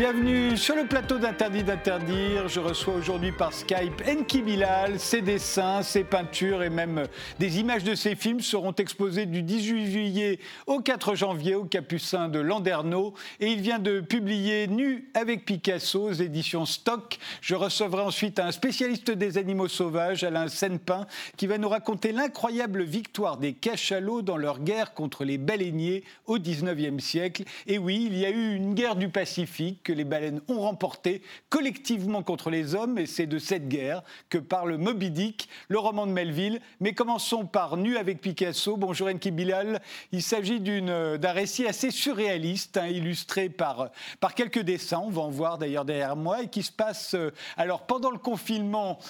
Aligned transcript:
Bienvenue 0.00 0.56
sur 0.56 0.76
le 0.76 0.86
plateau 0.86 1.18
d'Interdit 1.18 1.62
d'interdire. 1.62 2.48
Je 2.48 2.58
reçois 2.58 2.94
aujourd'hui 2.94 3.32
par 3.32 3.52
Skype 3.52 4.02
Enki 4.08 4.40
Bilal. 4.40 4.98
Ses 4.98 5.20
dessins, 5.20 5.82
ses 5.82 6.04
peintures 6.04 6.62
et 6.62 6.70
même 6.70 7.06
des 7.38 7.60
images 7.60 7.84
de 7.84 7.94
ses 7.94 8.16
films 8.16 8.40
seront 8.40 8.72
exposés 8.72 9.26
du 9.26 9.42
18 9.42 9.90
juillet 9.90 10.38
au 10.66 10.80
4 10.80 11.16
janvier 11.16 11.54
au 11.54 11.64
Capucin 11.64 12.30
de 12.30 12.38
Landerneau. 12.38 13.12
Et 13.40 13.48
il 13.48 13.60
vient 13.60 13.78
de 13.78 14.00
publier 14.00 14.68
Nu 14.68 15.10
avec 15.12 15.44
Picasso 15.44 16.04
aux 16.04 16.12
éditions 16.14 16.64
Stock. 16.64 17.18
Je 17.42 17.54
recevrai 17.54 18.00
ensuite 18.00 18.38
un 18.38 18.52
spécialiste 18.52 19.10
des 19.10 19.36
animaux 19.36 19.68
sauvages, 19.68 20.24
Alain 20.24 20.48
Senpin, 20.48 21.06
qui 21.36 21.46
va 21.46 21.58
nous 21.58 21.68
raconter 21.68 22.12
l'incroyable 22.12 22.84
victoire 22.84 23.36
des 23.36 23.52
cachalots 23.52 24.22
dans 24.22 24.38
leur 24.38 24.60
guerre 24.60 24.94
contre 24.94 25.26
les 25.26 25.36
baleiniers 25.36 26.04
au 26.24 26.38
19e 26.38 27.00
siècle. 27.00 27.44
Et 27.66 27.76
oui, 27.76 28.08
il 28.10 28.16
y 28.16 28.24
a 28.24 28.30
eu 28.30 28.54
une 28.54 28.72
guerre 28.72 28.96
du 28.96 29.10
Pacifique 29.10 29.89
que 29.90 29.96
les 29.96 30.04
baleines 30.04 30.40
ont 30.46 30.60
remporté 30.60 31.20
collectivement 31.48 32.22
contre 32.22 32.48
les 32.48 32.76
hommes, 32.76 32.96
et 32.96 33.06
c'est 33.06 33.26
de 33.26 33.40
cette 33.40 33.66
guerre 33.66 34.04
que 34.28 34.38
parle 34.38 34.76
Moby 34.76 35.10
Dick, 35.10 35.48
le 35.66 35.80
roman 35.80 36.06
de 36.06 36.12
Melville. 36.12 36.60
Mais 36.78 36.92
commençons 36.92 37.44
par 37.44 37.76
Nu 37.76 37.96
avec 37.96 38.20
Picasso. 38.20 38.76
Bonjour 38.76 39.08
Enki 39.08 39.32
Bilal. 39.32 39.82
Il 40.12 40.22
s'agit 40.22 40.60
d'un 40.60 41.32
récit 41.32 41.66
assez 41.66 41.90
surréaliste, 41.90 42.76
hein, 42.76 42.86
illustré 42.86 43.48
par, 43.48 43.90
par 44.20 44.36
quelques 44.36 44.60
dessins, 44.60 45.02
on 45.04 45.10
va 45.10 45.22
en 45.22 45.30
voir 45.30 45.58
d'ailleurs 45.58 45.84
derrière 45.84 46.14
moi, 46.14 46.44
et 46.44 46.46
qui 46.46 46.62
se 46.62 46.70
passe 46.70 47.14
euh, 47.14 47.32
alors 47.56 47.80
pendant 47.80 48.12
le 48.12 48.18
confinement 48.18 49.00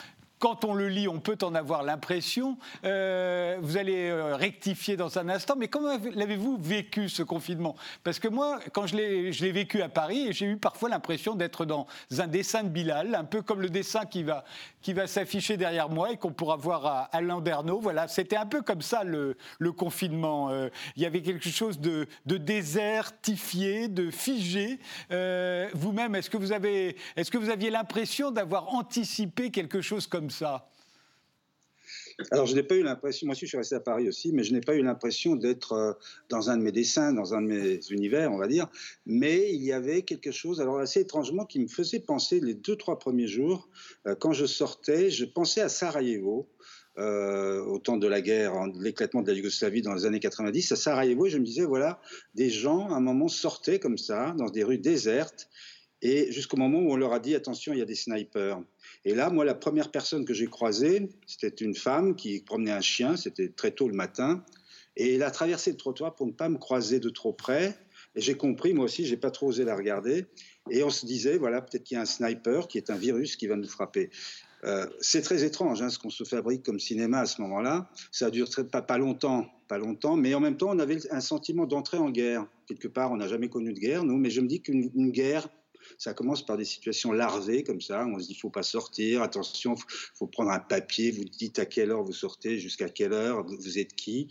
quand 0.41 0.65
on 0.65 0.73
le 0.75 0.89
lit, 0.89 1.07
on 1.07 1.21
peut 1.21 1.37
en 1.43 1.55
avoir 1.55 1.83
l'impression. 1.83 2.57
Euh, 2.85 3.59
vous 3.61 3.77
allez 3.77 4.09
euh, 4.09 4.35
rectifier 4.35 4.97
dans 4.97 5.19
un 5.19 5.29
instant, 5.29 5.55
mais 5.57 5.69
comment 5.69 5.99
l'avez-vous 6.15 6.57
vécu 6.59 7.11
ce 7.11 7.23
confinement? 7.23 7.77
Parce 8.03 8.19
que 8.19 8.27
moi, 8.27 8.59
quand 8.73 8.87
je 8.87 8.97
l'ai 8.97 9.53
vécu 9.53 9.83
à 9.83 9.91
Paris, 9.91 10.33
j'ai 10.33 10.47
eu 10.47 10.57
parfois 10.57 10.89
l'impression 10.89 11.35
d'être 11.35 11.67
dans 11.67 11.87
un 12.19 12.27
dessin 12.27 12.65
de 12.65 12.71
Bilal, 12.71 13.15
un 13.15 13.25
peu 13.25 13.43
comme 13.43 13.61
le 13.61 13.69
dessin 13.69 14.07
qui 14.07 14.23
va, 14.23 14.45
qui 14.81 14.95
va 14.95 15.07
s'afficher 15.07 15.59
derrière 15.59 15.91
moi 15.91 16.11
et 16.13 16.17
qu'on 16.17 16.33
pourra 16.33 16.57
voir 16.57 16.87
à, 16.87 17.03
à 17.13 17.21
Landerneau. 17.21 17.79
Voilà, 17.79 18.09
c'était 18.09 18.37
un 18.37 18.47
peu 18.47 18.63
comme 18.63 18.83
ça 18.83 19.05
le, 19.05 19.37
confinement. 19.77 20.49
Euh, 20.51 20.71
il 20.97 21.03
y 21.03 21.07
avait 21.07 21.21
quelque 21.21 21.51
chose 21.51 21.79
de, 21.81 22.09
désertifié, 22.25 23.89
de 23.89 24.11
figé. 24.11 24.79
Vous-même, 25.11 26.15
est-ce 26.15 26.31
que 26.31 26.39
vous 26.39 26.53
avez, 26.53 26.97
est-ce 27.17 27.31
que 27.31 27.37
vous 27.37 27.51
aviez 27.51 27.69
l'impression 27.69 28.31
d'avoir 28.31 28.75
anticipé 28.75 29.51
quelque 29.51 29.83
chose 29.83 30.07
comme 30.07 30.30
ça 30.31 30.71
alors, 32.31 32.47
je 32.47 32.55
n'ai 32.55 32.63
pas 32.63 32.77
eu 32.77 32.83
l'impression, 32.83 33.27
moi 33.27 33.33
aussi 33.33 33.47
je 33.47 33.51
suis 33.51 33.59
resté 33.59 33.75
à 33.75 33.81
Paris 33.81 34.09
aussi, 34.09 34.33
mais 34.33 34.43
je 34.43 34.53
n'ai 34.53 34.61
pas 34.61 34.75
eu 34.75 34.83
l'impression 34.83 35.37
d'être 35.37 35.73
euh, 35.73 35.93
dans 36.29 36.51
un 36.51 36.57
de 36.57 36.63
mes 36.63 36.73
dessins, 36.73 37.13
dans 37.13 37.35
un 37.35 37.43
de 37.43 37.47
mes 37.47 37.81
univers, 37.91 38.33
on 38.33 38.37
va 38.37 38.47
dire. 38.47 38.69
Mais 39.07 39.53
il 39.53 39.63
y 39.63 39.73
avait 39.73 40.03
quelque 40.03 40.31
chose, 40.31 40.61
alors 40.61 40.79
assez 40.79 41.01
étrangement, 41.01 41.47
qui 41.47 41.61
me 41.61 41.69
faisait 41.69 42.01
penser 42.01 42.41
les 42.41 42.55
deux, 42.55 42.77
trois 42.77 42.99
premiers 42.99 43.27
jours, 43.27 43.69
euh, 44.07 44.15
quand 44.15 44.33
je 44.33 44.47
sortais, 44.47 45.11
je 45.11 45.25
pensais 45.25 45.61
à 45.61 45.69
Sarajevo. 45.69 46.49
Euh, 46.99 47.63
au 47.63 47.79
temps 47.79 47.97
de 47.97 48.07
la 48.09 48.21
guerre, 48.21 48.53
l'éclatement 48.79 49.23
de 49.23 49.29
la 49.29 49.35
Yougoslavie 49.35 49.81
dans 49.81 49.95
les 49.95 50.07
années 50.07 50.19
90, 50.19 50.73
à 50.73 50.77
Sarajevo, 50.77 51.29
je 51.29 51.39
me 51.39 51.45
disais, 51.45 51.65
voilà, 51.65 52.01
des 52.35 52.51
gens, 52.51 52.91
à 52.91 52.97
un 52.97 53.01
moment, 53.01 53.29
sortaient 53.29 53.79
comme 53.79 53.97
ça, 53.97 54.35
dans 54.37 54.51
des 54.51 54.65
rues 54.65 54.77
désertes, 54.77 55.49
et 56.03 56.33
jusqu'au 56.33 56.57
moment 56.57 56.79
où 56.79 56.93
on 56.93 56.97
leur 56.97 57.13
a 57.13 57.19
dit, 57.19 57.35
attention, 57.35 57.73
il 57.73 57.79
y 57.79 57.83
a 57.83 57.87
des 57.87 57.95
snipers. 57.95 58.61
Et 59.05 59.15
là, 59.15 59.31
moi, 59.31 59.45
la 59.45 59.55
première 59.55 59.91
personne 59.91 60.25
que 60.25 60.33
j'ai 60.33 60.47
croisée, 60.47 61.11
c'était 61.27 61.65
une 61.65 61.75
femme 61.75 62.17
qui 62.17 62.41
promenait 62.41 62.73
un 62.73 62.81
chien, 62.81 63.17
c'était 63.17 63.49
très 63.49 63.71
tôt 63.71 63.89
le 63.89 63.95
matin, 63.95 64.45
et 64.97 65.15
elle 65.15 65.23
a 65.23 65.31
traversé 65.31 65.71
le 65.71 65.77
trottoir 65.77 66.15
pour 66.15 66.27
ne 66.27 66.33
pas 66.33 66.49
me 66.49 66.59
croiser 66.59 67.01
de 67.01 67.11
trop 67.11 67.33
près. 67.33 67.77
Et 68.15 68.21
j'ai 68.21 68.35
compris, 68.35 68.73
moi 68.73 68.87
aussi, 68.87 69.05
j'ai 69.07 69.17
pas 69.17 69.31
trop 69.31 69.49
osé 69.49 69.65
la 69.65 69.77
regarder. 69.77 70.27
Et 70.71 70.83
on 70.83 70.91
se 70.91 71.07
disait, 71.07 71.39
voilà, 71.39 71.61
peut-être 71.61 71.85
qu'il 71.85 71.97
y 71.97 71.99
a 71.99 72.03
un 72.03 72.07
sniper 72.07 72.67
qui 72.67 72.79
est 72.79 72.91
un 72.91 72.97
virus 72.97 73.37
qui 73.37 73.47
va 73.47 73.57
nous 73.57 73.69
frapper. 73.69 74.11
Euh, 74.65 74.87
c'est 75.01 75.23
très 75.23 75.43
étrange 75.45 75.81
hein, 75.81 75.89
ce 75.89 75.99
qu'on 75.99 76.11
se 76.11 76.25
fabrique 76.25 76.63
comme 76.63 76.81
cinéma 76.81 77.21
à 77.21 77.27
ce 77.27 77.41
moment-là. 77.43 77.91
Ça 78.11 78.31
dure 78.31 78.49
très, 78.51 78.65
pas, 78.65 78.83
pas 78.83 78.99
longtemps, 78.99 79.47
pas 79.69 79.79
longtemps, 79.79 80.17
mais 80.17 80.35
en 80.35 80.41
même 80.41 80.57
temps, 80.57 80.71
on 80.71 80.79
avait 80.79 80.99
un 81.11 81.21
sentiment 81.21 81.67
d'entrer 81.67 81.97
en 81.99 82.11
guerre. 82.11 82.47
Quelque 82.67 82.89
part, 82.89 83.11
on 83.13 83.17
n'a 83.17 83.29
jamais 83.29 83.49
connu 83.49 83.73
de 83.73 83.79
guerre, 83.79 84.05
nous, 84.05 84.19
mais 84.19 84.31
je 84.31 84.41
me 84.41 84.49
dis 84.49 84.61
qu'une 84.61 85.11
guerre, 85.11 85.49
ça 85.99 86.15
commence 86.15 86.45
par 86.45 86.57
des 86.57 86.65
situations 86.65 87.13
larvées 87.13 87.65
comme 87.65 87.81
ça. 87.81 88.07
On 88.07 88.19
se 88.19 88.27
dit, 88.27 88.33
il 88.33 88.39
faut 88.39 88.51
pas 88.51 88.63
sortir. 88.63 89.23
Attention, 89.23 89.77
faut, 89.77 89.87
faut 90.15 90.27
prendre 90.27 90.51
un 90.51 90.61
papier. 90.61 91.11
Vous 91.11 91.25
dites 91.25 91.59
à 91.59 91.67
quelle 91.67 91.91
heure 91.91 92.03
vous 92.03 92.13
sortez, 92.13 92.59
jusqu'à 92.59 92.89
quelle 92.89 93.13
heure, 93.13 93.45
vous 93.47 93.79
êtes 93.79 93.95
qui. 93.95 94.29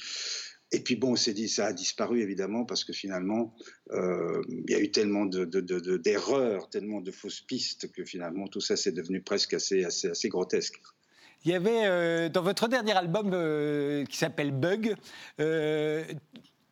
Et 0.72 0.82
puis 0.82 0.96
bon, 0.96 1.14
on 1.14 1.16
s'est 1.16 1.34
dit, 1.34 1.50
ça 1.50 1.68
a 1.68 1.74
disparu 1.74 2.22
évidemment 2.22 2.64
parce 2.64 2.84
que 2.84 2.94
finalement, 2.94 3.56
euh, 3.92 4.42
il 4.48 4.72
y 4.72 4.76
a 4.76 4.80
eu 4.80 4.92
tellement 4.92 5.26
d'erreurs, 5.26 6.66
de, 6.66 6.70
tellement 6.70 7.02
de 7.02 7.12
fausses 7.12 7.42
pistes 7.42 7.92
que 7.92 8.06
finalement 8.06 8.48
tout 8.48 8.62
ça 8.62 8.76
c'est 8.76 8.92
devenu 8.92 9.22
presque 9.22 9.56
assez, 9.56 9.84
assez, 9.84 10.10
assez 10.10 10.30
grotesque. 10.30 10.80
Il 11.46 11.52
y 11.52 11.56
avait 11.56 11.86
euh, 11.86 12.30
dans 12.30 12.44
votre 12.44 12.68
dernier 12.68 12.92
album 12.92 13.32
euh, 13.34 14.06
qui 14.06 14.18
s'appelle 14.18 14.52
Bug, 14.52 14.96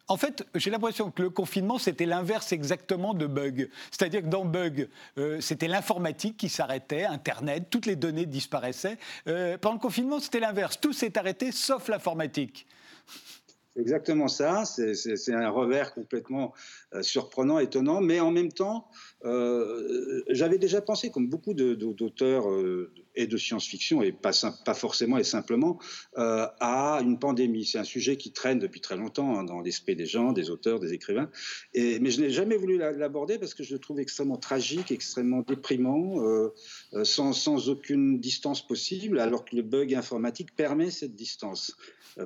en 0.09 0.17
fait, 0.17 0.45
j'ai 0.55 0.69
l'impression 0.69 1.11
que 1.11 1.21
le 1.21 1.29
confinement, 1.29 1.77
c'était 1.77 2.05
l'inverse 2.05 2.51
exactement 2.51 3.13
de 3.13 3.27
bug. 3.27 3.69
C'est-à-dire 3.91 4.21
que 4.21 4.27
dans 4.27 4.45
bug, 4.45 4.87
euh, 5.17 5.41
c'était 5.41 5.67
l'informatique 5.67 6.37
qui 6.37 6.49
s'arrêtait, 6.49 7.03
Internet, 7.03 7.65
toutes 7.69 7.85
les 7.85 7.97
données 7.97 8.25
disparaissaient. 8.25 8.97
Euh, 9.27 9.57
pendant 9.57 9.75
le 9.75 9.81
confinement, 9.81 10.19
c'était 10.19 10.39
l'inverse. 10.39 10.79
Tout 10.79 10.93
s'est 10.93 11.17
arrêté 11.17 11.51
sauf 11.51 11.89
l'informatique. 11.89 12.67
Exactement 13.75 14.27
ça, 14.27 14.65
c'est 14.65 15.33
un 15.33 15.49
revers 15.49 15.93
complètement 15.93 16.53
euh, 16.95 17.03
surprenant, 17.03 17.59
étonnant, 17.59 18.01
mais 18.01 18.19
en 18.19 18.31
même 18.31 18.51
temps, 18.51 18.87
j'avais 20.29 20.57
déjà 20.57 20.81
pensé, 20.81 21.11
comme 21.11 21.27
beaucoup 21.27 21.53
d'auteurs 21.53 22.45
et 23.17 23.27
de 23.27 23.35
science-fiction, 23.35 24.01
et 24.01 24.11
pas, 24.13 24.31
forcément 24.73 25.17
et 25.17 25.23
simplement, 25.23 25.79
euh, 26.17 26.47
à 26.59 27.01
une 27.03 27.19
pandémie. 27.19 27.65
C'est 27.65 27.79
un 27.79 27.83
sujet 27.83 28.15
qui 28.15 28.31
traîne 28.31 28.59
depuis 28.59 28.79
très 28.79 28.95
longtemps 28.95 29.37
hein, 29.37 29.43
dans 29.43 29.59
l'esprit 29.59 29.95
des 29.95 30.05
gens, 30.05 30.31
des 30.31 30.49
auteurs, 30.49 30.79
des 30.79 30.93
écrivains. 30.93 31.29
Et, 31.73 31.99
mais 31.99 32.11
je 32.11 32.21
n'ai 32.21 32.29
jamais 32.29 32.55
voulu 32.55 32.77
l'aborder 32.77 33.39
parce 33.39 33.53
que 33.53 33.63
je 33.63 33.73
le 33.73 33.79
trouve 33.79 33.99
extrêmement 33.99 34.37
tragique, 34.37 34.91
extrêmement 34.91 35.41
déprimant, 35.41 36.21
euh, 36.21 36.53
euh, 36.93 37.03
sans, 37.03 37.33
sans, 37.33 37.69
aucune 37.69 38.19
distance 38.19 38.65
possible, 38.65 39.19
alors 39.19 39.43
que 39.43 39.55
le 39.55 39.63
bug 39.63 39.93
informatique 39.93 40.55
permet 40.55 40.91
cette 40.91 41.15
distance. 41.15 41.75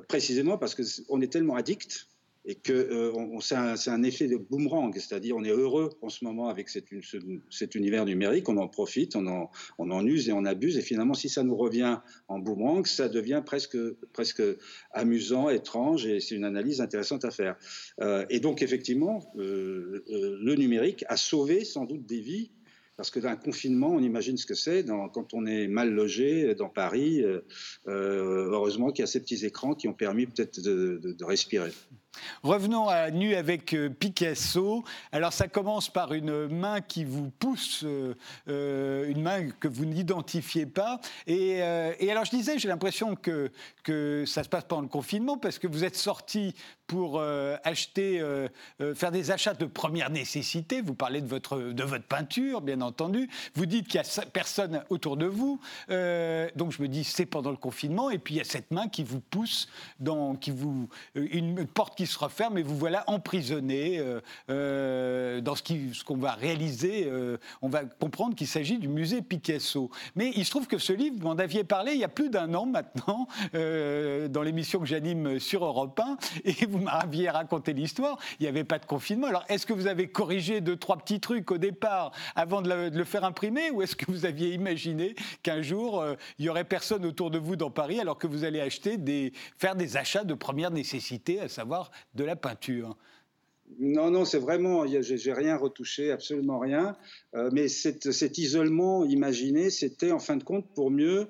précisément 0.08 0.58
parce 0.58 0.74
qu'on 0.74 1.20
est 1.20 1.32
tellement 1.32 1.56
addict 1.56 2.11
et 2.44 2.56
que 2.56 2.72
euh, 2.72 3.40
c'est 3.40 3.90
un, 3.90 4.02
effet 4.02 4.26
de 4.26 4.36
boomerang, 4.36 4.92
c'est-à-dire 4.94 5.36
on 5.36 5.44
est 5.44 5.50
heureux 5.50 5.90
en 6.02 6.08
ce 6.08 6.24
moment 6.24 6.48
avec 6.48 6.68
cet, 6.68 7.74
univers 7.74 8.04
numérique, 8.04 8.48
on 8.48 8.56
en 8.56 8.66
profite, 8.66 9.14
on 9.14 9.48
en, 9.78 10.06
use 10.06 10.28
et 10.28 10.32
on 10.32 10.44
abuse, 10.44 10.76
et 10.76 10.82
finalement 10.82 11.14
si 11.14 11.28
ça 11.28 11.44
nous 11.44 11.56
revient 11.56 11.98
en 12.26 12.40
boomerang, 12.40 12.84
ça 12.86 13.08
devient 13.08 13.42
presque, 13.44 13.78
presque 14.12 14.42
amusant, 14.90 15.50
étrange, 15.50 16.06
et 16.06 16.18
c'est 16.18 16.34
une 16.34 16.44
analyse 16.44 16.80
intéressante 16.80 17.24
à 17.24 17.30
faire. 17.30 17.56
Euh, 18.00 18.26
et 18.28 18.40
donc 18.40 18.62
effectivement, 18.62 19.20
euh, 19.36 20.04
le 20.08 20.54
numérique 20.56 21.04
a 21.08 21.16
sauvé 21.16 21.64
sans 21.64 21.84
doute 21.84 22.06
des 22.06 22.20
vies 22.20 22.50
parce 22.96 23.10
que 23.10 23.20
d'un 23.20 23.36
confinement, 23.36 23.88
on 23.88 24.00
imagine 24.00 24.36
ce 24.36 24.46
que 24.46 24.54
c'est 24.54 24.84
quand 24.84 25.32
on 25.32 25.46
est 25.46 25.66
mal 25.66 25.90
logé 25.90 26.54
dans 26.54 26.68
Paris. 26.68 27.24
Heureusement 27.86 28.92
qu'il 28.92 29.02
y 29.02 29.04
a 29.04 29.06
ces 29.06 29.20
petits 29.20 29.46
écrans 29.46 29.74
qui 29.74 29.88
ont 29.88 29.94
permis 29.94 30.26
peut-être 30.26 30.60
de, 30.60 31.24
respirer. 31.24 31.72
Revenons 32.42 32.88
à 32.88 33.10
nu 33.10 33.34
avec 33.34 33.74
euh, 33.74 33.88
Picasso. 33.88 34.84
Alors 35.12 35.32
ça 35.32 35.48
commence 35.48 35.88
par 35.88 36.12
une 36.12 36.48
main 36.48 36.80
qui 36.80 37.04
vous 37.04 37.30
pousse, 37.30 37.84
euh, 37.84 38.14
euh, 38.48 39.08
une 39.08 39.22
main 39.22 39.48
que 39.48 39.68
vous 39.68 39.84
n'identifiez 39.84 40.66
pas. 40.66 41.00
Et, 41.26 41.62
alors 41.62 42.24
je 42.24 42.30
disais, 42.30 42.58
j'ai 42.58 42.68
l'impression 42.68 43.16
que, 43.16 43.50
que 43.82 44.24
ça 44.26 44.44
se 44.44 44.48
passe 44.48 44.64
pendant 44.64 44.82
le 44.82 44.88
confinement 44.88 45.38
parce 45.38 45.58
que 45.58 45.66
vous 45.66 45.84
êtes 45.84 45.96
sorti 45.96 46.54
pour 46.86 47.22
acheter, 47.64 48.22
faire 48.94 49.10
des 49.10 49.30
achats 49.30 49.54
de 49.54 49.64
première 49.64 50.10
nécessité. 50.10 50.82
Vous 50.82 50.94
parlez 50.94 51.22
de 51.22 51.26
votre, 51.26 51.58
de 51.58 51.82
votre 51.82 52.04
peinture, 52.04 52.60
bien 52.60 52.82
entendu. 52.82 53.30
Vous 53.54 53.64
dites 53.64 53.88
qu'il 53.88 54.00
n'y 54.00 54.06
a 54.06 54.26
personne 54.26 54.84
autour 54.90 55.16
de 55.16 55.24
vous. 55.24 55.58
donc 55.88 56.72
je 56.72 56.82
me 56.82 56.88
dis, 56.88 57.04
c'est 57.04 57.24
pendant 57.24 57.50
le 57.50 57.56
confinement. 57.56 58.10
Et 58.10 58.18
puis 58.18 58.34
il 58.34 58.38
y 58.38 58.40
a 58.42 58.44
cette 58.44 58.70
main 58.70 58.88
qui 58.88 59.04
vous 59.04 59.20
pousse, 59.20 59.68
dans, 60.00 60.34
qui 60.34 60.50
vous, 60.50 60.88
une 61.14 61.66
porte 61.66 61.96
se 62.06 62.18
referme 62.18 62.58
et 62.58 62.62
vous 62.62 62.76
voilà 62.76 63.04
emprisonné 63.06 63.98
euh, 63.98 64.20
euh, 64.50 65.40
dans 65.40 65.54
ce 65.54 66.04
qu'on 66.04 66.16
va 66.16 66.32
réaliser. 66.32 67.06
Euh, 67.06 67.38
on 67.60 67.68
va 67.68 67.84
comprendre 67.84 68.34
qu'il 68.34 68.46
s'agit 68.46 68.78
du 68.78 68.88
musée 68.88 69.22
Picasso. 69.22 69.90
Mais 70.16 70.32
il 70.36 70.44
se 70.44 70.50
trouve 70.50 70.66
que 70.66 70.78
ce 70.78 70.92
livre, 70.92 71.16
vous 71.18 71.28
m'en 71.28 71.34
aviez 71.34 71.64
parlé 71.64 71.92
il 71.92 71.98
y 71.98 72.04
a 72.04 72.08
plus 72.08 72.30
d'un 72.30 72.52
an 72.54 72.66
maintenant, 72.66 73.26
dans 73.52 74.42
l'émission 74.42 74.80
que 74.80 74.86
j'anime 74.86 75.38
sur 75.38 75.64
Europe 75.64 75.98
1, 75.98 76.16
et 76.44 76.66
vous 76.66 76.78
m'aviez 76.78 77.30
raconté 77.30 77.72
l'histoire. 77.72 78.18
Il 78.40 78.44
n'y 78.44 78.48
avait 78.48 78.64
pas 78.64 78.78
de 78.78 78.86
confinement. 78.86 79.28
Alors, 79.28 79.44
est-ce 79.48 79.66
que 79.66 79.72
vous 79.72 79.86
avez 79.86 80.08
corrigé 80.08 80.60
deux, 80.60 80.76
trois 80.76 80.96
petits 80.96 81.20
trucs 81.20 81.50
au 81.50 81.58
départ 81.58 82.12
avant 82.34 82.62
de 82.62 82.90
le, 82.90 83.04
faire 83.04 83.24
imprimer, 83.24 83.70
ou 83.70 83.82
est-ce 83.82 83.96
que 83.96 84.10
vous 84.10 84.26
aviez 84.26 84.54
imaginé 84.54 85.14
qu'un 85.42 85.62
jour, 85.62 86.04
il 86.38 86.44
y 86.44 86.48
aurait 86.48 86.64
personne 86.64 87.04
autour 87.04 87.30
de 87.30 87.38
vous 87.38 87.56
dans 87.56 87.70
Paris 87.70 88.00
alors 88.00 88.18
que 88.18 88.26
vous 88.26 88.44
allez 88.44 88.60
acheter 88.60 88.98
faire 89.58 89.76
des 89.76 89.96
achats 89.96 90.24
de 90.24 90.34
première 90.34 90.70
nécessité, 90.70 91.40
à 91.40 91.48
savoir 91.48 91.90
de 92.14 92.24
la 92.24 92.36
peinture 92.36 92.96
Non, 93.78 94.10
non, 94.10 94.24
c'est 94.24 94.38
vraiment, 94.38 94.84
j'ai 94.86 95.32
rien 95.32 95.56
retouché, 95.56 96.10
absolument 96.10 96.58
rien. 96.58 96.96
Euh, 97.34 97.50
mais 97.52 97.68
cet 97.68 98.38
isolement 98.38 99.04
imaginé, 99.04 99.70
c'était 99.70 100.12
en 100.12 100.18
fin 100.18 100.36
de 100.36 100.44
compte 100.44 100.72
pour 100.74 100.90
mieux 100.90 101.28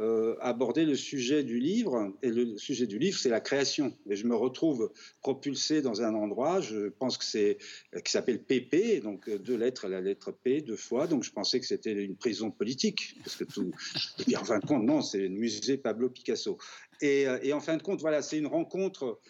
euh, 0.00 0.34
aborder 0.40 0.84
le 0.84 0.96
sujet 0.96 1.44
du 1.44 1.60
livre. 1.60 2.12
Et 2.20 2.30
le 2.30 2.58
sujet 2.58 2.88
du 2.88 2.98
livre, 2.98 3.16
c'est 3.16 3.28
la 3.28 3.40
création. 3.40 3.92
Et 4.10 4.16
je 4.16 4.26
me 4.26 4.34
retrouve 4.34 4.90
propulsé 5.20 5.82
dans 5.82 6.02
un 6.02 6.14
endroit, 6.16 6.60
je 6.60 6.88
pense 6.88 7.16
que 7.16 7.24
c'est 7.24 7.58
qui 8.04 8.10
s'appelle 8.10 8.42
PP, 8.42 9.04
donc 9.04 9.30
deux 9.30 9.56
lettres, 9.56 9.86
la 9.86 10.00
lettre 10.00 10.32
P 10.32 10.62
deux 10.62 10.74
fois. 10.74 11.06
Donc 11.06 11.22
je 11.22 11.30
pensais 11.30 11.60
que 11.60 11.66
c'était 11.66 11.92
une 11.92 12.16
prison 12.16 12.50
politique, 12.50 13.14
parce 13.22 13.36
que 13.36 13.44
tout. 13.44 13.70
Et 14.18 14.24
puis 14.24 14.36
en 14.36 14.42
fin 14.42 14.58
de 14.58 14.66
compte, 14.66 14.82
non, 14.82 15.00
c'est 15.00 15.18
le 15.18 15.28
musée 15.28 15.76
Pablo 15.76 16.10
Picasso. 16.10 16.58
Et, 17.00 17.28
euh, 17.28 17.38
et 17.42 17.52
en 17.52 17.60
fin 17.60 17.76
de 17.76 17.82
compte, 17.82 18.00
voilà, 18.00 18.20
c'est 18.20 18.38
une 18.38 18.48
rencontre. 18.48 19.20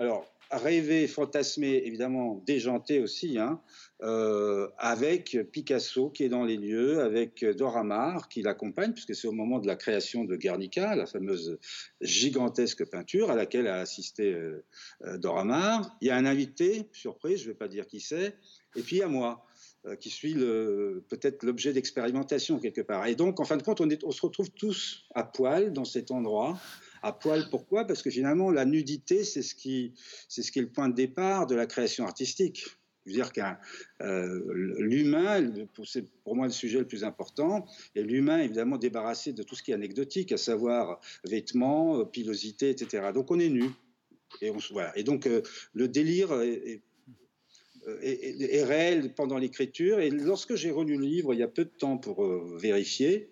Alors 0.00 0.24
rêvé, 0.50 1.06
fantasmé, 1.06 1.82
évidemment 1.84 2.42
déjanté 2.46 3.00
aussi, 3.00 3.36
hein, 3.36 3.60
euh, 4.02 4.66
avec 4.78 5.38
Picasso 5.52 6.08
qui 6.08 6.24
est 6.24 6.30
dans 6.30 6.46
les 6.46 6.56
lieux, 6.56 7.00
avec 7.00 7.44
Dora 7.44 7.84
Maar 7.84 8.30
qui 8.30 8.40
l'accompagne, 8.40 8.94
puisque 8.94 9.14
c'est 9.14 9.28
au 9.28 9.32
moment 9.32 9.58
de 9.58 9.66
la 9.66 9.76
création 9.76 10.24
de 10.24 10.36
Guernica, 10.36 10.96
la 10.96 11.04
fameuse 11.04 11.58
gigantesque 12.00 12.86
peinture 12.86 13.30
à 13.30 13.36
laquelle 13.36 13.66
a 13.66 13.80
assisté 13.80 14.32
euh, 14.32 14.64
euh, 15.04 15.18
Dora 15.18 15.44
Maar. 15.44 15.94
Il 16.00 16.08
y 16.08 16.10
a 16.10 16.16
un 16.16 16.24
invité, 16.24 16.88
surprise, 16.92 17.40
je 17.40 17.48
ne 17.48 17.48
vais 17.48 17.58
pas 17.58 17.68
dire 17.68 17.86
qui 17.86 18.00
c'est, 18.00 18.38
et 18.76 18.80
puis 18.80 18.96
il 18.96 19.00
y 19.00 19.02
a 19.02 19.08
moi 19.08 19.44
qui 19.98 20.10
suis 20.10 20.34
peut-être 20.34 21.42
l'objet 21.42 21.72
d'expérimentation 21.72 22.58
quelque 22.58 22.82
part. 22.82 23.06
Et 23.06 23.14
donc, 23.14 23.40
en 23.40 23.44
fin 23.44 23.56
de 23.56 23.62
compte, 23.62 23.80
on 23.80 24.10
se 24.10 24.20
retrouve 24.20 24.50
tous 24.50 25.06
à 25.14 25.24
poil 25.24 25.72
dans 25.72 25.86
cet 25.86 26.10
endroit 26.10 26.60
à 27.02 27.12
poil. 27.12 27.48
Pourquoi? 27.50 27.86
Parce 27.86 28.02
que 28.02 28.10
finalement, 28.10 28.50
la 28.50 28.64
nudité, 28.64 29.24
c'est 29.24 29.42
ce, 29.42 29.54
qui, 29.54 29.94
c'est 30.28 30.42
ce 30.42 30.52
qui 30.52 30.58
est 30.58 30.62
le 30.62 30.68
point 30.68 30.88
de 30.88 30.94
départ 30.94 31.46
de 31.46 31.54
la 31.54 31.66
création 31.66 32.04
artistique. 32.04 32.64
Je 33.06 33.12
dire 33.12 33.32
que 33.32 33.40
euh, 34.02 34.74
l'humain, 34.78 35.52
c'est 35.84 36.04
pour 36.22 36.36
moi 36.36 36.46
le 36.46 36.52
sujet 36.52 36.78
le 36.78 36.86
plus 36.86 37.02
important, 37.02 37.66
et 37.94 38.02
l'humain 38.02 38.38
évidemment 38.38 38.76
débarrassé 38.76 39.32
de 39.32 39.42
tout 39.42 39.54
ce 39.54 39.62
qui 39.62 39.70
est 39.70 39.74
anecdotique, 39.74 40.32
à 40.32 40.36
savoir 40.36 41.00
vêtements, 41.24 42.04
pilosité, 42.04 42.70
etc. 42.70 43.10
Donc 43.14 43.30
on 43.30 43.38
est 43.38 43.48
nu. 43.48 43.64
Et, 44.42 44.50
on, 44.50 44.58
voilà. 44.70 44.96
et 44.96 45.02
donc 45.02 45.26
euh, 45.26 45.42
le 45.72 45.88
délire 45.88 46.32
est, 46.40 46.82
réel 48.62 49.14
pendant 49.14 49.38
l'écriture. 49.38 49.98
Et 49.98 50.10
lorsque 50.10 50.54
j'ai 50.54 50.70
relu 50.70 50.96
le 50.96 51.06
livre 51.06 51.32
il 51.32 51.40
y 51.40 51.42
a 51.42 51.48
peu 51.48 51.64
de 51.64 51.70
temps 51.70 51.96
pour 51.96 52.24
euh, 52.24 52.56
vérifier, 52.60 53.30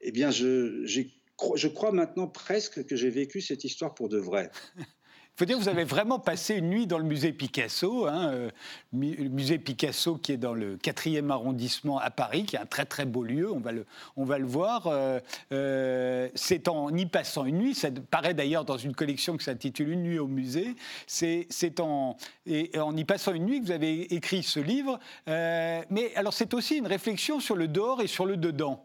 eh 0.00 0.10
bien 0.10 0.30
j'ai 0.32 1.10
je 1.54 1.68
crois 1.68 1.92
maintenant 1.92 2.26
presque 2.26 2.84
que 2.86 2.96
j'ai 2.96 3.10
vécu 3.10 3.40
cette 3.40 3.64
histoire 3.64 3.94
pour 3.94 4.08
de 4.08 4.18
vrai. 4.18 4.50
Il 4.76 4.84
faut 5.36 5.44
dire 5.44 5.56
que 5.56 5.62
vous 5.62 5.68
avez 5.68 5.84
vraiment 5.84 6.20
passé 6.20 6.54
une 6.54 6.70
nuit 6.70 6.86
dans 6.86 6.98
le 6.98 7.04
musée 7.04 7.32
Picasso, 7.32 8.06
hein, 8.06 8.30
euh, 8.32 8.50
le 8.92 9.28
musée 9.28 9.58
Picasso 9.58 10.16
qui 10.16 10.32
est 10.32 10.36
dans 10.36 10.54
le 10.54 10.76
4e 10.76 11.30
arrondissement 11.30 11.98
à 11.98 12.10
Paris, 12.10 12.44
qui 12.44 12.54
est 12.54 12.60
un 12.60 12.66
très 12.66 12.84
très 12.84 13.04
beau 13.04 13.24
lieu, 13.24 13.52
on 13.52 13.58
va 13.58 13.72
le, 13.72 13.84
on 14.16 14.24
va 14.24 14.38
le 14.38 14.46
voir. 14.46 14.86
Euh, 14.86 15.18
euh, 15.52 16.28
c'est 16.36 16.68
en 16.68 16.94
y 16.94 17.06
passant 17.06 17.44
une 17.44 17.58
nuit, 17.58 17.74
ça 17.74 17.90
paraît 18.10 18.34
d'ailleurs 18.34 18.64
dans 18.64 18.78
une 18.78 18.94
collection 18.94 19.36
qui 19.36 19.44
s'intitule 19.44 19.90
Une 19.90 20.02
nuit 20.04 20.18
au 20.20 20.28
musée, 20.28 20.76
c'est 21.08 21.80
en, 21.80 22.16
et 22.46 22.78
en 22.78 22.96
y 22.96 23.04
passant 23.04 23.32
une 23.32 23.46
nuit 23.46 23.60
que 23.60 23.66
vous 23.66 23.72
avez 23.72 24.14
écrit 24.14 24.44
ce 24.44 24.60
livre. 24.60 25.00
mais 25.26 26.14
alors 26.14 26.32
c'est 26.32 26.54
aussi 26.54 26.76
une 26.76 26.86
réflexion 26.86 27.40
sur 27.40 27.56
le 27.56 27.66
dehors 27.66 28.00
et 28.00 28.06
sur 28.06 28.24
le 28.24 28.36
dedans. 28.36 28.84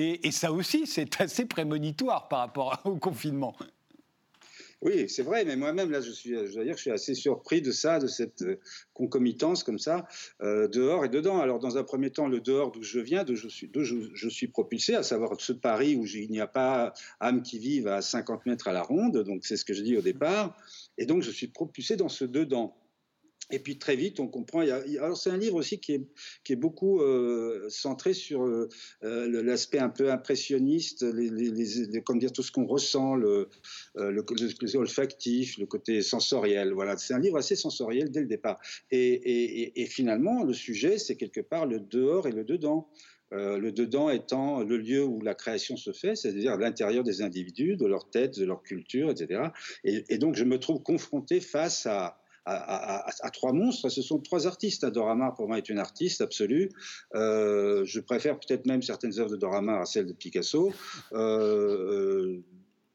Et, 0.00 0.30
ça 0.30 0.50
aussi, 0.50 0.86
c'est 0.86 1.20
assez 1.20 1.44
prémonitoire 1.44 2.28
par 2.28 2.40
rapport 2.40 2.80
au 2.84 2.96
confinement. 2.96 3.54
Oui, 4.82 5.10
c'est 5.10 5.22
vrai, 5.22 5.44
mais 5.44 5.56
moi-même, 5.56 5.90
là, 5.90 6.00
je, 6.00 6.10
suis, 6.10 6.30
je 6.30 6.54
dois 6.54 6.64
dire 6.64 6.74
je 6.74 6.80
suis 6.80 6.90
assez 6.90 7.14
surpris 7.14 7.60
de 7.60 7.70
ça, 7.70 7.98
de 7.98 8.06
cette 8.06 8.40
euh, 8.40 8.58
concomitance 8.94 9.62
comme 9.62 9.78
ça, 9.78 10.08
euh, 10.40 10.68
dehors 10.68 11.04
et 11.04 11.10
dedans. 11.10 11.38
Alors, 11.38 11.58
dans 11.58 11.76
un 11.76 11.84
premier 11.84 12.10
temps, 12.10 12.28
le 12.28 12.40
dehors 12.40 12.72
d'où 12.72 12.82
je 12.82 12.98
viens, 12.98 13.22
d'où 13.22 13.36
je 13.36 13.46
suis, 13.46 13.70
je, 13.74 14.28
suis 14.30 14.46
propulsé, 14.46 14.94
à 14.94 15.02
savoir 15.02 15.38
ce 15.38 15.52
Paris 15.52 15.96
où 15.96 16.06
il 16.06 16.30
n'y 16.30 16.40
a 16.40 16.46
pas 16.46 16.94
âme 17.20 17.42
qui 17.42 17.58
vive 17.58 17.88
à 17.88 18.00
50 18.00 18.46
mètres 18.46 18.68
à 18.68 18.72
la 18.72 18.82
ronde, 18.82 19.22
donc 19.22 19.44
c'est 19.44 19.58
ce 19.58 19.66
que 19.66 19.74
je 19.74 19.82
dis 19.82 19.98
au 19.98 20.02
départ, 20.02 20.56
et 20.96 21.04
donc 21.04 21.22
je 21.22 21.30
suis 21.30 21.48
propulsé 21.48 21.96
dans 21.96 22.08
ce 22.08 22.24
dedans. 22.24 22.74
Et 23.50 23.58
puis 23.58 23.78
très 23.78 23.96
vite, 23.96 24.20
on 24.20 24.28
comprend. 24.28 24.60
alors 24.60 25.16
c'est 25.16 25.30
un 25.30 25.36
livre 25.36 25.56
aussi 25.56 25.80
qui 25.80 25.94
est, 25.94 26.56
beaucoup 26.56 27.00
euh, 27.00 27.66
centré 27.68 28.12
sur 28.12 28.44
euh, 28.44 28.68
euh, 29.04 29.42
l'aspect 29.42 29.78
un 29.78 29.88
peu 29.88 30.10
impressionniste, 30.10 31.04
comme 32.04 32.18
dire 32.18 32.32
tout 32.32 32.42
ce 32.42 32.52
qu'on 32.52 32.66
ressent, 32.66 33.14
le, 33.14 33.48
le, 33.94 34.10
le, 34.10 34.76
olfactif, 34.76 35.58
le 35.58 35.66
côté 35.66 36.02
sensoriel. 36.02 36.72
Voilà, 36.72 36.96
c'est 36.96 37.14
un 37.14 37.20
livre 37.20 37.38
assez 37.38 37.56
sensoriel 37.56 38.10
dès 38.10 38.20
le 38.20 38.26
départ. 38.26 38.60
Et, 38.90 38.98
et, 38.98 39.82
et 39.82 39.86
finalement, 39.86 40.42
le 40.42 40.52
sujet, 40.52 40.98
c'est 40.98 41.16
quelque 41.16 41.40
part 41.40 41.66
le 41.66 41.80
dehors 41.80 42.26
et 42.26 42.32
le 42.32 42.44
dedans. 42.44 42.88
le 43.32 43.70
dedans 43.70 44.10
étant 44.10 44.62
le 44.64 44.76
lieu 44.76 45.04
où 45.04 45.20
la 45.22 45.34
création 45.34 45.76
se 45.76 45.92
fait, 45.92 46.16
c'est-à-dire 46.16 46.56
l'intérieur 46.56 47.04
des 47.04 47.22
individus, 47.22 47.76
de 47.76 47.86
leur 47.86 48.10
tête, 48.10 48.38
de 48.38 48.44
leur 48.44 48.62
culture, 48.62 49.10
etc. 49.10 49.50
Et, 49.84 50.18
donc 50.18 50.34
je 50.34 50.44
me 50.44 50.58
trouve 50.58 50.82
confronté 50.82 51.40
face 51.40 51.86
à, 51.86 52.19
à, 52.46 53.30
trois 53.32 53.52
monstres. 53.52 53.88
Ce 53.88 54.02
sont 54.02 54.18
trois 54.18 54.46
artistes. 54.46 54.84
Dora 54.86 55.34
pour 55.36 55.48
moi, 55.48 55.58
est 55.58 55.68
une 55.68 55.78
artiste 55.78 56.20
absolue. 56.20 56.70
Euh, 57.14 57.84
je 57.84 58.00
préfère 58.00 58.38
peut-être 58.38 58.66
même 58.66 58.82
certaines 58.82 59.18
œuvres 59.18 59.30
de 59.30 59.36
Dora 59.36 59.60
à 59.80 59.84
celles 59.84 60.06
de 60.06 60.12
Picasso. 60.12 60.72
Euh, 61.12 61.18
euh, 61.18 62.44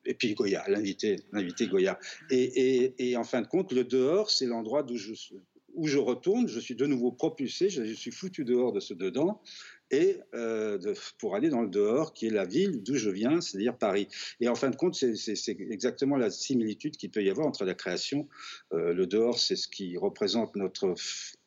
et 0.06 0.14
puis 0.14 0.34
Goya, 0.36 0.64
l'invité, 0.68 1.18
l'invité 1.32 1.68
Goya. 1.68 2.00
Et, 2.30 3.16
en 3.18 3.24
fin 3.24 3.42
de 3.42 3.48
compte, 3.48 3.72
le 3.72 3.84
dehors, 3.84 4.30
c'est 4.30 4.46
l'endroit 4.46 4.86
je, 4.94 5.14
où 5.76 5.88
je 5.88 5.98
retourne. 5.98 6.48
Je 6.48 6.60
suis 6.60 6.76
de 6.76 6.86
nouveau 6.86 7.12
propulsé. 7.12 7.70
Je, 7.70 7.84
suis 7.94 8.12
foutu 8.12 8.44
dehors 8.44 8.72
de 8.72 8.80
ce 8.80 8.94
dedans 8.94 9.42
et 9.92 10.18
euh, 10.34 10.96
pour 11.20 11.36
aller 11.36 11.50
dans 11.50 11.62
le 11.62 11.70
dehors, 11.70 12.14
qui 12.14 12.28
est 12.28 12.32
la 12.32 12.46
ville 12.46 12.82
d'où 12.84 12.96
je 12.96 13.10
viens, 13.10 13.40
c'est-à-dire 13.42 13.78
Paris. 13.78 14.08
Et 14.40 14.50
en 14.50 14.56
fin 14.56 14.70
de 14.70 14.76
compte, 14.76 14.96
c'est 14.96 15.60
exactement 15.60 16.18
la 16.18 16.32
similitude 16.32 16.98
qu'il 16.98 17.12
peut 17.12 17.24
y 17.24 17.30
avoir 17.30 17.48
entre 17.48 17.66
la 17.66 17.76
création. 17.76 18.28
Euh, 18.74 18.94
le 18.94 19.06
dehors, 19.06 19.38
c'est 19.38 19.56
ce 19.56 19.68
qui 19.68 19.96
représente 19.98 20.56
notre, 20.56 20.96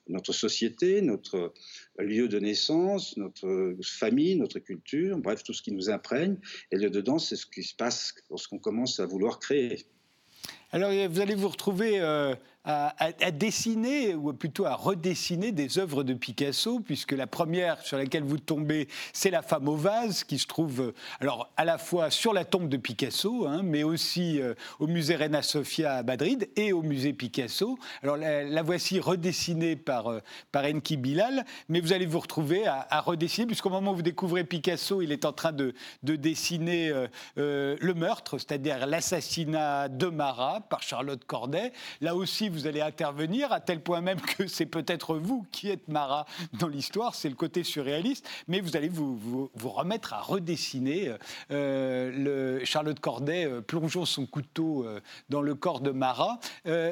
notre 0.09 0.33
société, 0.33 1.03
notre 1.03 1.53
lieu 1.99 2.29
de 2.29 2.39
naissance, 2.39 3.17
notre 3.17 3.75
famille, 3.83 4.37
notre 4.37 4.61
culture, 4.61 5.19
bref, 5.19 5.43
tout 5.43 5.53
ce 5.53 5.63
qui 5.63 5.73
nous 5.73 5.91
imprègne. 5.91 6.39
Et 6.71 6.77
le 6.77 6.91
dedans, 6.91 7.19
c'est 7.19 7.37
ce 7.37 7.47
qui 7.47 7.63
se 7.63 7.75
passe 7.75 8.15
lorsqu'on 8.31 8.59
commence 8.59 9.01
à 9.01 9.07
vouloir 9.07 9.41
créer. 9.41 9.85
Alors, 10.71 10.93
vous 11.09 11.21
allez 11.21 11.35
vous 11.35 11.49
retrouver 11.49 12.01
euh, 12.01 12.35
à, 12.69 13.31
dessiner, 13.31 14.15
ou 14.15 14.33
plutôt 14.35 14.67
à 14.67 14.75
redessiner 14.75 15.53
des 15.53 15.79
œuvres 15.79 16.05
de 16.05 16.13
Picasso, 16.13 16.81
puisque 16.81 17.13
la 17.13 17.27
première 17.27 17.81
sur 17.81 17.97
laquelle 17.97 18.25
vous 18.25 18.39
tombez, 18.39 18.89
c'est 19.15 19.31
La 19.31 19.41
femme 19.41 19.69
au 19.69 19.77
vase, 19.77 20.25
qui 20.25 20.39
se 20.39 20.47
trouve 20.47 20.81
euh, 20.81 20.95
alors 21.21 21.51
à 21.57 21.65
la 21.65 21.79
fois 21.79 22.11
sur 22.11 22.35
la 22.35 22.45
tombe 22.45 22.69
de 22.69 22.77
Picasso, 22.77 23.47
hein, 23.47 23.63
mais 23.65 23.85
aussi 23.85 24.41
euh, 24.41 24.55
au 24.81 24.87
musée 24.87 25.17
Reina 25.17 25.43
Sofia 25.43 25.95
à 25.95 26.03
Madrid 26.03 26.49
et 26.57 26.73
au 26.73 26.83
musée 26.83 27.15
Picasso. 27.15 27.79
Alors 28.03 28.17
la, 28.17 28.63
voici 28.63 29.01
redessinée 29.01 29.77
par, 29.77 30.09
euh, 30.09 30.21
par 30.53 30.65
Enki 30.65 30.99
Bilal, 30.99 31.47
mais 31.69 31.81
vous 31.81 31.95
allez 31.95 32.07
vous 32.07 32.21
retrouver 32.21 32.67
à, 32.67 33.01
redessiner, 33.01 33.47
puisqu'au 33.47 33.71
moment 33.71 33.93
où 33.93 33.97
vous 33.97 34.03
découvrez 34.03 34.45
Picasso, 34.45 35.01
il 35.01 35.13
est 35.13 35.25
en 35.25 35.33
train 35.33 35.53
de, 35.53 35.73
de 36.03 36.17
dessiner 36.17 36.93
le 37.37 37.93
meurtre, 37.95 38.39
c'est-à-dire 38.39 38.87
l'assassinat 38.87 39.89
de 39.89 40.07
Marat 40.07 40.61
par 40.69 40.83
Charlotte 40.83 41.25
Corday. 41.25 41.73
Là 42.01 42.15
aussi, 42.15 42.49
vous 42.49 42.58
vous 42.59 42.67
allez 42.67 42.81
intervenir, 42.81 43.53
à 43.53 43.61
tel 43.61 43.81
point 43.81 44.01
même 44.01 44.21
que 44.21 44.47
c'est 44.49 44.67
peut-être 44.67 45.17
vous 45.17 45.47
qui 45.53 45.71
êtes 45.71 45.87
Marat 45.87 46.27
dans 46.55 46.67
l'histoire, 46.67 47.15
c'est 47.15 47.29
le 47.29 47.37
côté 47.37 47.63
surréaliste, 47.63 48.29
mais 48.49 48.61
vous 48.61 48.77
allez 48.77 48.89
vous, 48.89 49.51
remettre 49.63 50.13
à 50.13 50.21
redessiner 50.21 51.13
euh, 51.53 52.59
le 52.59 52.65
Charlotte 52.65 52.99
Corday 52.99 53.45
euh, 53.45 53.61
plongeant 53.61 54.05
son 54.05 54.27
couteau 54.27 54.85
euh, 54.85 55.01
dans 55.29 55.41
le 55.41 55.55
corps 55.55 55.81
de 55.81 55.91
Marat. 55.91 56.41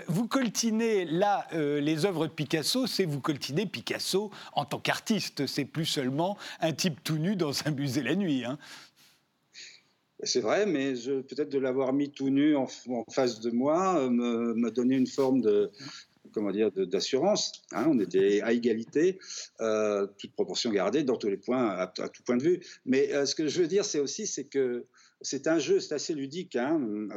vous 0.06 0.28
coltinez 0.28 1.04
là 1.04 1.46
les 1.52 2.04
œuvres 2.04 2.26
de 2.26 2.32
Picasso, 2.32 2.86
c'est 2.86 3.04
vous 3.04 3.20
coltinez 3.20 3.66
Picasso 3.66 4.30
en 4.52 4.64
tant 4.64 4.78
qu'artiste, 4.78 5.46
c'est 5.46 5.64
plus 5.64 5.86
seulement 5.86 6.36
un 6.60 6.72
type 6.72 7.02
tout 7.02 7.18
nu 7.18 7.34
dans 7.34 7.66
un 7.66 7.70
musée 7.70 8.02
la 8.02 8.14
nuit. 8.14 8.44
Hein. 8.44 8.58
C'est 10.22 10.40
vrai, 10.40 10.64
mais 10.64 10.94
peut-être 10.94 11.50
de 11.50 11.58
l'avoir 11.58 11.92
mis 11.92 12.10
tout 12.10 12.30
nu 12.30 12.56
en, 12.56 12.66
face 13.10 13.40
de 13.40 13.50
moi 13.50 14.00
euh, 14.00 14.08
me, 14.08 14.70
donnait 14.70 14.96
une 14.96 15.06
forme 15.06 15.42
de 15.42 15.70
comment 16.32 16.50
dire 16.50 16.70
d'assurance. 16.72 17.52
Hein. 17.72 17.86
on 17.88 17.98
était 18.00 18.40
à 18.42 18.52
égalité, 18.52 19.18
euh, 19.60 20.06
toute 20.18 20.32
proportion 20.32 20.70
gardée 20.70 21.02
dans 21.02 21.16
tous 21.16 21.28
les 21.28 21.36
points, 21.36 21.68
à, 21.68 21.86
tout 21.86 22.22
point 22.24 22.36
de 22.36 22.42
vue. 22.42 22.60
Mais 22.84 23.12
euh, 23.12 23.26
ce 23.26 23.34
que 23.34 23.46
je 23.46 23.60
veux 23.60 23.68
dire, 23.68 23.84
c'est 23.84 24.00
aussi 24.00 24.26
c'est 24.26 24.44
que 24.44 24.86
c'est 25.20 25.46
un 25.46 25.58
jeu, 25.58 25.80
c'est 25.80 25.94
assez 25.94 26.14
ludique. 26.14 26.56
Hein. 26.56 27.08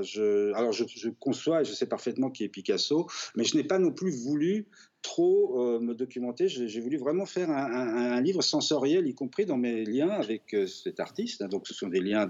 Alors 0.56 0.72
je, 0.72 0.84
je, 0.88 1.10
conçois 1.10 1.62
et 1.62 1.66
je 1.66 1.74
sais 1.74 1.86
parfaitement 1.86 2.30
qui 2.30 2.44
est 2.44 2.50
Picasso, 2.50 3.08
mais 3.36 3.44
je 3.44 3.58
n'ai 3.58 3.64
pas 3.64 3.80
non 3.80 3.92
plus 3.92 4.12
voulu 4.12 4.68
trop 5.02 5.62
euh, 5.62 5.80
me 5.80 5.94
documenter. 5.94 6.48
J'ai 6.48 6.82
voulu 6.82 6.98
vraiment 6.98 7.26
faire 7.26 7.50
un, 7.50 8.20
livre 8.22 8.42
sensoriel, 8.42 9.08
y 9.08 9.16
compris 9.16 9.46
dans 9.46 9.58
mes 9.58 9.86
liens 9.86 10.10
avec 10.10 10.54
euh, 10.54 10.68
cet 10.68 11.00
artiste. 11.00 11.44
Donc, 11.44 11.68
ce 11.68 11.74
sont 11.74 11.88
des 11.88 12.02
liens 12.02 12.30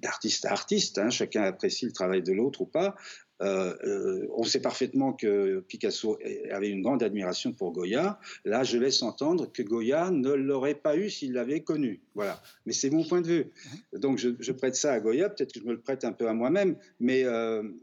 d'artiste 0.00 0.44
à 0.44 0.52
artiste. 0.52 0.98
Hein. 0.98 1.10
Chacun 1.10 1.42
apprécie 1.42 1.86
le 1.86 1.92
travail 1.92 2.22
de 2.22 2.32
l'autre 2.32 2.60
ou 2.60 2.66
pas. 2.66 2.94
On 3.40 4.44
sait 4.44 4.60
parfaitement 4.60 5.12
que 5.12 5.60
Picasso 5.60 6.18
avait 6.50 6.70
une 6.70 6.82
grande 6.82 7.02
admiration 7.02 7.52
pour 7.52 7.72
Goya. 7.72 8.18
Là, 8.44 8.64
je 8.64 8.78
laisse 8.78 9.02
entendre 9.02 9.50
que 9.52 9.62
Goya 9.62 10.10
ne 10.10 10.32
l'aurait 10.32 10.74
pas 10.74 10.96
eu 10.96 11.10
s'il 11.10 11.32
l'avait 11.32 11.60
connu. 11.60 12.00
Voilà. 12.14 12.40
Mais 12.66 12.72
c'est 12.72 12.90
mon 12.90 13.04
point 13.04 13.20
de 13.20 13.28
vue. 13.28 13.46
Donc, 13.92 14.18
je, 14.18 14.52
prête 14.52 14.74
ça 14.74 14.92
à 14.92 15.00
Goya. 15.00 15.28
Peut-être 15.30 15.52
que 15.52 15.60
je 15.60 15.64
me 15.64 15.72
le 15.72 15.80
prête 15.80 16.04
un 16.04 16.12
peu 16.12 16.28
à 16.28 16.34
moi-même. 16.34 16.76
Mais, 17.00 17.24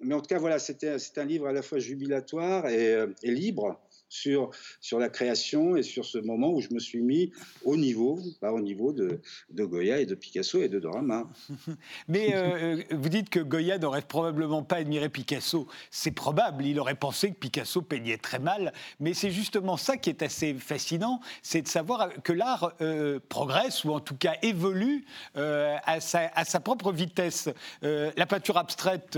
mais 0.01 0.13
en 0.13 0.21
tout 0.21 0.27
cas, 0.27 0.39
voilà, 0.39 0.59
c'est 0.59 1.17
un 1.17 1.25
livre 1.25 1.47
à 1.47 1.53
la 1.53 1.61
fois 1.61 1.79
jubilatoire 1.79 2.67
et 2.67 3.07
libre 3.23 3.79
sur, 4.09 4.51
sur 4.81 4.99
la 4.99 5.09
création 5.09 5.75
et 5.75 5.83
sur 5.83 6.05
ce 6.05 6.17
moment 6.17 6.51
où 6.51 6.61
je 6.61 6.73
me 6.73 6.79
suis 6.79 7.01
mis 7.01 7.31
au 7.63 7.77
niveau, 7.77 8.19
pas 8.39 8.51
au 8.51 8.61
niveau 8.61 8.93
de, 8.93 9.21
de 9.49 9.65
Goya 9.65 9.99
et 9.99 10.05
de 10.05 10.15
Picasso 10.15 10.61
et 10.61 10.69
de 10.69 10.79
Dorama. 10.79 11.27
Mais 12.07 12.33
euh, 12.35 12.77
euh, 12.77 12.83
vous 12.91 13.09
dites 13.09 13.29
que 13.29 13.39
Goya 13.39 13.77
n'aurait 13.77 14.01
probablement 14.01 14.63
pas 14.63 14.77
admiré 14.77 15.09
Picasso. 15.09 15.67
C'est 15.91 16.11
probable, 16.11 16.65
il 16.65 16.79
aurait 16.79 16.95
pensé 16.95 17.31
que 17.31 17.35
Picasso 17.35 17.81
peignait 17.81 18.17
très 18.17 18.39
mal, 18.39 18.73
mais 18.99 19.13
c'est 19.13 19.31
justement 19.31 19.77
ça 19.77 19.97
qui 19.97 20.09
est 20.09 20.21
assez 20.21 20.53
fascinant, 20.53 21.19
c'est 21.41 21.61
de 21.61 21.67
savoir 21.67 22.09
que 22.23 22.33
l'art 22.33 22.73
euh, 22.81 23.19
progresse 23.29 23.83
ou 23.83 23.91
en 23.91 23.99
tout 23.99 24.15
cas 24.15 24.35
évolue 24.41 25.05
à, 25.35 25.99
sa, 25.99 26.31
à, 26.33 26.45
sa, 26.45 26.59
propre 26.59 26.91
vitesse. 26.91 27.49
la 27.81 28.25
peinture 28.25 28.57
abstraite 28.57 29.17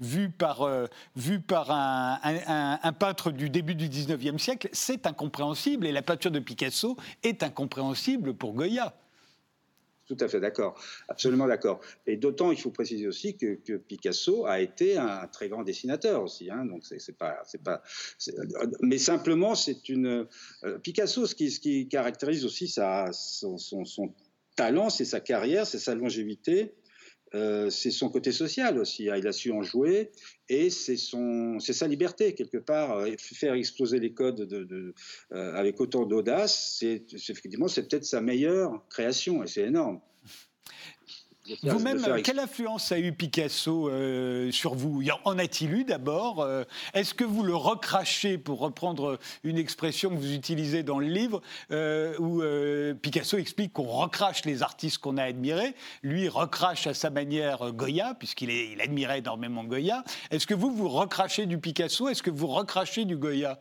vue 0.00 0.30
par, 0.30 0.68
vue 1.16 1.40
par 1.40 1.70
un, 1.70 2.18
un, 2.22 2.78
un, 2.82 2.92
peintre 2.92 3.30
du 3.30 3.50
début 3.50 3.74
du 3.74 3.88
19e 3.88 4.25
siècle, 4.38 4.68
c'est 4.72 5.06
incompréhensible 5.06 5.86
et 5.86 5.92
la 5.92 6.02
peinture 6.02 6.30
de 6.30 6.38
Picasso 6.38 6.96
est 7.22 7.42
incompréhensible 7.42 8.34
pour 8.34 8.54
Goya. 8.54 8.94
Tout 10.06 10.16
à 10.20 10.28
fait 10.28 10.38
d'accord, 10.38 10.80
absolument 11.08 11.48
d'accord. 11.48 11.80
Et 12.06 12.16
d'autant, 12.16 12.52
il 12.52 12.60
faut 12.60 12.70
préciser 12.70 13.08
aussi 13.08 13.36
que, 13.36 13.76
Picasso 13.76 14.46
a 14.46 14.60
été 14.60 14.96
un 14.96 15.26
très 15.26 15.48
grand 15.48 15.64
dessinateur 15.64 16.22
aussi. 16.22 16.48
Hein, 16.48 16.64
donc 16.64 16.84
c'est 16.84 17.18
pas, 17.18 17.42
c'est 17.44 17.62
pas, 17.62 17.82
mais 18.80 18.98
simplement 18.98 19.56
c'est 19.56 19.88
une 19.88 20.28
euh, 20.64 20.78
Picasso. 20.78 21.26
Ce 21.26 21.34
qui, 21.34 21.88
caractérise 21.88 22.44
aussi 22.44 22.68
son 22.68 24.14
talent, 24.54 24.90
c'est 24.90 25.04
sa 25.04 25.18
carrière, 25.18 25.66
c'est 25.66 25.80
sa 25.80 25.96
longévité. 25.96 26.72
Euh, 27.34 27.70
c'est 27.70 27.90
son 27.90 28.08
côté 28.08 28.32
social 28.32 28.78
aussi. 28.78 29.10
Hein. 29.10 29.16
Il 29.16 29.26
a 29.26 29.32
su 29.32 29.50
en 29.50 29.62
jouer 29.62 30.10
et 30.48 30.70
c'est 30.70 30.96
sa 30.96 31.88
liberté 31.88 32.34
quelque 32.34 32.58
part. 32.58 32.98
Euh, 32.98 33.10
faire 33.18 33.54
exploser 33.54 33.98
les 33.98 34.12
codes 34.12 34.42
de, 34.42 34.94
euh, 35.32 35.54
avec 35.54 35.80
autant 35.80 36.06
d'audace, 36.06 36.76
c'est, 36.78 37.02
effectivement, 37.12 37.68
c'est 37.68 37.88
peut-être 37.88 38.04
sa 38.04 38.20
meilleure 38.20 38.86
création 38.88 39.42
et 39.42 39.46
c'est 39.46 39.62
énorme. 39.62 40.00
Vous-même, 41.62 42.22
quelle 42.22 42.38
influence 42.38 42.92
a 42.92 42.98
eu 42.98 43.12
Picasso 43.12 43.88
euh, 43.88 44.50
sur 44.50 44.74
vous? 44.74 45.02
En 45.24 45.38
a-t-il 45.38 45.72
eu 45.72 45.84
d'abord 45.84 46.40
euh, 46.40 46.64
Est-ce 46.94 47.14
que 47.14 47.24
vous 47.24 47.42
le 47.42 47.54
recrachez, 47.54 48.38
pour 48.38 48.58
reprendre 48.58 49.18
une 49.44 49.58
expression 49.58 50.10
que 50.10 50.16
vous 50.16 50.32
utilisez 50.32 50.82
dans 50.82 50.98
le 50.98 51.06
livre, 51.06 51.42
euh, 51.70 52.16
où 52.18 52.42
Picasso 53.00 53.38
explique 53.38 53.72
qu'on 53.72 53.84
recrache 53.84 54.44
les 54.44 54.62
artistes 54.62 54.98
qu'on 54.98 55.16
a 55.16 55.24
admirés 55.24 55.74
Lui 56.02 56.28
recrache 56.28 56.86
à 56.86 56.94
sa 56.94 57.10
manière 57.10 57.72
Goya, 57.72 58.14
puisqu'il 58.14 58.50
il 58.50 58.80
admirait 58.80 59.18
énormément 59.18 59.64
Goya. 59.64 60.04
Est-ce 60.30 60.46
que 60.46 60.54
vous, 60.54 60.70
vous 60.70 60.88
recrachez 60.88 61.46
du 61.46 61.58
Picasso? 61.58 62.08
Est-ce 62.08 62.22
que 62.22 62.30
vous 62.30 62.46
recrachez 62.46 63.04
du 63.04 63.16
Goya? 63.16 63.60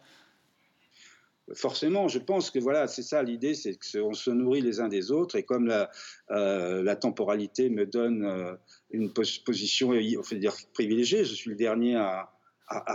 Forcément, 1.54 2.08
je 2.08 2.20
pense 2.20 2.50
que 2.50 2.60
voilà, 2.60 2.88
c'est 2.88 3.04
ça 3.04 3.22
l'idée, 3.22 3.54
c'est 3.54 3.78
qu'on 3.78 4.14
se 4.14 4.32
nourrit 4.32 4.62
les 4.62 4.80
uns 4.80 4.88
des 4.88 5.12
autres, 5.12 5.36
et 5.36 5.44
comme 5.44 5.68
la, 5.68 5.92
euh, 6.32 6.96
temporalité 6.96 7.70
me 7.70 7.86
donne 7.86 8.25
euh, 8.25 8.56
une 8.92 9.12
position, 9.14 9.94
dire 9.94 10.56
privilégiée, 10.74 11.24
je 11.24 11.34
suis 11.34 11.50
le 11.52 11.56
dernier 11.56 11.96
à, 11.96 12.32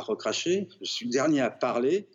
recracher, 0.01 0.69
je 0.81 0.91
suis 0.91 1.07
le 1.07 1.13
dernier 1.13 1.41
à 1.41 1.51
parler, 1.51 2.09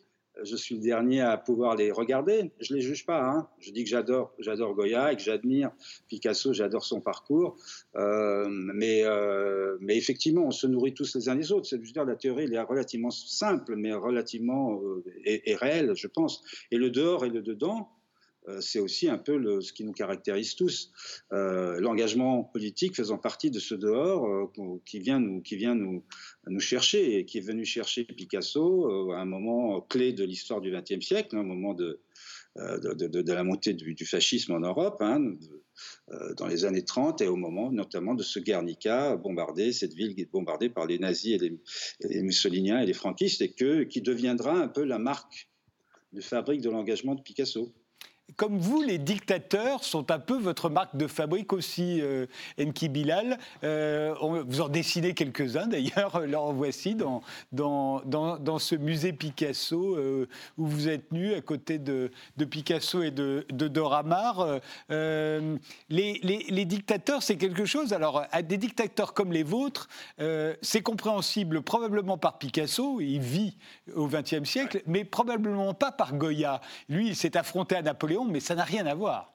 je 0.44 0.56
suis 0.56 0.76
le 0.76 0.82
dernier 0.82 1.22
à 1.22 1.38
pouvoir 1.38 1.76
les 1.76 1.92
regarder. 1.92 2.52
Je 2.60 2.74
les 2.74 2.82
juge 2.82 3.06
pas. 3.06 3.24
Hein. 3.24 3.48
Je 3.60 3.72
dis 3.72 3.84
que 3.84 3.90
j'adore, 3.90 4.34
j'adore 4.40 4.74
Goya 4.74 5.14
et 5.14 5.16
que 5.16 5.22
j'admire 5.22 5.72
Picasso, 6.08 6.54
j'adore 6.54 6.86
son 6.86 7.02
parcours. 7.02 7.58
Euh, 7.96 8.48
mais, 8.50 9.04
euh, 9.04 9.78
mais 9.80 9.98
effectivement, 9.98 10.46
on 10.46 10.52
se 10.52 10.68
nourrit 10.68 10.94
tous 10.94 11.16
les 11.16 11.30
uns 11.30 11.36
des 11.36 11.52
autres. 11.52 11.68
C'est 11.68 11.82
dire 11.82 12.06
la 12.06 12.16
théorie, 12.16 12.46
elle 12.46 12.54
est 12.54 12.62
relativement 12.62 13.12
simple, 13.12 13.76
mais 13.76 13.94
relativement 13.94 14.82
euh, 14.82 15.04
et, 15.24 15.56
réelle, 15.56 15.94
je 15.96 16.08
pense. 16.08 16.44
Et 16.72 16.78
le 16.78 16.90
dehors 16.90 17.26
et 17.26 17.30
le 17.30 17.42
dedans, 17.42 17.90
c'est 18.60 18.80
aussi 18.80 19.10
un 19.10 19.18
peu 19.18 19.62
ce 19.62 19.74
qui 19.74 19.84
nous 19.84 19.92
caractérise 19.92 20.56
tous. 20.56 20.92
Euh, 21.34 21.80
l'engagement 21.80 22.44
politique 22.44 22.96
faisant 22.96 23.18
partie 23.18 23.52
de 23.52 23.60
ce 23.60 23.76
dehors 23.76 24.26
euh, 24.26 24.82
qui 24.86 25.00
vient, 25.00 25.20
nous, 25.20 25.42
qui 25.42 25.60
chercher 26.60 27.18
et 27.18 27.26
qui 27.26 27.40
est 27.40 27.46
venu 27.46 27.66
chercher 27.66 28.04
Picasso 28.04 29.12
à 29.12 29.20
un 29.20 29.26
moment 29.26 29.82
clé 29.82 30.14
de 30.14 30.24
l'histoire 30.24 30.62
du 30.62 30.72
XXe 30.72 31.06
siècle, 31.06 31.36
un 31.36 31.44
moment 31.44 31.74
de, 31.74 32.00
la 32.56 33.44
montée 33.44 33.74
du, 33.74 34.06
fascisme 34.06 34.54
en 34.54 34.60
Europe, 34.60 34.98
hein, 35.02 35.36
dans 36.38 36.48
les 36.48 36.66
années 36.66 36.86
30 36.86 37.22
et 37.22 37.28
au 37.28 37.36
moment 37.36 37.72
notamment 37.72 38.14
de 38.14 38.24
ce 38.24 38.40
Guernica 38.40 39.18
bombardé, 39.18 39.74
cette 39.74 39.94
ville 39.94 40.16
bombardée 40.32 40.70
par 40.70 40.86
les 40.86 41.00
nazis 41.00 41.42
et 41.42 41.60
les, 42.08 42.22
mussoliniens 42.22 42.80
et 42.80 42.86
les 42.86 42.94
franquistes, 42.94 43.42
et 43.42 43.54
qui 43.90 44.02
deviendra 44.02 44.54
un 44.54 44.68
peu 44.68 44.84
la 44.84 45.00
marque 45.00 45.50
de 46.14 46.22
fabrique 46.22 46.62
de 46.62 46.70
l'engagement 46.70 47.16
de 47.16 47.22
Picasso 47.22 47.74
comme 48.38 48.58
vous, 48.58 48.82
les 48.82 48.98
dictateurs 48.98 49.84
sont 49.84 50.12
un 50.12 50.20
peu 50.20 50.38
votre 50.38 50.70
marque 50.70 50.96
de 50.98 51.08
fabrique 51.08 51.54
aussi, 51.54 52.02
euh, 52.02 52.26
Enki 52.60 52.90
Bilal. 52.90 53.38
Euh, 53.64 54.14
vous 54.48 54.62
en 54.62 54.68
dessinez 54.68 55.14
quelques-uns 55.14 55.68
d'ailleurs, 55.68 56.20
là 56.26 56.42
en 56.42 56.52
voici 56.52 56.96
dans, 56.96 57.22
dans, 57.52 58.02
dans, 58.02 58.60
ce 58.60 58.76
musée 58.76 59.14
Picasso 59.14 59.96
euh, 59.96 60.28
où 60.58 60.66
vous 60.66 60.90
êtes 60.90 61.12
nu 61.12 61.34
à 61.34 61.42
côté 61.42 61.78
de, 61.78 62.12
de 62.38 62.46
Picasso 62.46 63.04
et 63.04 63.12
de, 63.12 63.46
de 63.50 63.68
Dora 63.68 64.04
Maar. 64.04 64.60
Les, 64.90 65.50
les, 65.90 66.46
les, 66.50 66.66
dictateurs, 66.66 67.22
c'est 67.22 67.38
quelque 67.38 67.66
chose. 67.66 67.94
Alors, 67.94 68.24
à 68.32 68.42
des 68.42 68.58
dictateurs 68.58 69.14
comme 69.14 69.32
les 69.32 69.44
vôtres, 69.44 69.88
c'est 70.62 70.82
compréhensible 70.82 71.62
probablement 71.62 72.18
par 72.18 72.38
Picasso, 72.38 73.00
il 73.00 73.20
vit 73.20 73.58
au 73.96 74.08
XXe 74.08 74.44
siècle, 74.44 74.82
mais 74.88 75.04
probablement 75.04 75.74
pas 75.74 75.92
par 75.92 76.16
Goya. 76.16 76.62
Lui, 76.90 77.10
il 77.10 77.16
s'est 77.16 77.38
affronté 77.38 77.76
à 77.76 77.82
Napoléon 77.82 78.15
mais 78.24 78.40
ça 78.40 78.56
n'a 78.56 78.64
rien 78.64 78.86
à 78.86 78.96
voir. 78.96 79.34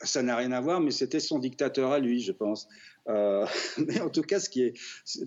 Ça 0.00 0.22
n'a 0.22 0.36
rien 0.36 0.52
à 0.52 0.60
voir, 0.60 0.80
mais 0.80 0.90
c'était 0.90 1.20
son 1.20 1.38
dictateur 1.38 1.90
à 1.92 1.98
lui, 1.98 2.20
je 2.20 2.32
pense. 2.32 2.68
Euh, 3.08 3.46
mais 3.78 4.00
en 4.00 4.10
tout 4.10 4.22
cas, 4.22 4.40
ce 4.40 4.48
qui 4.48 4.62
est, 4.62 4.74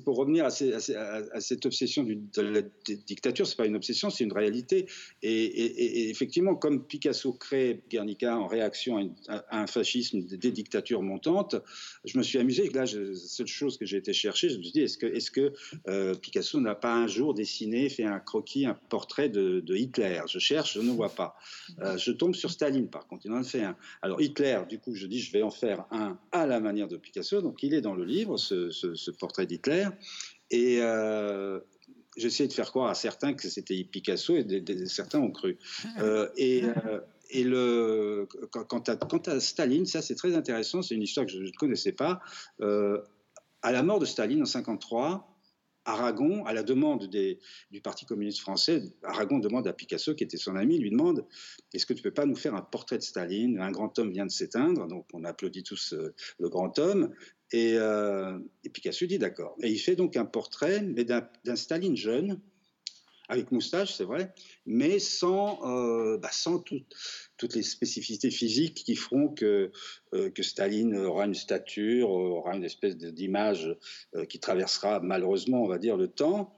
pour 0.04 0.18
revenir 0.18 0.46
à, 0.46 0.50
cette 0.50 1.66
obsession 1.66 2.04
de 2.04 2.42
la 2.42 2.62
dictature, 3.06 3.46
c'est 3.48 3.58
pas 3.58 3.66
une 3.66 3.76
obsession, 3.76 4.10
c'est 4.10 4.24
une 4.24 4.34
réalité. 4.34 4.88
Et, 5.22 6.10
effectivement, 6.10 6.56
comme 6.56 6.86
Picasso 6.86 7.34
crée 7.34 7.82
Guernica 7.90 8.38
en 8.38 8.48
réaction 8.48 9.14
à, 9.28 9.60
un 9.62 9.68
fascisme, 9.68 10.22
des, 10.22 10.52
dictatures 10.52 11.02
montantes, 11.02 11.56
je 12.06 12.18
me 12.18 12.24
suis 12.24 12.40
amusé. 12.40 12.70
Là, 12.70 12.86
la 12.86 13.16
seule 13.16 13.48
chose 13.48 13.78
que 13.78 13.86
j'ai 13.86 13.98
été 13.98 14.14
chercher, 14.14 14.50
je 14.50 14.58
me 14.58 14.64
suis 14.64 14.72
dit, 14.72 14.82
est-ce 14.82 14.98
que, 14.98 15.06
est 15.06 15.30
que 15.30 15.54
euh, 15.88 16.16
Picasso 16.16 16.60
n'a 16.60 16.76
pas 16.76 16.94
un 16.94 17.08
jour 17.08 17.34
dessiné, 17.34 17.90
fait 17.90 18.06
un 18.06 18.20
croquis, 18.20 18.66
un 18.66 18.78
portrait 18.90 19.30
de, 19.30 19.64
Hitler? 19.76 20.22
Je 20.28 20.40
cherche, 20.40 20.76
je 20.76 20.82
ne 20.82 20.92
vois 20.92 21.10
pas. 21.10 21.36
Euh, 21.80 21.98
je 21.98 22.12
tombe 22.12 22.34
sur 22.34 22.52
Staline, 22.52 22.90
par 22.90 23.08
contre, 23.08 23.26
il 23.26 23.32
en 23.32 23.38
a 23.38 23.44
fait 23.44 23.64
un. 23.64 23.76
Alors 24.02 24.22
Hitler, 24.22 24.60
du 24.70 24.80
coup, 24.80 24.96
je 24.96 25.06
dis, 25.06 25.20
je 25.20 25.32
vais 25.32 25.44
en 25.44 25.52
faire 25.52 25.86
un 25.92 26.18
à 26.32 26.46
la 26.46 26.60
manière 26.60 26.88
de 26.88 26.98
Picasso. 26.98 27.42
Donc 27.42 27.62
il 27.68 27.74
est 27.74 27.82
dans 27.82 27.94
le 27.94 28.04
livre, 28.04 28.38
ce, 28.38 29.12
portrait 29.12 29.46
d'Hitler. 29.46 29.88
Et 30.50 30.80
euh, 30.82 31.60
j'essayais 32.18 32.48
de 32.48 32.54
faire 32.54 32.72
croire 32.72 32.90
à 32.90 32.96
certains 32.96 33.34
que 33.34 33.48
c'était 33.50 33.84
Picasso 33.84 34.36
et 34.36 34.46
certains 34.88 35.20
ont 35.20 35.32
cru. 35.32 35.58
Euh, 36.00 36.30
et, 36.38 36.64
euh, 36.64 37.00
et 37.30 37.44
le, 37.44 38.28
quant, 38.52 38.80
à, 38.80 38.96
quant 38.96 39.18
à 39.18 39.40
Staline, 39.40 39.86
ça 39.86 40.02
c'est 40.02 40.16
très 40.16 40.36
intéressant, 40.36 40.82
c'est 40.82 40.96
une 40.96 41.02
histoire 41.02 41.26
que 41.26 41.32
je 41.32 41.40
ne 41.40 41.52
connaissais 41.58 41.92
pas. 41.92 42.22
à 42.60 43.72
la 43.72 43.84
mort 43.84 44.00
de 44.00 44.06
Staline 44.06 44.42
en 44.42 44.48
1953, 44.48 45.37
Aragon, 45.88 46.46
à 46.46 46.53
la 46.53 46.63
demande 46.63 47.08
du 47.08 47.82
Parti 47.82 48.06
communiste 48.06 48.41
français, 48.41 48.84
Aragon 49.03 49.39
demande 49.39 49.67
à 49.67 49.74
Picasso, 49.74 50.13
qui 50.13 50.24
était 50.24 50.38
son 50.38 50.56
ami, 50.56 50.77
lui 50.77 50.91
demande 50.91 51.25
Est-ce 51.74 51.86
que 51.86 51.94
tu 51.94 52.03
peux 52.03 52.13
pas 52.13 52.25
nous 52.25 52.36
faire 52.36 52.56
un 52.56 52.62
portrait 52.62 52.98
de 52.98 53.03
Staline? 53.03 53.60
Un 53.60 53.72
grand 53.72 53.98
homme 53.98 54.12
vient 54.12 54.25
de 54.25 54.32
s'éteindre, 54.32 54.88
donc 54.88 55.06
on 55.13 55.24
applaudit 55.24 55.63
tous 55.63 55.96
le 56.39 56.50
grand 56.50 56.77
homme. 56.77 57.13
Euh, 57.53 58.39
et, 58.63 58.70
Picasso 58.70 59.06
dit 59.06 59.17
d'accord. 59.17 59.56
Et 59.62 59.70
il 59.70 59.79
fait 59.79 59.96
donc 59.96 60.17
un 60.17 60.25
portrait, 60.25 60.82
mais 60.82 61.06
d'un 61.06 61.56
Staline 61.56 61.96
jeune, 61.96 62.41
avec 63.30 63.52
moustache, 63.52 63.96
c'est 63.96 64.04
vrai, 64.04 64.34
mais 64.66 65.00
sans, 65.00 65.60
euh, 65.66 66.18
bah, 66.18 66.30
sans 66.32 66.60
toutes 66.60 67.56
les 67.56 67.64
spécificités 67.64 68.32
physiques 68.32 68.84
qui 68.86 68.96
feront 68.96 69.30
que, 69.30 69.72
euh, 70.14 70.30
que 70.30 70.44
Staline 70.44 70.96
aura 70.96 71.26
une 71.26 71.34
stature, 71.34 72.10
aura 72.10 72.56
une 72.56 72.64
espèce 72.64 72.98
d'image 72.98 73.76
qui 74.30 74.40
traversera 74.40 75.00
malheureusement, 75.02 75.64
on 75.64 75.68
va 75.68 75.78
dire, 75.78 75.98
le 75.98 76.08
temps. 76.08 76.54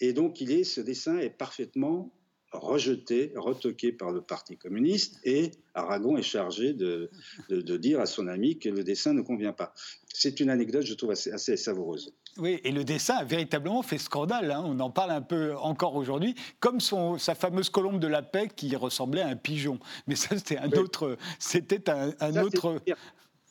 Et 0.00 0.12
donc, 0.12 0.40
il 0.40 0.52
est, 0.52 0.64
ce 0.64 0.80
dessin 0.80 1.18
est 1.18 1.30
parfaitement 1.30 2.12
rejeté, 2.52 3.32
retoqué 3.36 3.92
par 3.92 4.10
le 4.12 4.20
Parti 4.20 4.56
communiste, 4.56 5.18
et 5.24 5.50
Aragon 5.74 6.16
est 6.16 6.22
chargé 6.22 6.74
de, 6.74 7.10
de, 7.48 7.76
dire 7.76 8.00
à 8.00 8.06
son 8.06 8.26
ami 8.26 8.58
que 8.58 8.68
le 8.68 8.84
dessin 8.84 9.14
ne 9.14 9.22
convient 9.22 9.52
pas. 9.52 9.72
C'est 10.12 10.40
une 10.40 10.50
anecdote, 10.50 10.84
je 10.84 10.94
trouve, 10.94 11.10
assez, 11.10 11.32
assez, 11.32 11.56
savoureuse. 11.56 12.14
Oui, 12.38 12.60
et 12.64 12.70
le 12.70 12.84
dessin 12.84 13.16
a 13.16 13.24
véritablement 13.24 13.82
fait 13.82 13.98
scandale. 13.98 14.50
Hein. 14.50 14.62
On 14.64 14.78
en 14.80 14.90
parle 14.90 15.10
un 15.10 15.22
peu 15.22 15.54
encore 15.56 15.96
aujourd'hui, 15.96 16.34
comme 16.60 16.80
son, 16.80 17.18
sa 17.18 17.34
fameuse 17.34 17.70
colombe 17.70 18.00
de 18.00 18.06
la 18.06 18.22
paix 18.22 18.48
qui 18.54 18.74
ressemblait 18.76 19.22
à 19.22 19.28
un 19.28 19.36
pigeon. 19.36 19.78
Mais 20.06 20.16
ça, 20.16 20.36
c'était 20.36 20.58
un 20.58 20.70
autre. 20.72 21.16
C'était 21.38 21.88
un, 21.90 22.12
un 22.20 22.36
autre. 22.42 22.80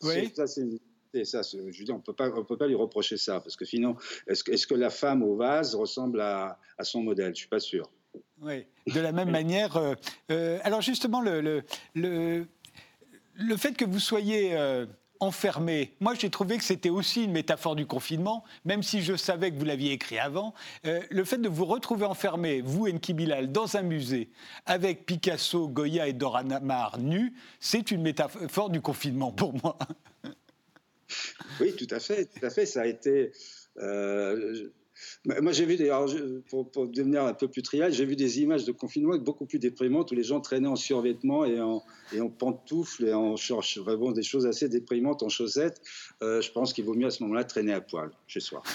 Oui. 0.03 0.31
Ça, 0.35 0.47
c'est 0.47 0.65
ça, 1.25 1.41
je 1.41 1.83
dis, 1.83 1.91
on 1.91 1.99
peut 1.99 2.13
pas, 2.13 2.29
on 2.29 2.45
peut 2.45 2.57
pas 2.57 2.67
lui 2.67 2.75
reprocher 2.75 3.17
ça, 3.17 3.41
parce 3.41 3.57
que 3.57 3.65
sinon, 3.65 3.97
est-ce 4.27 4.45
que, 4.45 4.51
est 4.51 4.65
que, 4.65 4.75
la 4.75 4.89
femme 4.89 5.23
au 5.23 5.35
vase 5.35 5.75
ressemble 5.75 6.21
à, 6.21 6.57
à 6.77 6.83
son 6.85 7.03
modèle? 7.03 7.35
Je 7.35 7.39
suis 7.39 7.49
pas 7.49 7.59
sûr. 7.59 7.89
Oui, 8.41 8.65
de 8.87 8.99
la 8.99 9.11
même 9.11 9.29
manière. 9.29 9.77
Euh, 9.77 9.93
euh, 10.31 10.59
alors 10.63 10.81
justement, 10.81 11.21
le, 11.21 11.41
le, 11.41 11.63
le, 11.93 12.47
le, 13.35 13.57
fait 13.57 13.73
que 13.73 13.85
vous 13.85 13.99
soyez 13.99 14.57
euh, 14.57 14.87
enfermé, 15.19 15.95
moi 15.99 16.15
j'ai 16.15 16.31
trouvé 16.31 16.57
que 16.57 16.63
c'était 16.63 16.89
aussi 16.89 17.25
une 17.25 17.33
métaphore 17.33 17.75
du 17.75 17.85
confinement, 17.85 18.43
même 18.65 18.81
si 18.81 19.03
je 19.03 19.15
savais 19.15 19.51
que 19.51 19.57
vous 19.57 19.65
l'aviez 19.65 19.91
écrit 19.91 20.17
avant. 20.17 20.55
le 20.83 21.23
fait 21.23 21.37
de 21.37 21.49
vous 21.49 21.65
retrouver 21.65 22.05
enfermé, 22.05 22.61
vous, 22.61 22.87
Enki 22.87 23.13
Bilal, 23.13 23.51
dans 23.51 23.77
un 23.77 23.83
musée, 23.83 24.31
avec 24.65 25.05
Picasso, 25.05 25.67
Goya 25.67 26.07
et 26.07 26.13
Dora 26.13 26.41
Maar 26.43 26.97
nus, 26.97 27.33
c'est 27.59 27.91
une 27.91 28.01
métaphore 28.01 28.71
du 28.71 28.81
confinement 28.81 29.31
pour 29.31 29.53
moi. 29.61 29.77
Oui, 31.59 31.75
tout 31.75 31.93
à 31.93 31.99
fait, 31.99 32.25
tout 32.25 32.43
à 32.43 32.49
fait. 32.49 32.65
Ça 32.65 32.81
a 32.81 32.85
été. 32.87 33.31
Moi, 35.25 35.51
j'ai 35.51 35.65
vu, 35.65 35.77
pour, 36.49 36.87
devenir 36.87 37.23
un 37.23 37.33
peu 37.33 37.47
plus 37.47 37.61
trial, 37.61 37.91
j'ai 37.93 38.05
vu 38.05 38.15
des 38.15 38.41
images 38.41 38.65
de 38.65 38.71
confinement 38.71 39.17
beaucoup 39.17 39.45
plus 39.45 39.59
déprimantes 39.59 40.11
où 40.11 40.15
les 40.15 40.23
gens 40.23 40.41
traînaient 40.41 40.67
en 40.67 40.75
survêtement 40.75 41.45
et 41.45 41.59
en, 41.59 41.83
et 42.13 42.19
pantoufles 42.37 43.05
et 43.05 43.13
en 43.13 43.35
shorts. 43.35 43.77
Vraiment 43.77 44.11
des 44.11 44.23
choses 44.23 44.45
assez 44.45 44.69
déprimantes 44.69 45.23
en 45.23 45.29
chaussettes. 45.29 45.81
Euh, 46.21 46.41
je 46.41 46.51
pense 46.51 46.73
qu'il 46.73 46.85
vaut 46.85 46.93
mieux 46.93 47.07
à 47.07 47.11
ce 47.11 47.23
moment-là 47.23 47.43
traîner 47.43 47.73
à 47.73 47.81
poil 47.81 48.11
chez 48.27 48.39
soi. 48.39 48.61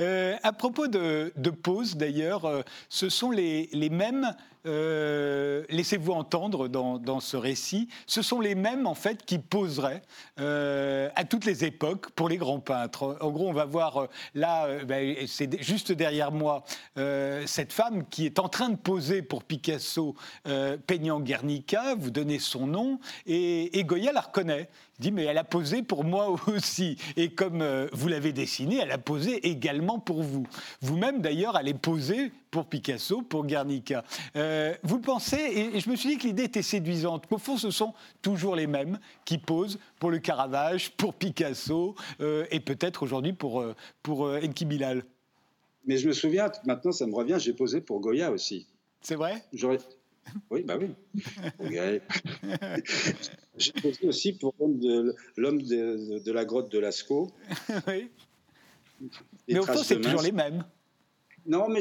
Euh, 0.00 0.34
à 0.42 0.52
propos 0.52 0.88
de, 0.88 1.32
de 1.36 1.50
pause, 1.50 1.96
d'ailleurs, 1.96 2.44
euh, 2.44 2.62
ce 2.88 3.08
sont 3.08 3.30
les 3.30 3.88
mêmes 3.88 4.34
euh, 4.66 5.62
laissez-vous 5.68 6.12
entendre 6.12 6.68
dans, 6.68 7.20
ce 7.20 7.36
récit, 7.36 7.88
ce 8.06 8.22
sont 8.22 8.40
les 8.40 8.54
mêmes 8.54 8.86
en 8.86 8.94
fait 8.94 9.24
qui 9.24 9.38
poseraient 9.38 10.00
euh, 10.40 11.10
à 11.16 11.24
toutes 11.24 11.44
les 11.44 11.64
époques 11.64 12.10
pour 12.12 12.28
les 12.28 12.38
grands 12.38 12.60
peintres. 12.60 13.18
En 13.20 13.30
gros, 13.30 13.48
on 13.48 13.52
va 13.52 13.66
voir 13.66 13.96
euh, 13.96 14.06
là, 14.34 14.84
ben, 14.84 15.16
c'est 15.26 15.62
juste 15.62 15.92
derrière 15.92 16.32
moi, 16.32 16.64
cette 17.46 17.72
femme 17.72 18.04
qui 18.08 18.26
est 18.26 18.38
en 18.38 18.48
train 18.48 18.70
de 18.70 18.76
poser 18.76 19.22
pour 19.22 19.44
Picasso 19.44 20.14
peignant 20.86 21.20
Guernica, 21.20 21.94
vous 21.94 22.10
donnez 22.10 22.38
son 22.38 22.66
nom, 22.66 22.98
et, 23.26 23.78
et 23.78 23.84
Goya 23.84 24.12
la 24.12 24.22
reconnaît. 24.22 24.68
Il 25.00 25.02
dit, 25.02 25.12
mais 25.12 25.24
elle 25.24 25.38
a 25.38 25.44
posé 25.44 25.82
pour 25.82 26.04
moi 26.04 26.36
aussi. 26.46 26.96
Et 27.16 27.30
comme 27.30 27.64
vous 27.92 28.08
l'avez 28.08 28.32
dessiné, 28.32 28.78
elle 28.78 28.92
a 28.92 28.98
posé 28.98 29.48
également 29.48 29.98
pour 29.98 30.22
vous. 30.22 30.46
Vous-même, 30.80 31.20
d'ailleurs, 31.20 31.56
allez 31.56 31.74
poser 31.74 32.30
pour 32.54 32.66
Picasso, 32.66 33.22
pour 33.22 33.44
Guernica. 33.46 34.04
Vous 34.82 34.96
le 34.96 35.02
pensez, 35.02 35.36
et, 35.36 35.80
je 35.80 35.88
me 35.90 35.96
suis 35.96 36.10
dit 36.10 36.18
que 36.18 36.26
l'idée 36.26 36.44
était 36.44 36.62
séduisante, 36.62 37.26
qu'au 37.26 37.38
fond, 37.38 37.56
ce 37.56 37.70
sont 37.70 37.94
toujours 38.22 38.56
les 38.56 38.66
mêmes 38.66 38.98
qui 39.24 39.38
posent 39.38 39.78
pour 39.98 40.10
le 40.10 40.18
Caravage, 40.18 40.90
pour 40.92 41.14
Picasso, 41.14 41.94
euh, 42.20 42.46
et 42.50 42.60
peut-être 42.60 43.02
aujourd'hui 43.02 43.32
pour, 43.32 43.60
euh, 43.60 43.74
pour 44.02 44.22
Enki 44.22 44.64
Bilal. 44.64 45.04
Mais 45.86 45.98
je 45.98 46.08
me 46.08 46.12
souviens, 46.12 46.50
maintenant 46.64 46.92
ça 46.92 47.06
me 47.06 47.14
revient, 47.14 47.36
j'ai 47.38 47.52
posé 47.52 47.80
pour 47.80 48.00
Goya 48.00 48.30
aussi. 48.30 48.66
C'est 49.00 49.16
vrai? 49.16 49.44
Oui, 50.50 50.62
bah 50.62 50.78
oui. 50.80 50.90
j'ai 53.58 53.72
posé 53.72 54.06
aussi 54.08 54.32
pour 54.32 54.54
l'homme 55.36 55.62
de, 55.62 56.18
de, 56.24 56.32
la 56.32 56.44
grotte 56.44 56.72
de 56.72 56.78
Lascaux. 56.78 57.30
oui. 57.86 58.08
Mais 59.48 59.58
au 59.58 59.64
fond, 59.64 59.82
c'est 59.82 60.00
toujours 60.00 60.22
les 60.22 60.32
mêmes. 60.32 60.64
Non, 61.46 61.68
mais 61.68 61.80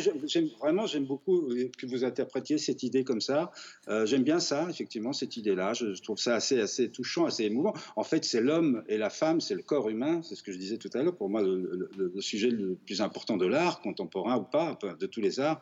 vraiment, 0.60 0.86
j'aime 0.86 1.06
beaucoup 1.06 1.50
que 1.78 1.86
vous 1.86 2.04
interprétiez 2.04 2.58
cette 2.58 2.84
idée 2.84 3.04
comme 3.04 3.22
ça. 3.22 3.52
Euh, 3.88 4.06
j'aime 4.06 4.24
bien 4.24 4.40
ça, 4.40 4.68
effectivement, 4.70 5.14
cette 5.14 5.38
idée-là. 5.38 5.74
Je, 5.74 6.02
trouve 6.02 6.18
ça 6.18 6.36
assez, 6.36 6.60
assez 6.60 6.90
touchant, 6.90 7.26
assez 7.26 7.46
émouvant. 7.46 7.74
En 7.96 8.04
fait, 8.04 8.26
c'est 8.26 8.42
l'homme 8.42 8.84
et 8.88 8.98
la 8.98 9.10
femme, 9.10 9.40
c'est 9.40 9.56
le 9.56 9.62
corps 9.62 9.90
humain. 9.90 10.22
C'est 10.22 10.36
ce 10.36 10.44
que 10.44 10.52
je 10.52 10.58
disais 10.58 10.78
tout 10.78 10.90
à 10.94 11.02
l'heure. 11.02 11.16
Pour 11.16 11.30
moi, 11.30 11.42
le, 11.42 12.12
sujet 12.20 12.50
le 12.50 12.76
plus 12.76 13.02
important 13.02 13.38
de 13.38 13.46
l'art, 13.46 13.82
contemporain 13.82 14.38
ou 14.38 14.44
pas, 14.44 14.78
de 15.00 15.06
tous 15.06 15.22
les 15.22 15.40
arts, 15.40 15.62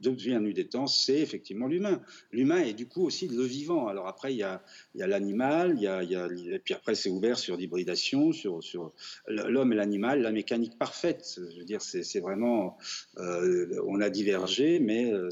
depuis 0.00 0.32
un 0.32 0.40
nu 0.40 0.52
des 0.52 0.66
temps, 0.66 0.86
c'est 0.86 1.18
effectivement 1.18 1.66
l'humain. 1.66 2.00
L'humain 2.32 2.60
est 2.60 2.72
du 2.72 2.86
coup 2.86 3.04
aussi 3.04 3.28
le 3.28 3.42
vivant. 3.42 3.88
Alors 3.88 4.06
après, 4.06 4.32
il 4.32 4.38
y 4.38 4.42
a, 4.42 4.62
l'animal, 4.94 5.74
il 5.76 5.82
y 5.82 5.86
a, 5.86 6.02
et 6.02 6.58
puis 6.58 6.74
après, 6.74 6.94
c'est 6.94 7.10
ouvert 7.10 7.38
sur 7.38 7.56
l'hybridation, 7.56 8.32
sur, 8.32 8.62
sur 8.62 8.92
l'homme 9.26 9.72
et 9.72 9.76
l'animal, 9.76 10.22
la 10.22 10.32
mécanique 10.32 10.78
parfaite. 10.78 11.40
Je 11.52 11.58
veux 11.58 11.64
dire, 11.64 11.82
c'est 11.82 12.20
vraiment. 12.20 12.76
Euh, 13.18 13.80
on 13.86 14.00
a 14.00 14.10
divergé, 14.10 14.78
mais 14.78 15.12
euh, 15.12 15.28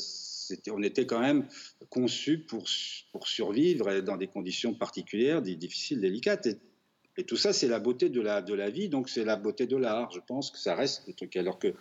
on 0.70 0.82
était 0.82 1.06
quand 1.06 1.20
même 1.20 1.46
conçu 1.90 2.38
pour, 2.38 2.64
pour 3.12 3.28
survivre 3.28 4.00
dans 4.00 4.16
des 4.16 4.26
conditions 4.26 4.74
particulières, 4.74 5.42
difficiles, 5.42 6.00
délicates. 6.00 6.46
Et, 6.46 6.56
et 7.18 7.24
tout 7.24 7.36
ça, 7.36 7.54
c'est 7.54 7.68
la 7.68 7.78
beauté 7.78 8.10
de 8.10 8.20
la, 8.20 8.42
de 8.42 8.52
la 8.52 8.68
vie, 8.68 8.88
donc 8.90 9.08
c'est 9.08 9.24
la 9.24 9.36
beauté 9.36 9.66
de 9.66 9.76
l'art. 9.76 10.10
Je 10.10 10.20
pense 10.20 10.50
que 10.50 10.58
ça 10.58 10.74
reste 10.74 11.06
le 11.06 11.14
truc. 11.14 11.34
Alors 11.36 11.58
que 11.58 11.72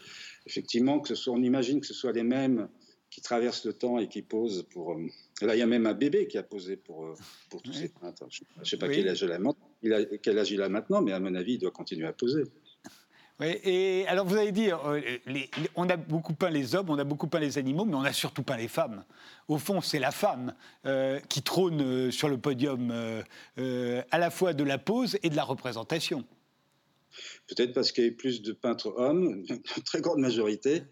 effectivement, 0.45 1.00
que 1.00 1.10
ce 1.10 1.15
soit, 1.15 1.34
on 1.34 1.43
imagine 1.43 1.82
que 1.82 1.88
ce 1.88 1.93
soit 1.93 2.13
les 2.13 2.24
mêmes 2.24 2.69
qui 3.15 3.21
traversent 3.21 3.65
le 3.65 3.71
temps 3.71 3.97
et 3.97 4.10
qui 4.10 4.21
posent 4.21 4.63
pour. 4.63 4.91
Euh, 4.91 5.08
là, 5.41 5.56
il 5.56 5.60
y 5.60 5.62
a 5.62 5.65
même 5.65 5.86
un 5.86 5.93
bébé 5.93 6.28
qui 6.28 6.38
a 6.38 6.43
posé 6.43 6.75
pour, 6.75 7.06
euh, 7.06 7.15
pour 7.49 7.62
tous 7.62 7.71
ces 7.71 7.88
peintres. 7.88 8.25
Je 8.30 8.41
ne 8.60 8.65
sais 8.65 8.75
pas 8.75 8.89
quel, 8.89 9.08
âge 9.08 9.25
il 9.82 9.93
a, 9.93 10.04
quel 10.17 10.38
âge 10.38 10.51
il 10.51 10.62
a 10.62 10.67
maintenant, 10.67 11.01
mais 11.01 11.13
à 11.13 11.19
mon 11.21 11.34
avis, 11.34 11.54
il 11.54 11.60
doit 11.60 11.71
continuer 11.71 12.08
à 12.08 12.13
poser. 12.13 12.43
Oui, 13.38 13.47
et 13.65 14.08
alors 14.08 14.25
vous 14.25 14.38
avez 14.38 14.54
dit, 14.54 14.69
euh, 14.71 15.01
on 15.75 15.89
a 15.89 15.97
beaucoup 15.97 16.34
peint 16.34 16.49
les 16.49 16.73
hommes, 16.73 16.89
on 16.89 16.97
a 16.97 17.04
beaucoup 17.04 17.28
peint 17.28 17.41
les 17.41 17.58
animaux, 17.58 17.84
mais 17.84 17.95
on 17.95 18.06
a 18.06 18.13
surtout 18.13 18.43
peint 18.43 18.56
les 18.56 18.69
femmes. 18.69 19.04
Au 19.49 19.58
fond, 19.58 19.82
c'est 19.82 19.99
la 19.99 20.12
femme 20.12 20.56
qui 21.28 21.41
trône 21.41 22.12
sur 22.12 22.30
le 22.30 22.38
podium 22.38 22.93
à 23.58 24.17
la 24.17 24.30
fois 24.30 24.54
de 24.54 24.63
la 24.63 24.78
pose 24.78 25.17
et 25.21 25.30
de 25.30 25.36
la 25.36 25.43
représentation. 25.43 26.23
Peut-être 27.47 27.73
parce 27.73 27.91
qu'il 27.91 28.04
y 28.04 28.08
a 28.08 28.10
eu 28.10 28.15
plus 28.15 28.41
de 28.41 28.54
peintres 28.54 28.93
hommes, 28.97 29.43
une 29.49 29.84
très 29.84 30.01
grande 30.01 30.19
majorité. 30.19 30.84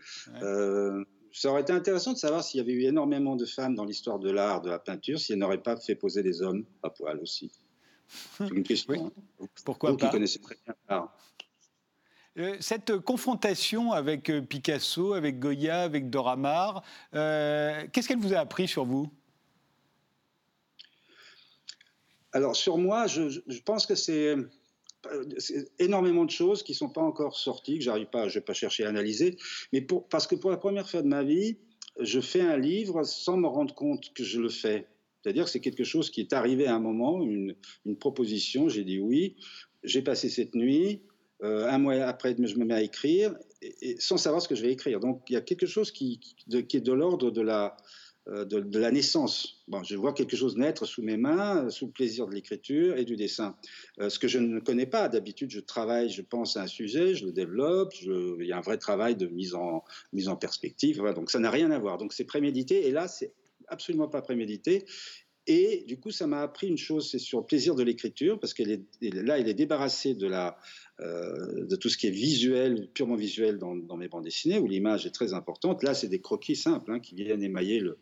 Euh, 0.42 1.04
ça 1.34 1.50
aurait 1.50 1.62
été 1.62 1.74
intéressant 1.74 2.14
de 2.14 2.18
savoir 2.18 2.44
s'il 2.44 2.60
y 2.60 2.62
avait 2.62 2.74
eu 2.74 2.84
énormément 2.84 3.36
de 3.36 3.46
femmes 3.46 3.74
dans 3.74 3.86
l'histoire 3.86 4.20
de 4.20 4.30
l'art, 4.30 4.62
de 4.62 4.70
la 4.70 4.80
peinture, 4.80 5.20
si 5.20 5.34
elles 5.34 5.40
n'auraient 5.40 5.62
pas 5.62 5.76
fait 5.78 5.96
poser 5.96 6.22
des 6.22 6.42
hommes 6.44 6.64
à 6.84 6.92
poil 6.92 7.20
aussi. 7.20 7.52
C'est 8.38 8.50
une 8.50 8.64
question. 8.64 9.12
Hein. 9.42 9.48
Pourquoi 9.66 9.92
Vous 9.92 9.98
pas? 9.98 10.08
qui 10.08 10.12
connaissez 10.12 10.40
très 10.40 10.56
bien 10.64 10.76
l'art. 10.88 11.18
Euh, 12.38 12.56
cette 12.60 12.98
confrontation 13.00 13.92
avec 13.92 14.30
euh, 14.30 14.42
Picasso, 14.42 15.14
avec 15.14 15.40
Goya, 15.40 15.82
avec 15.82 16.10
Dora 16.10 16.36
Maar, 16.36 16.84
qu'est-ce 17.12 18.08
qu'elle 18.08 18.20
vous 18.20 18.34
a 18.34 18.40
appris 18.40 18.68
sur 18.68 18.86
vous? 18.86 19.08
Alors 22.32 22.56
sur 22.56 22.78
moi, 22.78 23.06
je 23.08 23.62
pense 23.64 23.86
que 23.86 23.96
c'est 23.96 24.36
énormément 25.80 26.26
de 26.26 26.32
choses 26.32 26.64
qui 26.64 26.74
ne 26.74 26.78
sont 26.78 26.90
pas 26.90 27.02
encore 27.02 27.38
sorties, 27.38 27.78
que 27.78 27.84
j'arrive 27.84 28.08
pas, 28.08 28.28
je 28.28 28.36
vais 28.36 28.46
pas 28.46 28.54
chercher 28.54 28.86
à 28.86 28.90
analyser, 28.90 29.38
mais 29.72 29.82
pour, 29.82 30.08
parce 30.08 30.28
que 30.28 30.36
pour 30.36 30.52
la 30.52 30.58
première 30.58 30.90
fois 30.90 31.02
de 31.02 31.08
ma 31.08 31.24
vie, 31.24 31.58
je 32.00 32.20
fais 32.20 32.42
un 32.42 32.58
livre 32.58 33.04
sans 33.04 33.38
me 33.38 33.48
rendre 33.48 33.74
compte 33.76 34.14
que 34.14 34.24
je 34.24 34.40
le 34.40 34.50
fais. 34.50 34.88
C'est-à-dire 35.22 35.46
que 35.46 35.50
c'est 35.50 35.60
quelque 35.60 35.84
chose 35.84 36.10
qui 36.10 36.22
est 36.22 36.34
arrivé 36.34 36.68
à 36.68 36.76
un 36.76 36.80
moment, 36.80 37.22
une, 37.22 37.56
une 37.86 37.98
proposition, 37.98 38.68
j'ai 38.68 38.84
dit 38.84 39.00
oui, 39.00 39.36
j'ai 39.84 40.02
passé 40.02 40.30
cette 40.30 40.56
nuit, 40.56 41.02
euh, 41.44 41.68
un 41.70 41.78
mois 41.78 41.96
après, 41.96 42.36
je 42.38 42.58
me 42.58 42.66
mets 42.66 42.74
à 42.74 42.82
écrire, 42.82 43.36
sans 44.00 44.18
savoir 44.18 44.42
ce 44.42 44.48
que 44.48 44.56
je 44.56 44.62
vais 44.62 44.72
écrire. 44.72 45.00
Donc 45.00 45.24
il 45.30 45.34
y 45.34 45.36
a 45.36 45.42
quelque 45.42 45.66
chose 45.66 45.92
qui, 45.92 46.20
qui 46.20 46.78
est 46.78 46.82
de 46.82 46.94
l'ordre 46.94 47.32
de 47.32 47.42
la, 47.42 47.78
euh, 48.30 48.46
de, 48.46 48.80
la 48.80 48.92
naissance. 48.92 49.64
Bon, 49.68 49.84
je 49.84 49.96
vois 49.96 50.14
quelque 50.14 50.38
chose 50.38 50.56
naître 50.56 50.86
sous 50.86 51.02
mes 51.02 51.18
mains, 51.18 51.70
sous 51.70 51.88
le 51.88 51.92
plaisir 51.92 52.28
de 52.28 52.34
l'écriture 52.34 52.98
et 52.98 53.04
du 53.04 53.16
dessin. 53.18 53.58
Euh, 54.00 54.10
ce 54.10 54.18
que 54.18 54.28
je 54.28 54.40
ne 54.40 54.60
connais 54.60 54.86
pas, 54.86 55.10
d'habitude, 55.10 55.52
je 55.52 55.60
travaille, 55.60 56.10
je 56.10 56.22
pense 56.22 56.56
à 56.56 56.64
un 56.64 56.68
sujet, 56.68 57.16
je 57.16 57.26
le 57.26 57.34
développe, 57.34 57.94
il 58.02 58.46
y 58.46 58.54
a 58.54 58.58
un 58.58 58.62
vrai 58.62 58.78
travail 58.78 59.16
de 59.16 59.28
mise 59.28 59.56
en 59.56 60.36
perspective, 60.40 61.02
donc 61.16 61.32
ça 61.32 61.40
n'a 61.40 61.52
rien 61.52 61.70
à 61.72 61.80
voir. 61.80 61.98
Donc 61.98 62.14
c'est 62.14 62.24
prémédité, 62.24 62.88
et 62.88 62.92
là, 62.92 63.08
c'est 63.08 63.34
absolument 63.68 64.08
pas 64.08 64.22
prémédité. 64.22 64.86
Et 65.46 65.84
du 65.88 66.00
coup, 66.00 66.12
ça 66.12 66.26
m'a 66.26 66.42
appris 66.42 66.68
une 66.68 66.78
chose, 66.78 67.10
c'est 67.12 67.20
sur 67.20 67.40
le 67.40 67.46
plaisir 67.46 67.76
de 67.76 67.84
l'écriture, 67.84 68.40
parce 68.40 68.54
qu'elle 68.54 68.72
est 68.72 68.84
là, 69.02 69.38
elle 69.38 69.50
est 69.50 69.54
débarrassée 69.54 70.14
de 70.14 70.26
la, 70.26 70.58
euh, 71.02 71.66
de 71.66 71.76
tout 71.76 71.90
ce 71.90 71.98
qui 71.98 72.08
est 72.08 72.12
visuel, 72.12 72.88
purement 72.94 73.16
visuel 73.16 73.58
dans, 73.58 73.98
mes 73.98 74.08
bandes 74.08 74.24
dessinées, 74.24 74.60
où 74.60 74.68
l'image 74.68 75.06
est 75.06 75.12
très 75.12 75.34
importante. 75.34 75.84
Là, 75.84 75.94
c'est 75.94 76.08
des 76.08 76.22
croquis 76.22 76.56
simples 76.56 76.92
hein, 76.94 77.00
qui 77.02 77.16
viennent 77.16 77.44
émailler 77.44 77.82
le, 77.82 77.98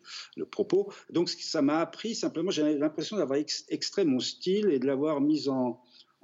propos. 0.45 0.91
Donc, 1.09 1.29
ça 1.29 1.63
m'a 1.63 1.79
appris 1.79 2.13
simplement, 2.13 2.51
j'ai 2.51 2.77
l'impression 2.77 3.17
d'avoir 3.17 3.39
extrait 3.69 4.05
mon 4.05 4.19
style 4.19 4.69
et 4.69 4.77
de 4.77 4.85
l'avoir 4.85 5.19
mis 5.19 5.49
en, 5.49 5.81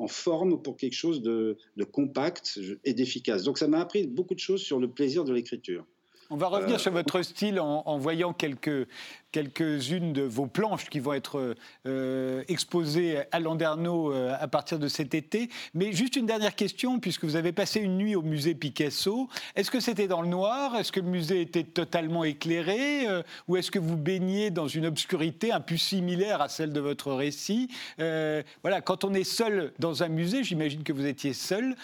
forme 0.07 0.61
pour 0.61 0.77
quelque 0.77 0.93
chose 0.93 1.23
de, 1.23 1.57
de 1.75 1.83
compact 1.83 2.59
et 2.83 2.93
d'efficace. 2.93 3.41
Donc, 3.41 3.57
ça 3.57 3.67
m'a 3.67 3.79
appris 3.79 4.05
beaucoup 4.05 4.35
de 4.35 4.39
choses 4.39 4.61
sur 4.61 4.79
le 4.79 4.91
plaisir 4.91 5.23
de 5.23 5.33
l'écriture. 5.33 5.83
On 6.29 6.35
va 6.35 6.47
revenir 6.47 6.75
euh, 6.75 6.79
sur 6.79 6.91
votre 6.91 7.21
style 7.21 7.59
en, 7.59 7.97
voyant 7.97 8.33
quelques, 8.33 8.87
quelques-unes 9.31 10.11
de 10.11 10.23
vos 10.23 10.45
planches 10.45 10.89
qui 10.89 10.99
vont 10.99 11.13
être 11.13 11.55
euh, 11.85 12.43
exposées 12.49 13.19
à 13.31 13.39
Landerneau 13.39 14.11
euh, 14.11 14.35
à 14.37 14.47
partir 14.49 14.77
de 14.77 14.89
cet 14.89 15.13
été. 15.13 15.49
Mais 15.73 15.93
juste 15.93 16.17
une 16.17 16.25
dernière 16.25 16.55
question, 16.55 16.99
puisque 16.99 17.23
vous 17.23 17.37
avez 17.37 17.53
passé 17.53 17.79
une 17.79 17.97
nuit 17.97 18.15
au 18.15 18.21
musée 18.21 18.55
Picasso. 18.55 19.29
Est-ce 19.55 19.71
que 19.71 19.79
c'était 19.79 20.09
dans 20.09 20.21
le 20.21 20.27
noir? 20.27 20.75
Est-ce 20.75 20.91
que 20.91 20.99
le 20.99 21.07
musée 21.07 21.39
était 21.39 21.63
totalement 21.63 22.25
éclairé? 22.25 23.07
Ou 23.47 23.55
est-ce 23.55 23.71
que 23.71 23.79
vous 23.79 23.95
baigniez 23.95 24.51
dans 24.51 24.67
une 24.67 24.85
obscurité 24.85 25.53
un 25.53 25.61
peu 25.61 25.77
similaire 25.77 26.41
à 26.41 26.49
celle 26.49 26.73
de 26.73 26.81
votre 26.81 27.13
récit? 27.13 27.69
Voilà, 27.97 28.81
quand 28.83 29.05
on 29.05 29.13
est 29.13 29.23
seul 29.23 29.71
dans 29.79 30.03
un 30.03 30.09
musée, 30.09 30.43
j'imagine 30.43 30.83
que 30.83 30.91
vous 30.91 31.05
étiez 31.05 31.33
seul, 31.33 31.75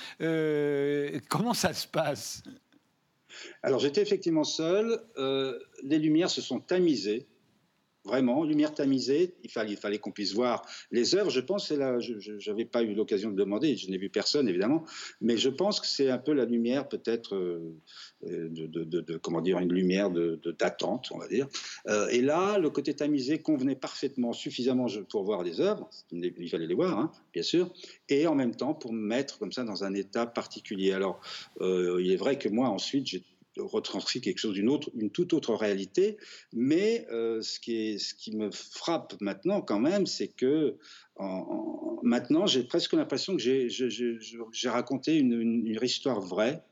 comment 1.29 1.53
ça 1.53 1.73
se 1.73 1.87
passe? 1.87 2.43
Alors 3.61 3.79
j'étais 3.79 4.01
effectivement 4.01 4.43
seul, 4.43 4.99
euh, 5.17 5.59
les 5.83 5.99
lumières 5.99 6.29
se 6.29 6.41
sont 6.41 6.59
tamisées, 6.59 7.27
vraiment, 8.05 8.43
lumière 8.43 8.73
tamisée, 8.73 9.35
il 9.43 9.49
fallait, 9.49 9.97
qu'on 9.97 10.11
puisse 10.11 10.33
voir 10.33 10.65
les 10.91 11.15
œuvres, 11.15 11.29
je 11.29 11.39
pense, 11.39 11.67
c'est 11.67 11.77
là, 11.77 11.99
je 11.99 12.49
n'avais 12.49 12.65
pas 12.65 12.83
eu 12.83 12.93
l'occasion 12.93 13.31
de 13.31 13.35
demander, 13.35 13.75
je 13.75 13.89
n'ai 13.89 13.97
vu 13.97 14.09
personne 14.09 14.47
évidemment, 14.49 14.83
mais 15.21 15.37
je 15.37 15.49
pense 15.49 15.79
que 15.79 15.87
c'est 15.87 16.09
un 16.09 16.17
peu 16.17 16.33
la 16.33 16.45
lumière 16.45 16.87
peut-être, 16.87 17.35
euh, 17.35 17.79
de, 18.21 19.17
comment 19.17 19.41
dire, 19.41 19.59
une 19.59 19.71
lumière 19.71 20.09
d'attente, 20.11 21.09
on 21.11 21.17
va 21.17 21.27
dire. 21.27 21.47
Euh, 21.87 22.07
et 22.09 22.21
là, 22.21 22.57
le 22.57 22.69
côté 22.69 22.93
tamisé 22.93 23.39
convenait 23.39 23.75
parfaitement, 23.75 24.33
suffisamment 24.33 24.87
pour 25.09 25.23
voir 25.23 25.43
les 25.43 25.61
œuvres, 25.61 25.89
il 26.11 26.49
fallait 26.49 26.67
les 26.67 26.75
voir, 26.75 26.99
hein, 26.99 27.11
bien 27.33 27.43
sûr, 27.43 27.73
et 28.09 28.27
en 28.27 28.35
même 28.35 28.55
temps 28.55 28.73
pour 28.73 28.91
me 28.91 28.99
mettre 28.99 29.39
comme 29.39 29.51
ça 29.51 29.63
dans 29.63 29.83
un 29.83 29.93
état 29.93 30.25
particulier. 30.25 30.91
Alors, 30.91 31.21
il 31.61 32.11
est 32.11 32.17
vrai 32.17 32.37
que 32.37 32.49
moi, 32.49 32.67
ensuite, 32.67 33.07
j'ai 33.07 33.23
retranscrit 33.57 34.21
quelque 34.21 34.39
chose 34.39 34.53
d'une 34.53 34.69
autre, 34.69 34.89
une 34.95 35.11
toute 35.11 35.33
autre 35.33 35.53
réalité. 35.53 36.17
Mais 36.53 37.05
euh, 37.11 37.41
ce, 37.41 37.59
qui 37.59 37.75
est, 37.75 37.97
ce 37.97 38.13
qui 38.13 38.35
me 38.35 38.49
frappe 38.51 39.15
maintenant 39.21 39.61
quand 39.61 39.79
même, 39.79 40.05
c'est 40.05 40.29
que 40.29 40.77
en, 41.15 41.99
maintenant 42.03 42.45
j'ai 42.45 42.63
presque 42.63 42.93
l'impression 42.93 43.37
que 43.37 43.41
j'ai 43.41 44.69
raconté 44.69 45.17
une, 45.17 45.39
une, 45.39 45.77
histoire 45.81 46.21
vraie. 46.21 46.63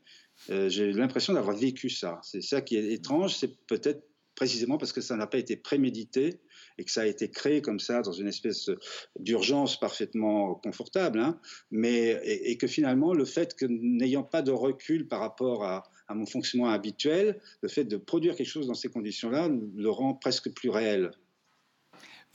Euh, 0.50 0.68
j'ai 0.68 0.92
l'impression 0.92 1.34
d'avoir 1.34 1.56
vécu 1.56 1.90
ça. 1.90 2.18
C'est 2.22 2.42
ça 2.42 2.60
qui 2.60 2.76
est 2.76 2.92
étrange. 2.92 3.36
C'est 3.36 3.56
peut-être 3.66 4.02
précisément 4.34 4.78
parce 4.78 4.92
que 4.92 5.00
ça 5.00 5.16
n'a 5.16 5.26
pas 5.26 5.38
été 5.38 5.56
prémédité 5.56 6.40
et 6.78 6.84
que 6.84 6.90
ça 6.90 7.02
a 7.02 7.06
été 7.06 7.30
créé 7.30 7.60
comme 7.60 7.80
ça 7.80 8.02
dans 8.02 8.12
une 8.12 8.28
espèce 8.28 8.70
d'urgence 9.18 9.78
parfaitement 9.78 10.54
confortable, 10.54 11.20
hein. 11.20 11.38
mais 11.70 12.20
et, 12.24 12.56
que 12.56 12.66
finalement 12.66 13.12
le 13.12 13.24
fait 13.24 13.54
que 13.54 13.66
n'ayant 13.66 14.22
pas 14.22 14.42
de 14.42 14.50
recul 14.50 15.06
par 15.06 15.20
rapport 15.20 15.64
à, 15.64 15.84
à 16.12 16.14
mon 16.14 16.26
fonctionnement 16.26 16.68
habituel, 16.68 17.40
le 17.62 17.68
fait 17.68 17.84
de 17.84 17.96
produire 17.96 18.36
quelque 18.36 18.46
chose 18.46 18.66
dans 18.66 18.74
ces 18.74 18.88
conditions-là 18.88 19.48
le 19.48 19.90
rend 19.90 20.14
presque 20.14 20.52
plus 20.52 20.68
réel. 20.68 21.10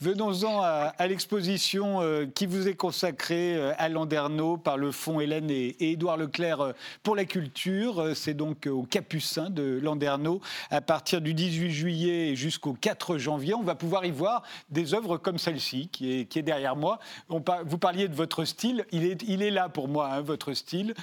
Venons-en 0.00 0.62
à, 0.62 1.06
l'exposition 1.08 2.00
euh, 2.02 2.24
qui 2.32 2.46
vous 2.46 2.68
est 2.68 2.76
consacrée 2.76 3.56
euh, 3.56 3.72
à 3.78 3.88
Landerneau 3.88 4.56
par 4.56 4.76
le 4.76 4.92
Fonds 4.92 5.18
Hélène 5.18 5.50
et, 5.50 5.74
Édouard 5.80 6.16
Leclerc 6.16 6.60
euh, 6.60 6.72
pour 7.02 7.16
la 7.16 7.24
culture. 7.24 8.12
C'est 8.14 8.34
donc 8.34 8.68
au 8.68 8.84
Capucin 8.84 9.50
de 9.50 9.80
Landerneau 9.82 10.40
à 10.70 10.80
partir 10.80 11.20
du 11.20 11.34
18 11.34 11.72
juillet 11.72 12.36
jusqu'au 12.36 12.74
4 12.74 13.18
janvier. 13.18 13.54
On 13.54 13.64
va 13.64 13.74
pouvoir 13.74 14.06
y 14.06 14.12
voir 14.12 14.44
des 14.70 14.94
œuvres 14.94 15.16
comme 15.16 15.36
celle-ci 15.36 15.88
qui 15.88 16.12
est, 16.12 16.42
derrière 16.42 16.76
moi. 16.76 17.00
vous 17.28 17.78
parliez 17.78 18.06
de 18.06 18.14
votre 18.14 18.44
style. 18.44 18.86
Il 18.92 19.02
est, 19.42 19.50
là 19.50 19.68
pour 19.68 19.88
moi, 19.88 20.10
hein, 20.12 20.20
votre 20.20 20.52
style, 20.54 20.94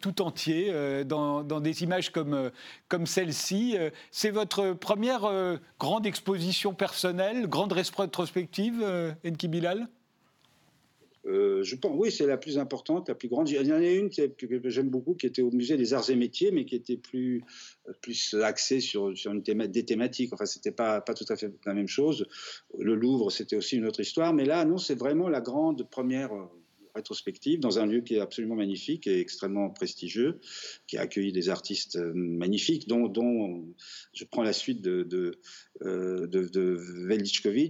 tout 0.00 0.22
entier, 0.22 1.04
dans, 1.04 1.42
des 1.42 1.84
images 1.84 2.10
comme, 2.10 2.50
celle-ci. 3.06 3.76
C'est 4.10 4.30
votre 4.30 4.72
première 4.72 5.30
grande 5.78 6.06
exposition 6.06 6.74
personnelle, 6.74 7.46
grande 7.46 7.72
rétrospective 7.72 8.07
rétrospective, 8.08 8.80
euh, 8.82 9.12
Enki 9.24 9.48
Bilal? 9.48 9.86
Euh, 11.26 11.62
je 11.62 11.76
pense, 11.76 11.92
oui, 11.94 12.10
c'est 12.10 12.26
la 12.26 12.38
plus 12.38 12.58
importante, 12.58 13.08
la 13.08 13.14
plus 13.14 13.28
grande. 13.28 13.50
Il 13.50 13.66
y 13.66 13.72
en 13.72 13.76
a 13.76 13.86
une 13.86 14.08
que, 14.08 14.70
j'aime 14.70 14.88
beaucoup, 14.88 15.14
qui 15.14 15.26
était 15.26 15.42
au 15.42 15.50
musée 15.50 15.76
des 15.76 15.92
Arts 15.92 16.08
et 16.08 16.16
Métiers, 16.16 16.50
mais 16.52 16.64
qui 16.64 16.74
était 16.74 16.96
plus, 16.96 17.42
plus 18.00 18.34
axée 18.42 18.80
sur, 18.80 19.16
sur 19.16 19.32
une 19.32 19.42
des 19.42 19.84
thématiques. 19.84 20.32
Enfin, 20.32 20.46
c'était 20.46 20.72
pas, 20.72 21.02
pas 21.02 21.12
tout 21.12 21.26
à 21.28 21.36
fait 21.36 21.52
la 21.66 21.74
même 21.74 21.88
chose. 21.88 22.26
Le 22.78 22.94
Louvre, 22.94 23.30
c'était 23.30 23.56
aussi 23.56 23.76
une 23.76 23.86
autre 23.86 24.00
histoire. 24.00 24.32
Mais 24.32 24.46
là, 24.46 24.64
non, 24.64 24.78
c'est 24.78 24.98
vraiment 24.98 25.28
la 25.28 25.42
grande 25.42 25.88
première 25.90 26.30
rétrospective 26.98 27.60
dans 27.60 27.78
un 27.78 27.86
lieu 27.86 28.00
qui 28.00 28.16
est 28.16 28.20
absolument 28.20 28.56
magnifique 28.56 29.06
et 29.06 29.20
extrêmement 29.20 29.70
prestigieux, 29.70 30.40
qui 30.86 30.98
a 30.98 31.02
accueilli 31.02 31.32
des 31.32 31.48
artistes 31.48 31.96
euh, 31.96 32.12
magnifiques, 32.14 32.88
dont, 32.88 33.08
dont 33.08 33.64
je 34.12 34.24
prends 34.24 34.42
la 34.42 34.52
suite 34.52 34.82
de, 34.82 35.02
de, 35.02 35.38
euh, 35.82 36.26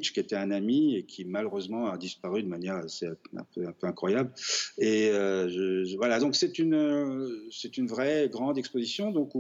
qui 0.01 0.21
était 0.21 0.37
un 0.37 0.51
ami 0.51 0.97
et 0.97 1.05
qui 1.05 1.25
malheureusement 1.25 1.91
a 1.91 1.99
disparu 1.99 2.43
de 2.43 2.49
manière 2.49 2.77
assez, 2.77 3.07
un, 3.07 3.45
peu, 3.55 3.67
incroyable. 3.83 4.33
Et 4.79 5.11
euh, 5.11 5.85
voilà, 5.97 6.19
donc 6.19 6.35
c'est 6.35 6.59
une, 6.59 7.49
c'est 7.51 7.77
une 7.77 7.87
vraie 7.87 8.29
grande 8.29 8.59
exposition 8.59 9.11
donc 9.11 9.33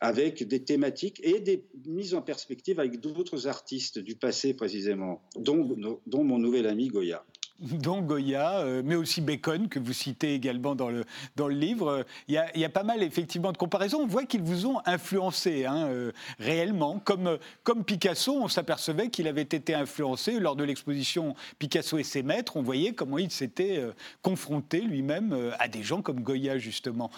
avec 0.00 0.46
des 0.46 0.64
thématiques 0.64 1.20
et 1.22 1.40
des 1.40 1.64
mises 1.86 2.14
en 2.14 2.22
perspective 2.22 2.80
avec 2.80 3.00
d'autres 3.00 3.46
artistes 3.46 3.98
du 3.98 4.14
passé 4.16 4.54
précisément, 4.54 5.22
dont, 5.36 5.76
dont 6.06 6.24
mon 6.24 6.38
nouvel 6.38 6.66
ami 6.66 6.88
Goya 6.88 7.24
dont 7.82 8.02
Goya, 8.02 8.60
euh, 8.60 8.82
mais 8.84 8.94
aussi 8.94 9.20
Bacon, 9.20 9.68
que 9.68 9.78
vous 9.78 9.92
citez 9.92 10.34
également 10.34 10.74
dans 10.74 10.90
le, 10.90 11.04
dans 11.36 11.48
le 11.48 11.54
livre. 11.54 12.04
Il 12.28 12.34
y, 12.34 12.64
a, 12.64 12.68
pas 12.68 12.82
mal 12.82 13.02
effectivement 13.02 13.52
de 13.52 13.56
comparaisons. 13.56 14.00
On 14.02 14.06
voit 14.06 14.24
qu'ils 14.24 14.42
vous 14.42 14.66
ont 14.66 14.80
influencé 14.86 15.64
hein, 15.64 15.88
euh, 15.88 16.12
réellement. 16.38 17.00
Comme, 17.00 17.38
comme 17.64 17.84
Picasso, 17.84 18.32
on 18.32 18.48
s'apercevait 18.48 19.08
qu'il 19.08 19.26
avait 19.26 19.42
été 19.42 19.74
influencé 19.74 20.38
lors 20.38 20.54
de 20.54 20.64
l'exposition 20.64 21.34
Picasso 21.58 21.98
et 21.98 22.04
ses 22.04 22.22
maîtres. 22.22 22.56
On 22.56 22.62
voyait 22.62 22.92
comment 22.92 23.18
il 23.18 23.30
s'était 23.30 23.78
euh, 23.78 23.92
confronté 24.22 24.80
lui-même 24.80 25.52
à 25.58 25.68
des 25.68 25.82
gens 25.82 26.02
comme 26.02 26.20
Goya, 26.20 26.58
justement. 26.58 27.10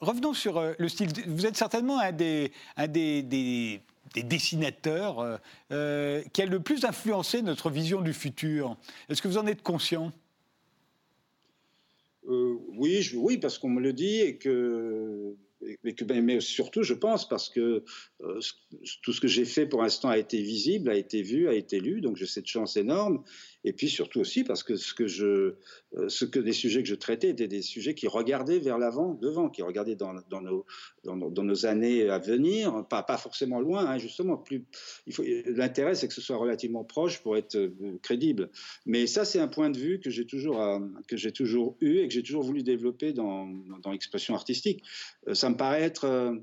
revenons 0.00 0.34
sur 0.34 0.62
le 0.78 0.88
style. 0.88 1.08
Vous 1.26 1.46
êtes 1.46 1.56
certainement 1.56 1.98
un 2.00 2.12
des, 2.12 2.52
un 2.76 2.86
des 2.86 3.82
des 4.16 4.22
dessinateurs 4.22 5.20
euh, 5.20 5.36
euh, 5.72 6.22
qui 6.32 6.42
a 6.42 6.46
le 6.46 6.60
plus 6.60 6.84
influencé 6.84 7.42
notre 7.42 7.70
vision 7.70 8.00
du 8.00 8.14
futur. 8.14 8.76
Est-ce 9.08 9.20
que 9.20 9.28
vous 9.28 9.38
en 9.38 9.46
êtes 9.46 9.62
conscient? 9.62 10.10
Euh, 12.28 12.56
oui, 12.76 13.08
oui, 13.14 13.36
parce 13.36 13.58
qu'on 13.58 13.68
me 13.68 13.80
le 13.80 13.92
dit 13.92 14.20
et 14.20 14.38
que 14.38 15.36
mais, 15.84 15.94
que, 15.94 16.04
mais, 16.04 16.40
surtout, 16.40 16.82
je 16.82 16.94
pense, 16.94 17.28
parce 17.28 17.48
que 17.48 17.82
tout 19.02 19.12
ce 19.12 19.20
que 19.20 19.28
j'ai 19.28 19.44
fait 19.44 19.66
pour 19.66 19.82
l'instant 19.82 20.08
a 20.10 20.18
été 20.18 20.40
visible, 20.40 20.90
a 20.90 20.94
été 20.94 21.22
vu, 21.22 21.48
a 21.48 21.54
été 21.54 21.80
lu, 21.80 22.00
donc 22.00 22.16
j'ai 22.16 22.26
cette 22.26 22.46
chance 22.46 22.76
énorme. 22.76 23.22
Et 23.66 23.72
puis 23.72 23.88
surtout 23.88 24.20
aussi 24.20 24.44
parce 24.44 24.62
que 24.62 24.76
ce 24.76 24.94
que 24.94 25.08
je, 25.08 25.56
euh, 25.96 26.08
ce 26.08 26.24
que 26.24 26.38
les 26.38 26.52
sujets 26.52 26.82
que 26.84 26.88
je 26.88 26.94
traitais 26.94 27.30
étaient 27.30 27.48
des 27.48 27.62
sujets 27.62 27.94
qui 27.94 28.06
regardaient 28.06 28.60
vers 28.60 28.78
l'avant, 28.78 29.14
devant, 29.14 29.50
qui 29.50 29.60
regardaient 29.60 29.96
dans, 29.96 30.14
nos, 31.02 31.66
années 31.66 32.08
à 32.08 32.18
venir, 32.18 32.86
pas, 32.88 33.04
forcément 33.18 33.60
loin, 33.60 33.84
hein, 33.84 33.98
justement. 33.98 34.42
L'intérêt, 35.46 35.96
c'est 35.96 36.06
que 36.06 36.14
ce 36.14 36.20
soit 36.20 36.36
relativement 36.36 36.84
proche 36.84 37.20
pour 37.22 37.36
être 37.36 37.56
euh, 37.56 37.98
crédible. 38.02 38.50
Mais 38.86 39.08
ça, 39.08 39.24
c'est 39.24 39.40
un 39.40 39.48
point 39.48 39.68
de 39.68 39.78
vue 39.78 39.98
que 39.98 40.10
j'ai 40.10 40.26
toujours, 40.26 40.62
euh, 40.62 40.78
que 41.08 41.16
j'ai 41.16 41.32
toujours 41.32 41.76
eu 41.80 41.98
et 41.98 42.08
que 42.08 42.14
j'ai 42.14 42.22
toujours 42.22 42.44
voulu 42.44 42.62
développer 42.62 43.12
dans, 43.12 43.46
dans 43.82 43.90
l'expression 43.90 44.36
artistique. 44.36 44.84
ça 45.32 45.50
me 45.50 45.56
paraît 45.56 45.82
être 45.82 46.38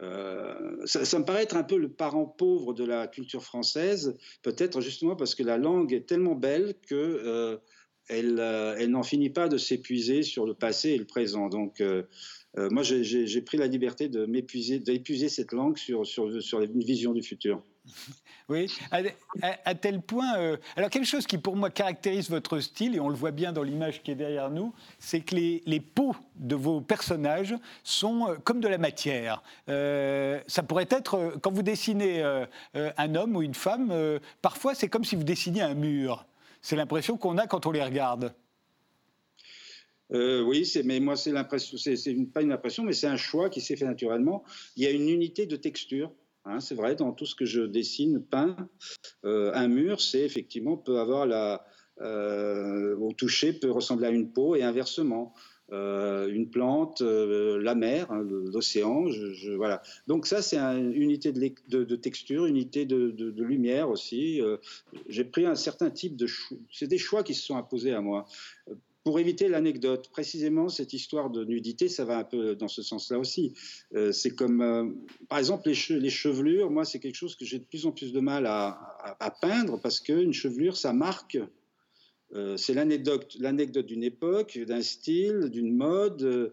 euh, 0.00 0.86
ça, 0.86 1.18
me 1.18 1.24
paraît 1.24 1.42
être 1.42 1.56
un 1.56 1.62
peu 1.62 1.76
le 1.76 1.90
parent 1.90 2.24
pauvre 2.24 2.72
de 2.72 2.84
la 2.84 3.06
culture 3.06 3.42
française, 3.42 4.16
peut-être 4.42 4.80
justement 4.80 5.16
parce 5.16 5.34
que 5.34 5.42
la 5.42 5.58
langue 5.58 5.92
est 5.92 6.06
tellement 6.06 6.34
belle 6.34 6.74
que 6.86 6.94
euh, 6.94 7.58
euh, 8.10 8.74
elle 8.78 8.90
n'en 8.90 9.02
finit 9.02 9.30
pas 9.30 9.48
de 9.48 9.58
s'épuiser 9.58 10.22
sur 10.22 10.46
le 10.46 10.54
passé 10.54 10.90
et 10.90 10.98
le 10.98 11.04
présent. 11.04 11.48
Donc, 11.48 11.82
moi, 12.56 12.82
j'ai 12.82 13.42
pris 13.42 13.58
la 13.58 13.66
liberté 13.66 14.08
de 14.08 14.26
m'épuiser, 14.26 14.78
d'épuiser 14.78 15.28
cette 15.28 15.52
langue 15.52 15.76
sur 15.76 16.02
une 16.60 16.82
vision 16.82 17.12
du 17.12 17.22
futur. 17.22 17.62
Oui, 18.48 18.70
à, 19.64 19.74
tel 19.74 20.00
point. 20.00 20.36
Euh, 20.36 20.56
alors, 20.76 20.90
quelque 20.90 21.06
chose 21.06 21.26
qui 21.26 21.38
pour 21.38 21.56
moi 21.56 21.70
caractérise 21.70 22.28
votre 22.28 22.60
style, 22.60 22.96
et 22.96 23.00
on 23.00 23.08
le 23.08 23.14
voit 23.14 23.30
bien 23.30 23.52
dans 23.52 23.62
l'image 23.62 24.02
qui 24.02 24.10
est 24.10 24.16
derrière 24.16 24.50
nous, 24.50 24.74
c'est 24.98 25.20
que 25.20 25.34
les, 25.34 25.62
les, 25.64 25.80
peaux 25.80 26.14
de 26.36 26.54
vos 26.54 26.80
personnages 26.80 27.54
sont 27.84 28.28
euh, 28.28 28.34
comme 28.42 28.60
de 28.60 28.68
la 28.68 28.78
matière. 28.78 29.42
Euh, 29.68 30.40
ça 30.46 30.62
pourrait 30.62 30.88
être, 30.90 31.34
quand 31.40 31.52
vous 31.52 31.62
dessinez 31.62 32.22
un 32.74 33.14
homme 33.14 33.36
ou 33.36 33.42
une 33.42 33.54
femme, 33.54 33.92
parfois 34.40 34.74
c'est 34.74 34.88
comme 34.88 35.04
si 35.04 35.16
vous 35.16 35.24
dessiniez 35.24 35.62
un 35.62 35.74
mur. 35.74 36.26
C'est 36.60 36.76
l'impression 36.76 37.16
qu'on 37.16 37.38
a 37.38 37.46
quand 37.46 37.66
on 37.66 37.70
les 37.70 37.82
regarde. 37.82 38.34
oui, 40.10 40.70
mais 40.84 41.00
moi 41.00 41.16
c'est 41.16 41.32
l'impression, 41.32 41.78
c'est 41.78 42.14
pas 42.32 42.42
une 42.42 42.52
impression, 42.52 42.82
mais 42.82 42.92
c'est 42.92 43.06
un 43.06 43.16
choix 43.16 43.48
qui 43.50 43.60
s'est 43.60 43.76
fait 43.76 43.84
naturellement. 43.84 44.44
Il 44.76 44.82
y 44.82 44.86
a 44.86 44.90
une 44.90 45.08
unité 45.08 45.46
de 45.46 45.56
texture 45.56 46.10
Hein, 46.44 46.60
c'est 46.60 46.74
vrai, 46.74 46.96
dans 46.96 47.12
tout 47.12 47.26
ce 47.26 47.34
que 47.34 47.44
je 47.44 47.62
dessine, 47.62 48.22
peint, 48.22 48.56
euh, 49.24 49.52
un 49.54 49.68
mur, 49.68 50.00
c'est 50.00 50.22
effectivement 50.22 50.76
peut 50.76 50.98
avoir 50.98 51.26
la, 51.26 51.64
euh, 52.00 52.96
au 52.96 53.12
toucher 53.12 53.52
peut 53.52 53.70
ressembler 53.70 54.06
à 54.06 54.10
une 54.10 54.32
peau 54.32 54.56
et 54.56 54.62
inversement. 54.62 55.34
une 55.70 56.50
plante, 56.50 57.00
la 57.00 57.74
mer, 57.74 58.10
hein, 58.10 58.22
l'océan. 58.52 59.06
voilà. 59.56 59.80
Donc 60.06 60.26
ça, 60.26 60.42
c'est 60.42 60.58
une 60.58 60.92
unité 60.92 61.32
de, 61.32 61.84
de, 61.84 61.96
texture, 61.96 62.44
une 62.44 62.56
unité 62.56 62.84
de, 62.84 63.42
lumière 63.42 63.88
aussi. 63.88 64.42
J'ai 65.08 65.24
pris 65.24 65.46
un 65.46 65.54
certain 65.54 65.90
type 65.90 66.14
de 66.16 66.26
choix. 66.26 66.58
C'est 66.70 66.88
des 66.88 66.98
choix 66.98 67.22
qui 67.22 67.32
se 67.34 67.46
sont 67.46 67.56
imposés 67.56 67.94
à 67.94 68.02
moi 68.02 68.26
pour 69.04 69.18
éviter 69.18 69.48
l'anecdote, 69.48 70.08
précisément 70.10 70.68
cette 70.68 70.92
histoire 70.92 71.30
de 71.30 71.44
nudité, 71.44 71.88
ça 71.88 72.04
va 72.04 72.18
un 72.18 72.24
peu 72.24 72.54
dans 72.54 72.68
ce 72.68 72.82
sens-là 72.82 73.18
aussi. 73.18 73.52
Euh, 73.94 74.12
c'est 74.12 74.30
comme, 74.30 74.62
euh, 74.62 74.90
par 75.28 75.38
exemple, 75.38 75.68
les, 75.68 76.10
chevelures. 76.10 76.70
Moi, 76.70 76.84
c'est 76.84 77.00
quelque 77.00 77.16
chose 77.16 77.34
que 77.34 77.44
j'ai 77.44 77.58
de 77.58 77.64
plus 77.64 77.84
en 77.86 77.92
plus 77.92 78.12
de 78.12 78.20
mal 78.20 78.46
à, 78.46 79.38
peindre 79.40 79.80
parce 79.80 79.98
qu'une 79.98 80.32
chevelure, 80.32 80.76
ça 80.76 80.92
marque. 80.92 81.38
Euh, 82.34 82.56
c'est 82.56 82.74
l'anecdote, 82.74 83.36
l'anecdote 83.40 83.86
d'une 83.86 84.04
époque, 84.04 84.58
d'un 84.58 84.82
style, 84.82 85.50
d'une 85.50 85.74
mode, 85.74 86.52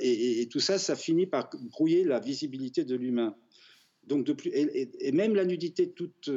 et, 0.00 0.48
tout 0.50 0.60
ça, 0.60 0.78
ça 0.78 0.94
finit 0.94 1.26
par 1.26 1.48
brouiller 1.70 2.04
la 2.04 2.20
visibilité 2.20 2.84
de 2.84 2.94
l'humain. 2.96 3.34
Donc, 4.06 4.26
de 4.26 4.32
plus, 4.34 4.50
et, 4.52 5.12
même 5.12 5.34
la 5.34 5.44
nudité 5.44 5.90
toute 5.90 6.28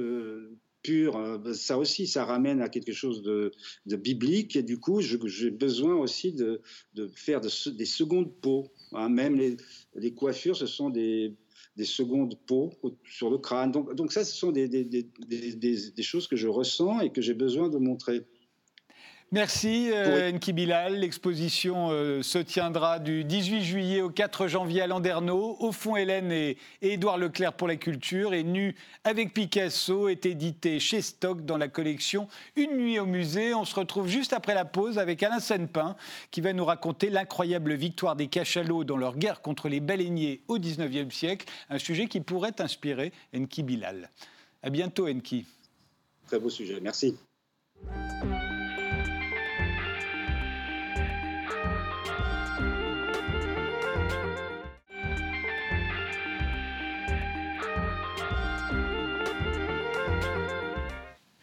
pur, 0.86 1.18
euh, 1.18 1.54
ça 1.54 1.80
aussi, 1.80 2.06
ça 2.06 2.26
ramène 2.26 2.62
à 2.62 2.70
quelque 2.70 2.94
chose 2.94 3.24
de, 3.24 3.52
biblique. 3.86 4.56
Et 4.56 4.64
du 4.64 4.80
coup, 4.80 5.02
j'ai 5.02 5.50
besoin 5.50 5.96
aussi 5.96 6.32
de, 6.32 6.62
faire 7.16 7.42
des 7.42 7.86
secondes 7.86 8.32
peaux. 8.42 8.72
Hein. 8.94 9.10
Même 9.10 9.36
les, 9.96 10.14
coiffures, 10.14 10.56
ce 10.56 10.68
sont 10.68 10.92
des, 10.92 11.34
secondes 11.84 12.38
peaux 12.46 12.72
sur 13.04 13.32
le 13.32 13.40
crâne. 13.40 13.72
Donc, 13.72 14.12
ça, 14.12 14.24
ce 14.24 14.36
sont 14.36 14.52
des 14.52 16.02
choses 16.02 16.28
que 16.28 16.36
je 16.36 16.48
ressens 16.48 17.02
et 17.02 17.12
que 17.12 17.22
j'ai 17.22 17.34
besoin 17.34 17.70
de 17.70 17.78
montrer. 17.78 18.24
Merci 19.36 19.90
euh, 19.92 20.32
Nki 20.32 20.54
Bilal. 20.54 20.98
L'exposition 20.98 21.90
euh, 21.92 22.22
se 22.22 22.38
tiendra 22.38 23.00
du 23.00 23.26
18 23.26 23.64
juillet 23.64 24.02
au 24.02 24.10
4 24.10 24.48
janvier 24.48 24.82
à 24.82 24.88
Landerneau. 24.88 25.58
Au 25.60 25.74
fond, 25.74 25.98
Hélène 25.98 26.32
et, 26.32 26.56
Édouard 26.82 27.18
Leclerc 27.18 27.52
pour 27.52 27.68
la 27.68 27.76
culture 27.76 28.34
et 28.34 28.44
Nu 28.44 28.78
avec 29.04 29.34
Picasso 29.34 30.08
est 30.08 30.26
édité 30.26 30.80
chez 30.80 31.02
Stock 31.02 31.44
dans 31.44 31.58
la 31.58 31.68
collection 31.68 32.30
Une 32.56 32.78
nuit 32.78 32.98
au 32.98 33.06
musée. 33.06 33.54
On 33.54 33.66
se 33.66 33.76
retrouve 33.76 34.08
juste 34.08 34.32
après 34.32 34.54
la 34.54 34.64
pause 34.64 34.98
avec 34.98 35.22
Alain 35.22 35.42
Senpin 35.42 35.98
qui 36.32 36.40
va 36.40 36.54
nous 36.54 36.64
raconter 36.64 37.10
l'incroyable 37.10 37.74
victoire 37.74 38.16
des 38.16 38.28
cachalots 38.28 38.86
dans 38.86 38.96
leur 38.96 39.18
guerre 39.18 39.42
contre 39.42 39.68
les 39.68 39.82
baleiniers 39.82 40.44
au 40.48 40.60
19e 40.60 41.12
siècle, 41.12 41.46
un 41.70 41.78
sujet 41.78 42.08
qui 42.08 42.22
pourrait 42.22 42.62
inspirer 42.62 43.12
Nki 43.34 43.64
Bilal. 43.64 44.10
À 44.64 44.70
bientôt 44.70 45.10
Nki. 45.10 45.46
Très 46.26 46.40
beau 46.40 46.50
sujet, 46.50 46.80
merci. 46.82 47.18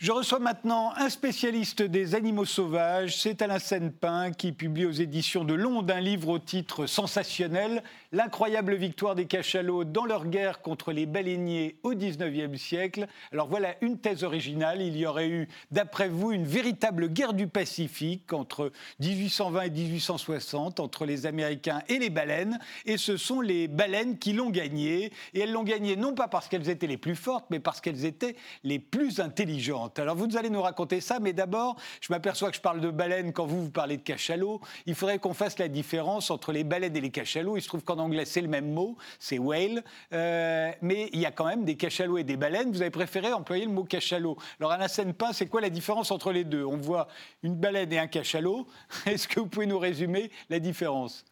Je 0.03 0.11
reçois 0.11 0.41
maintenant 0.41 0.93
un 0.97 1.09
spécialiste 1.09 1.81
des 1.81 2.17
animaux 2.17 2.45
sauvages, 2.45 3.17
c'est 3.17 3.41
Alain 3.41 3.61
Senpin 3.61 4.33
qui 4.33 4.51
publie 4.51 4.85
aux 4.85 4.91
éditions 4.91 5.45
de 5.45 5.55
Londres 5.55 5.95
un 5.95 6.01
livre 6.01 6.29
au 6.29 6.41
titre 6.41 6.87
sensationnel 6.87 7.85
L'incroyable 8.11 8.75
victoire 8.75 9.15
des 9.15 9.27
cachalots 9.27 9.85
dans 9.85 10.05
leur 10.05 10.27
guerre 10.27 10.61
contre 10.61 10.91
les 10.93 11.07
baleiniers 11.07 11.77
au 11.85 11.95
XIXe 11.95 12.61
siècle. 12.61 13.07
Alors 13.33 13.47
voilà 13.47 13.77
une 13.81 13.97
thèse 13.97 14.25
originale, 14.25 14.83
il 14.83 14.97
y 14.97 15.07
aurait 15.07 15.29
eu 15.29 15.49
d'après 15.71 16.09
vous 16.09 16.33
une 16.33 16.45
véritable 16.45 17.09
guerre 17.09 17.33
du 17.33 17.47
Pacifique 17.47 18.33
entre 18.33 18.73
1820 18.99 19.62
et 19.62 19.71
1860 19.71 20.81
entre 20.81 21.07
les 21.07 21.27
Américains 21.27 21.81
et 21.88 22.01
les 22.01 22.11
baleines 22.11 22.59
et 22.87 22.97
ce 22.97 23.17
sont 23.17 23.41
les 23.41 23.69
baleines 23.69 24.19
qui 24.19 24.33
l'ont 24.33 24.51
gagnée 24.51 25.12
et 25.33 25.41
elles 25.41 25.53
l'ont 25.53 25.62
gagnée 25.62 25.95
non 25.95 26.12
pas 26.12 26.27
parce 26.27 26.49
qu'elles 26.49 26.69
étaient 26.69 26.88
les 26.88 26.99
plus 26.99 27.17
fortes 27.17 27.47
mais 27.51 27.61
parce 27.61 27.81
qu'elles 27.81 28.05
étaient 28.05 28.35
les 28.65 28.81
plus 28.81 29.21
intelligentes. 29.21 29.91
Alors 29.98 30.16
vous 30.16 30.37
allez 30.37 30.50
nous 30.50 30.62
raconter 30.62 31.00
ça, 31.00 31.18
mais 31.20 31.33
d'abord, 31.33 31.76
je 32.00 32.12
m'aperçois 32.12 32.50
que 32.50 32.57
je 32.57 32.61
parle 32.61 32.81
de 32.81 32.90
baleines 32.90 33.33
quand 33.33 33.46
vous, 33.46 33.64
vous 33.64 33.70
parlez 33.70 33.96
de 33.96 34.02
cachalot. 34.02 34.61
Il 34.87 34.94
faudrait 34.94 35.18
qu'on 35.18 35.35
fasse 35.35 35.59
la 35.59 35.68
différence 35.68 36.31
entre 36.31 36.52
les 36.52 36.64
baleines 36.64 36.96
et 36.96 37.00
les 37.00 37.11
cachalots. 37.11 37.57
Il 37.57 37.62
se 37.62 37.68
trouve 37.68 37.83
qu'en 37.83 37.98
anglais, 37.98 38.24
c'est 38.24 38.40
le 38.40 38.48
même 38.48 38.72
mot, 38.72 38.96
c'est 39.18 39.38
whale. 39.38 39.83
Euh, 40.12 40.70
mais 40.81 41.11
il 41.12 41.20
y 41.20 41.26
a 41.26 41.33
quand 41.33 41.46
même 41.46 41.64
des 41.64 41.76
cachalots 41.76 42.18
et 42.18 42.24
des 42.24 42.37
baleines. 42.37 42.70
Vous 42.70 42.83
avez 42.83 42.90
préféré 42.90 43.33
employer 43.33 43.64
le 43.64 43.72
mot 43.72 43.85
cachalot. 43.85 44.37
Alors, 44.61 44.72
scène 44.92 45.14
pas, 45.14 45.33
c'est 45.33 45.46
quoi 45.46 45.61
la 45.61 45.70
différence 45.70 46.11
entre 46.11 46.33
les 46.33 46.44
deux? 46.44 46.64
On 46.64 46.76
voit 46.76 47.09
une 47.42 47.57
baleine 47.57 47.92
et 47.92 47.98
un 47.98 48.07
cachalot. 48.07 48.66
Est-ce 49.07 49.26
que 49.26 49.40
vous 49.40 49.46
pouvez 49.46 49.66
nous 49.66 49.78
résumer 49.78 50.31
la 50.50 50.61
différence? 50.61 51.24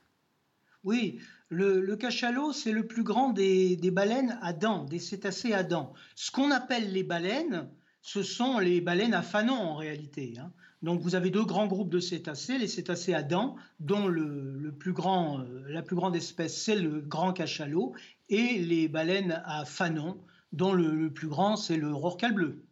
Oui, 0.82 1.20
le, 1.50 1.94
cachalot, 1.96 2.52
c'est 2.52 2.72
le 2.72 2.86
plus 2.86 3.02
grand 3.02 3.30
des, 3.30 3.76
des, 3.76 3.90
baleines 3.90 4.38
à 4.40 4.52
dents, 4.52 4.84
des 4.84 4.98
cétacés 4.98 5.52
à 5.52 5.62
dents. 5.62 5.92
Ce 6.14 6.30
qu'on 6.30 6.50
appelle 6.50 6.92
les 6.92 7.02
baleines, 7.02 7.68
ce 8.02 8.22
sont 8.22 8.58
les 8.58 8.80
baleines 8.80 9.14
à 9.14 9.22
fanon 9.22 9.54
en 9.54 9.76
réalité. 9.76 10.34
Hein. 10.38 10.50
Donc 10.82 11.00
vous 11.00 11.14
avez 11.14 11.30
deux 11.30 11.44
grands 11.44 11.66
groupes 11.66 11.90
de 11.90 12.00
cétacés, 12.00 12.56
les 12.56 12.68
cétacés 12.68 13.12
à 13.12 13.22
dents, 13.22 13.56
dont 13.80 14.06
le, 14.06 14.72
plus 14.78 14.92
grand, 14.92 15.40
euh, 15.40 15.64
la 15.68 15.82
plus 15.82 15.96
grande 15.96 16.16
espèce 16.16 16.56
c'est 16.56 16.76
le 16.76 17.00
grand 17.00 17.32
cachalot, 17.32 17.92
et 18.30 18.58
les 18.58 18.88
baleines 18.88 19.42
à 19.44 19.64
fanon, 19.64 20.16
dont 20.52 20.72
le, 20.72 21.10
plus 21.10 21.28
grand 21.28 21.56
c'est 21.56 21.76
le 21.76 21.92
rorqual 21.92 22.32
bleu. 22.32 22.62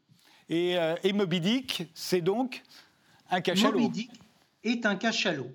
Et, 0.48 0.78
euh, 0.78 0.94
Moby 1.12 1.40
Dick, 1.40 1.88
c'est 1.92 2.22
donc 2.22 2.62
un 3.30 3.42
cachalot 3.42 3.78
Moby 3.78 3.90
Dick 3.90 4.10
est 4.64 4.86
un 4.86 4.96
cachalot, 4.96 5.50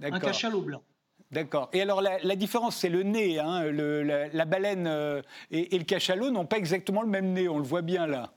un 0.00 0.20
cachalot 0.20 0.62
blanc. 0.62 0.82
D'accord. 1.30 1.68
Et 1.74 1.82
alors 1.82 2.00
la, 2.00 2.36
différence, 2.36 2.76
c'est 2.76 2.88
le 2.88 3.02
nez. 3.02 3.38
Hein. 3.38 3.70
la, 3.70 4.44
baleine 4.46 4.86
euh, 4.86 5.20
et, 5.50 5.74
et 5.74 5.78
le 5.78 5.84
cachalot 5.84 6.30
n'ont 6.30 6.46
pas 6.46 6.56
exactement 6.56 7.02
le 7.02 7.08
même 7.08 7.32
nez, 7.32 7.48
on 7.48 7.58
le 7.58 7.64
voit 7.64 7.82
bien 7.82 8.06
là. 8.06 8.32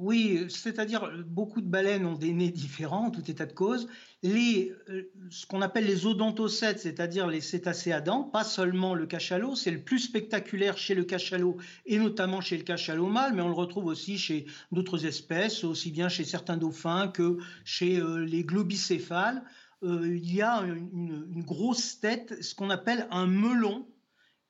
Oui, 0.00 0.46
c'est-à-dire 0.48 1.10
beaucoup 1.26 1.60
de 1.60 1.66
baleines 1.66 2.06
ont 2.06 2.14
des 2.14 2.32
nez 2.32 2.50
différents, 2.50 3.10
tout 3.10 3.28
état 3.28 3.46
de 3.46 3.52
cause. 3.52 3.88
Les, 4.22 4.72
euh, 4.90 5.10
ce 5.28 5.44
qu'on 5.44 5.60
appelle 5.60 5.86
les 5.86 6.06
odontocètes, 6.06 6.78
c'est-à-dire 6.78 7.26
les 7.26 7.40
cétacés 7.40 7.90
à 7.90 8.00
dents, 8.00 8.22
pas 8.22 8.44
seulement 8.44 8.94
le 8.94 9.06
cachalot, 9.06 9.56
c'est 9.56 9.72
le 9.72 9.82
plus 9.82 9.98
spectaculaire 9.98 10.78
chez 10.78 10.94
le 10.94 11.02
cachalot 11.02 11.56
et 11.84 11.98
notamment 11.98 12.40
chez 12.40 12.56
le 12.56 12.62
cachalot 12.62 13.08
mâle, 13.08 13.34
mais 13.34 13.42
on 13.42 13.48
le 13.48 13.54
retrouve 13.54 13.86
aussi 13.86 14.18
chez 14.18 14.46
d'autres 14.70 15.04
espèces, 15.04 15.64
aussi 15.64 15.90
bien 15.90 16.08
chez 16.08 16.22
certains 16.22 16.56
dauphins 16.56 17.08
que 17.08 17.38
chez 17.64 17.98
euh, 17.98 18.24
les 18.24 18.44
globicéphales. 18.44 19.42
Euh, 19.82 20.16
il 20.16 20.32
y 20.32 20.42
a 20.42 20.60
une 20.60 21.42
grosse 21.44 21.98
tête, 21.98 22.40
ce 22.40 22.54
qu'on 22.54 22.70
appelle 22.70 23.08
un 23.10 23.26
melon, 23.26 23.84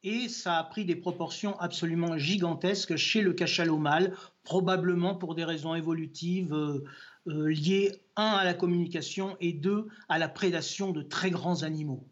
et 0.04 0.28
ça 0.28 0.58
a 0.58 0.64
pris 0.64 0.84
des 0.84 0.96
proportions 0.96 1.58
absolument 1.58 2.18
gigantesques 2.18 2.96
chez 2.96 3.20
le 3.20 3.32
cachalot 3.32 3.78
mâle, 3.78 4.14
probablement 4.44 5.14
pour 5.14 5.34
des 5.34 5.44
raisons 5.44 5.74
évolutives 5.74 6.54
euh, 6.54 6.84
euh, 7.26 7.48
liées, 7.48 7.92
un, 8.16 8.24
à 8.24 8.44
la 8.44 8.54
communication 8.54 9.36
et 9.40 9.52
deux, 9.52 9.88
à 10.08 10.18
la 10.18 10.28
prédation 10.28 10.92
de 10.92 11.02
très 11.02 11.30
grands 11.30 11.62
animaux. 11.62 12.06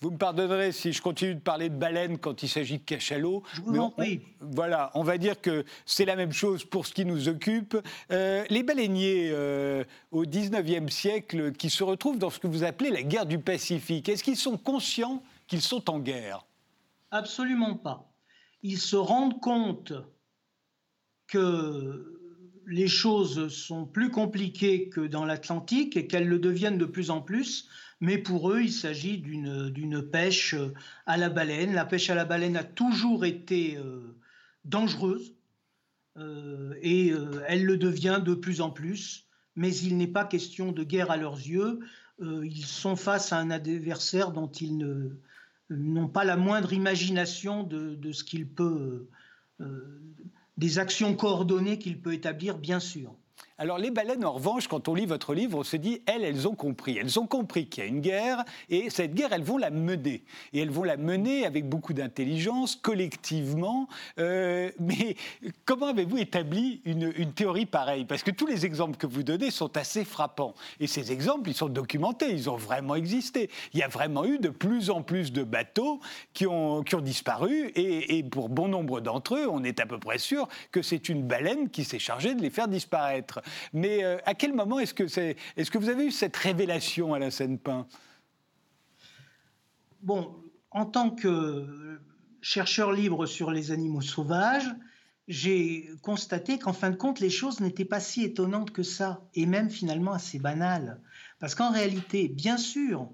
Vous 0.00 0.10
me 0.10 0.18
pardonnerez 0.18 0.72
si 0.72 0.92
je 0.92 1.00
continue 1.00 1.34
de 1.34 1.40
parler 1.40 1.70
de 1.70 1.76
baleines 1.76 2.18
quand 2.18 2.42
il 2.42 2.48
s'agit 2.48 2.78
de 2.78 2.84
cachalot. 2.84 3.42
Je 3.54 3.62
vous 3.62 3.78
en 3.78 3.90
prie. 3.90 4.20
voilà, 4.40 4.90
on 4.94 5.02
va 5.02 5.16
dire 5.16 5.40
que 5.40 5.64
c'est 5.86 6.04
la 6.04 6.14
même 6.14 6.32
chose 6.32 6.64
pour 6.64 6.86
ce 6.86 6.92
qui 6.92 7.06
nous 7.06 7.28
occupe. 7.28 7.76
Euh, 8.10 8.44
les 8.50 8.62
baleiniers 8.62 9.32
au 10.10 10.24
19e 10.26 10.90
siècle 10.90 11.52
qui 11.52 11.70
se 11.70 11.82
retrouvent 11.82 12.18
dans 12.18 12.28
ce 12.28 12.38
que 12.38 12.46
vous 12.46 12.64
appelez 12.64 12.90
la 12.90 13.02
guerre 13.02 13.24
du 13.24 13.38
Pacifique, 13.38 14.08
est-ce 14.10 14.22
qu'ils 14.22 14.36
sont 14.36 14.58
conscients 14.58 15.22
qu'ils 15.46 15.62
sont 15.62 15.88
en 15.88 15.98
guerre? 15.98 16.44
Absolument 17.14 17.76
pas. 17.76 18.12
Ils 18.64 18.80
se 18.80 18.96
rendent 18.96 19.40
compte 19.40 19.92
que 21.28 22.18
les 22.66 22.88
choses 22.88 23.54
sont 23.54 23.86
plus 23.86 24.10
compliquées 24.10 24.88
que 24.88 25.00
dans 25.00 25.24
l'Atlantique 25.24 25.96
et 25.96 26.08
qu'elles 26.08 26.26
le 26.26 26.40
deviennent 26.40 26.76
de 26.76 26.86
plus 26.86 27.10
en 27.10 27.20
plus, 27.20 27.68
mais 28.00 28.18
pour 28.18 28.50
eux, 28.50 28.62
il 28.62 28.72
s'agit 28.72 29.18
d'une 29.18 30.02
pêche 30.10 30.56
à 31.06 31.16
la 31.16 31.28
baleine. 31.28 31.72
La 31.72 31.84
pêche 31.84 32.10
à 32.10 32.16
la 32.16 32.24
baleine 32.24 32.56
a 32.56 32.64
toujours 32.64 33.24
été 33.24 33.76
euh, 33.76 34.16
dangereuse 34.64 35.36
euh, 36.16 36.74
et 36.82 37.12
euh, 37.12 37.44
elle 37.46 37.64
le 37.64 37.76
devient 37.76 38.20
de 38.24 38.34
plus 38.34 38.60
en 38.60 38.70
plus, 38.70 39.28
mais 39.54 39.72
il 39.72 39.98
n'est 39.98 40.08
pas 40.08 40.24
question 40.24 40.72
de 40.72 40.82
guerre 40.82 41.12
à 41.12 41.16
leurs 41.16 41.38
yeux. 41.38 41.78
ils 42.20 42.66
sont 42.66 42.96
face 42.96 43.32
à 43.32 43.38
un 43.38 43.52
adversaire 43.52 44.32
dont 44.32 44.50
ils 44.50 44.76
ne, 44.76 45.20
n'ont 45.70 46.08
pas 46.08 46.24
la 46.24 46.36
moindre 46.36 46.72
imagination 46.72 47.62
de, 47.62 48.12
ce 48.12 48.24
qu'il 48.24 48.48
peut, 48.48 49.08
euh, 49.60 50.02
des 50.56 50.78
actions 50.78 51.14
coordonnées 51.14 51.78
qu'il 51.78 52.00
peut 52.00 52.12
établir, 52.12 52.58
bien 52.58 52.80
sûr. 52.80 53.16
Alors 53.56 53.78
les 53.78 53.92
baleines, 53.92 54.24
en 54.24 54.32
revanche, 54.32 54.66
quand 54.66 54.88
on 54.88 54.94
lit 54.96 55.06
votre 55.06 55.32
livre, 55.32 55.58
on 55.58 55.62
se 55.62 55.76
dit, 55.76 56.02
elles, 56.06 56.24
elles 56.24 56.48
ont 56.48 56.56
compris. 56.56 56.98
Elles 56.98 57.20
ont 57.20 57.26
compris 57.28 57.68
qu'il 57.68 57.84
y 57.84 57.86
a 57.86 57.88
une 57.88 58.00
guerre, 58.00 58.44
et 58.68 58.90
cette 58.90 59.14
guerre, 59.14 59.32
elles 59.32 59.44
vont 59.44 59.58
la 59.58 59.70
mener. 59.70 60.24
Et 60.52 60.58
elles 60.58 60.70
vont 60.70 60.82
la 60.82 60.96
mener 60.96 61.46
avec 61.46 61.68
beaucoup 61.68 61.92
d'intelligence, 61.92 62.74
collectivement. 62.74 63.88
Euh, 64.18 64.72
mais 64.80 65.14
comment 65.66 65.86
avez-vous 65.86 66.18
établi 66.18 66.80
une, 66.84 67.32
théorie 67.32 67.66
pareille? 67.66 68.04
Parce 68.04 68.24
que 68.24 68.32
tous 68.32 68.46
les 68.46 68.66
exemples 68.66 68.96
que 68.96 69.06
vous 69.06 69.22
donnez 69.22 69.52
sont 69.52 69.76
assez 69.76 70.04
frappants. 70.04 70.54
Et 70.80 70.88
ces 70.88 71.12
exemples, 71.12 71.48
ils 71.48 71.54
sont 71.54 71.68
documentés, 71.68 72.32
ils 72.32 72.50
ont 72.50 72.56
vraiment 72.56 72.96
existé. 72.96 73.50
Il 73.72 73.78
y 73.78 73.84
a 73.84 73.88
vraiment 73.88 74.24
eu 74.24 74.38
de 74.38 74.48
plus 74.48 74.90
en 74.90 75.02
plus 75.02 75.30
de 75.30 75.44
bateaux 75.44 76.00
qui 76.32 76.48
ont, 76.48 76.82
disparu, 77.02 77.72
et 77.74 78.22
pour 78.24 78.48
bon 78.48 78.68
nombre 78.68 79.00
d'entre 79.00 79.36
eux, 79.36 79.46
on 79.48 79.62
est 79.62 79.80
à 79.80 79.86
peu 79.86 79.98
près 79.98 80.18
sûr 80.18 80.48
que 80.72 80.80
c'est 80.80 81.08
une 81.08 81.22
baleine 81.22 81.68
qui 81.70 81.84
s'est 81.84 81.98
chargée 81.98 82.34
de 82.34 82.42
les 82.42 82.50
faire 82.50 82.68
disparaître. 82.68 83.40
Mais 83.72 84.04
euh, 84.04 84.18
à 84.24 84.34
quel 84.34 84.52
moment 84.52 84.78
est-ce 84.78 84.94
que, 84.94 85.08
c'est, 85.08 85.36
est-ce 85.56 85.70
que 85.70 85.78
vous 85.78 85.88
avez 85.88 86.06
eu 86.06 86.10
cette 86.10 86.36
révélation 86.36 87.14
à 87.14 87.18
la 87.18 87.30
Seine-Pin 87.30 87.86
Bon, 90.02 90.36
en 90.70 90.86
tant 90.86 91.10
que 91.10 91.98
chercheur 92.40 92.92
libre 92.92 93.26
sur 93.26 93.50
les 93.50 93.70
animaux 93.70 94.02
sauvages, 94.02 94.70
j'ai 95.28 95.88
constaté 96.02 96.58
qu'en 96.58 96.74
fin 96.74 96.90
de 96.90 96.96
compte, 96.96 97.20
les 97.20 97.30
choses 97.30 97.60
n'étaient 97.60 97.86
pas 97.86 98.00
si 98.00 98.22
étonnantes 98.22 98.70
que 98.70 98.82
ça, 98.82 99.22
et 99.34 99.46
même 99.46 99.70
finalement 99.70 100.12
assez 100.12 100.38
banales. 100.38 101.00
Parce 101.38 101.54
qu'en 101.54 101.72
réalité, 101.72 102.28
bien 102.28 102.58
sûr, 102.58 103.10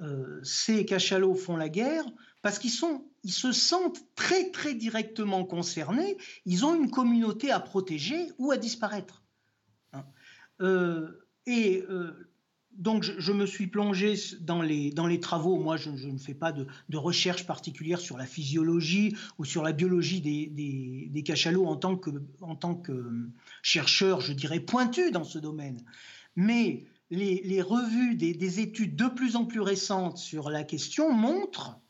euh, 0.00 0.40
ces 0.44 0.84
cachalots 0.84 1.34
font 1.34 1.56
la 1.56 1.68
guerre 1.68 2.04
parce 2.42 2.60
qu'ils 2.60 2.70
sont, 2.70 3.04
ils 3.24 3.32
se 3.32 3.50
sentent 3.50 4.04
très 4.14 4.50
très 4.50 4.74
directement 4.74 5.44
concernés. 5.44 6.16
Ils 6.46 6.64
ont 6.64 6.74
une 6.74 6.90
communauté 6.90 7.50
à 7.50 7.58
protéger 7.58 8.28
ou 8.38 8.52
à 8.52 8.56
disparaître. 8.56 9.24
Euh, 10.60 11.26
et 11.46 11.82
euh, 11.88 12.28
donc, 12.72 13.02
je, 13.02 13.32
me 13.32 13.46
suis 13.46 13.66
plongé 13.66 14.14
dans 14.40 14.62
les, 14.62 15.20
travaux. 15.20 15.58
Moi, 15.58 15.76
je, 15.76 15.90
ne 15.90 16.18
fais 16.18 16.34
pas 16.34 16.52
de, 16.52 16.96
recherche 16.96 17.46
particulière 17.46 18.00
sur 18.00 18.16
la 18.16 18.26
physiologie 18.26 19.16
ou 19.38 19.44
sur 19.44 19.62
la 19.62 19.72
biologie 19.72 20.20
des, 20.20 21.22
cachalots 21.24 21.66
en 21.66 21.76
tant, 21.76 21.96
que, 21.96 22.10
que 22.84 23.30
chercheur, 23.62 24.20
je 24.20 24.32
dirais, 24.32 24.60
pointu 24.60 25.10
dans 25.10 25.24
ce 25.24 25.38
domaine. 25.38 25.82
Mais 26.36 26.86
les, 27.10 27.62
revues 27.62 28.14
des, 28.14 28.34
des, 28.34 28.60
études 28.60 28.94
de 28.94 29.06
plus 29.06 29.34
en 29.34 29.44
plus 29.44 29.60
récentes 29.60 30.18
sur 30.18 30.50
la 30.50 30.62
question 30.62 31.12
montrent 31.12 31.70
euh, 31.70 31.87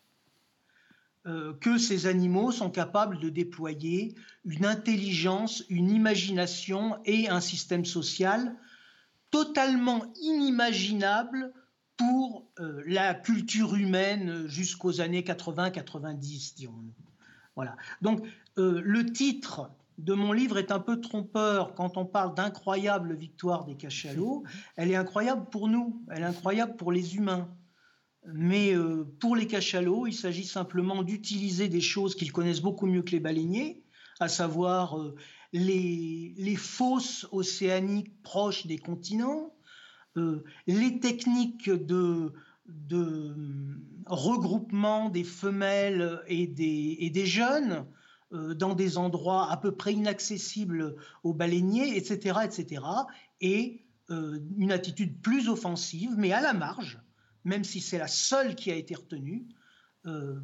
que 1.61 1.77
ces 1.79 2.07
animaux 2.07 2.53
sont 2.53 2.71
capables 2.71 3.19
de 3.21 3.29
déployer 3.29 4.15
une 4.45 4.65
intelligence, 4.65 5.63
une 5.69 5.91
imagination 5.91 6.99
et 7.05 7.29
un 7.29 7.41
système 7.41 7.85
social 7.85 8.57
totalement 9.31 10.05
inimaginable 10.23 11.53
pour 11.97 12.47
euh, 12.61 12.83
la 12.87 13.15
culture 13.15 13.75
humaine 13.75 14.47
jusqu'aux 14.47 15.01
années 15.01 15.23
80-90, 15.23 16.55
dirons-nous. 16.55 16.95
Voilà. 17.57 17.77
Donc, 18.03 18.25
euh, 18.57 18.81
le 18.85 19.05
titre 19.13 19.71
de 19.99 20.15
mon 20.15 20.33
livre 20.33 20.59
est 20.59 20.71
un 20.71 20.79
peu 20.79 21.01
trompeur 21.01 21.75
quand 21.75 21.97
on 21.97 22.07
parle 22.07 22.35
d'incroyable 22.35 23.15
victoire 23.15 23.65
des 23.65 23.75
cachalots. 23.75 24.45
Elle 24.77 24.93
est 24.93 24.97
incroyable 24.97 25.47
pour 25.51 25.69
nous, 25.69 26.01
elle 26.11 26.23
est 26.23 26.27
incroyable 26.27 26.77
pour 26.77 26.93
les 26.93 27.17
humains. 27.17 27.49
Mais 28.27 28.75
euh, 28.75 29.05
pour 29.21 29.37
les 29.37 29.47
cachalots, 29.47 30.07
il 30.07 30.13
s'agit 30.13 30.45
simplement 30.45 31.03
d'utiliser 31.03 31.69
des 31.69 31.81
choses 31.81 32.15
qu'ils 32.15 32.33
connaissent 32.33 32.61
beaucoup 32.61 32.87
mieux 32.87 33.03
que 33.03 33.13
les 33.13 33.21
baleiniers, 33.21 33.83
à 34.21 34.29
savoir 34.29 34.99
euh, 34.99 35.15
les, 35.53 36.57
fosses 36.57 37.27
océaniques 37.31 38.23
proches 38.23 38.67
des 38.67 38.79
continents, 38.79 39.55
euh, 40.17 40.45
les 40.67 40.99
techniques 40.99 41.71
de, 41.71 42.33
regroupement 44.07 45.09
des 45.09 45.25
femelles 45.25 46.21
et 46.27 46.47
des, 46.47 47.27
jeunes 47.27 47.87
dans 48.31 48.75
des 48.75 48.99
endroits 48.99 49.51
à 49.51 49.57
peu 49.57 49.73
près 49.73 49.95
inaccessibles 49.95 50.97
aux 51.23 51.33
baleiniers, 51.33 51.97
etc. 51.97 52.41
etc. 52.45 52.83
et 53.41 53.87
une 54.11 54.73
attitude 54.73 55.23
plus 55.23 55.49
offensive, 55.49 56.15
mais 56.19 56.33
à 56.33 56.43
la 56.43 56.53
marge, 56.53 56.99
même 57.49 57.65
si 57.65 57.81
c'est 57.81 57.99
la 57.99 58.09
seule 58.09 58.55
qui 58.55 58.71
a 58.71 58.75
été 58.75 58.95
retenue, 58.95 59.49
euh, 60.07 60.41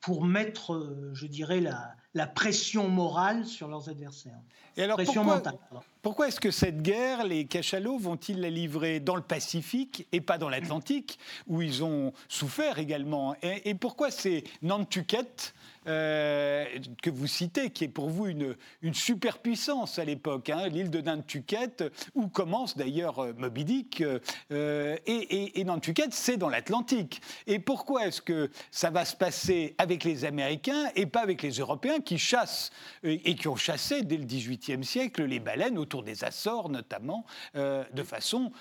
pour 0.00 0.24
mettre, 0.24 0.74
euh, 0.74 1.10
je 1.14 1.26
dirais, 1.26 1.60
la, 1.60 2.26
pression 2.26 2.88
morale 2.88 3.46
sur 3.46 3.68
leurs 3.68 3.88
adversaires. 3.88 4.40
Et 4.76 4.82
alors, 4.82 4.96
pression 4.96 5.24
pourquoi, 5.24 5.36
mentale. 5.36 5.58
Pourquoi 6.04 6.28
est-ce 6.28 6.38
que 6.38 6.50
cette 6.50 6.82
guerre, 6.82 7.24
les 7.24 7.46
cachalots, 7.46 7.96
vont-ils 7.96 8.38
la 8.38 8.50
livrer 8.50 9.00
dans 9.00 9.16
le 9.16 9.22
Pacifique 9.22 10.06
et 10.12 10.20
pas 10.20 10.36
dans 10.36 10.50
l'Atlantique, 10.50 11.18
où 11.46 11.62
ils 11.62 11.82
ont 11.82 12.12
souffert 12.28 12.78
également? 12.78 13.34
Et, 13.42 13.70
et 13.70 13.74
pourquoi 13.74 14.10
c'est 14.10 14.44
Nantucket 14.60 15.54
euh, 15.86 16.64
que 17.02 17.10
vous 17.10 17.26
citez, 17.26 17.68
qui 17.68 17.84
est 17.84 17.88
pour 17.88 18.08
vous 18.08 18.26
une, 18.26 18.54
superpuissance 18.94 19.98
à 19.98 20.04
l'époque, 20.04 20.48
hein, 20.48 20.68
l'île 20.68 20.88
de 20.88 21.00
Nantucket, 21.00 21.84
où 22.14 22.28
commence 22.28 22.76
d'ailleurs 22.76 23.18
euh, 23.18 23.32
Moby 23.36 23.64
Dick, 23.64 24.02
euh, 24.50 24.96
et, 25.06 25.60
et, 25.60 25.64
Nantucket, 25.64 26.12
c'est 26.12 26.36
dans 26.36 26.48
l'Atlantique. 26.48 27.20
Et 27.46 27.58
pourquoi 27.58 28.06
est-ce 28.06 28.22
que 28.22 28.50
ça 28.70 28.90
va 28.90 29.04
se 29.04 29.14
passer 29.14 29.74
avec 29.76 30.04
les 30.04 30.24
Américains 30.24 30.90
et 30.96 31.06
pas 31.06 31.20
avec 31.20 31.42
les 31.42 31.52
Européens 31.52 32.00
qui 32.00 32.18
chassent 32.18 32.70
et 33.02 33.34
qui 33.34 33.48
ont 33.48 33.56
chassé 33.56 34.02
dès 34.02 34.16
le 34.16 34.24
XVIIIe 34.24 34.84
siècle 34.84 35.24
les 35.24 35.40
baleines 35.40 35.76
autour 35.76 35.93
des 36.02 36.24
Açores 36.24 36.68
notamment, 36.68 37.24
de 37.54 38.02
façon 38.02 38.52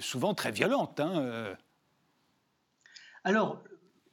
souvent 0.00 0.34
très 0.34 0.50
violente 0.50 1.00
hein, 1.00 1.56
Alors, 3.24 3.62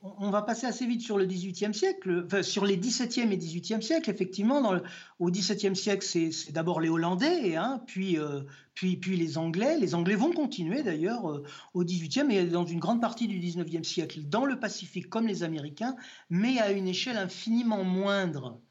on 0.02 0.30
va 0.30 0.42
passer 0.42 0.66
assez 0.66 0.86
vite 0.86 1.02
sur 1.02 1.18
le 1.18 1.26
XVIIIe 1.26 1.74
siècle, 1.74 2.24
enfin, 2.26 2.42
sur 2.42 2.66
les 2.66 2.78
XVIIe 2.78 3.32
et 3.32 3.38
XVIIIe 3.38 3.84
siècles. 3.84 4.10
Effectivement, 4.10 4.62
dans 4.62 4.74
le, 4.74 4.84
au 5.20 5.30
XVIIe 5.30 5.76
siècle, 5.76 6.06
c'est 6.06 6.52
d'abord 6.52 6.80
les 6.80 6.88
Hollandais, 6.88 7.56
hein, 7.58 7.84
puis, 7.86 8.18
euh, 8.18 8.42
puis, 8.76 8.96
puis 8.96 9.18
les 9.18 9.38
Anglais. 9.38 9.78
Les 9.78 9.96
Anglais 9.96 10.16
vont 10.16 10.32
continuer 10.32 10.84
d'ailleurs 10.84 11.30
euh, 11.30 11.44
au 11.74 11.84
XVIIIe 11.84 12.32
et 12.32 12.46
dans 12.46 12.66
une 12.66 12.80
grande 12.80 13.02
partie 13.02 13.28
du 13.28 13.40
XIXe 13.40 13.88
siècle, 13.88 14.22
dans 14.24 14.46
le 14.46 14.58
Pacifique 14.58 15.10
comme 15.10 15.28
les 15.28 15.44
Américains, 15.44 15.96
mais 16.30 16.60
à 16.60 16.72
une 16.72 16.88
échelle 16.88 17.18
infiniment 17.18 17.84
moindre. 17.84 18.62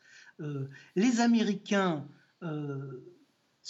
Euh, 0.41 0.69
les 0.97 1.21
Américains, 1.21 2.07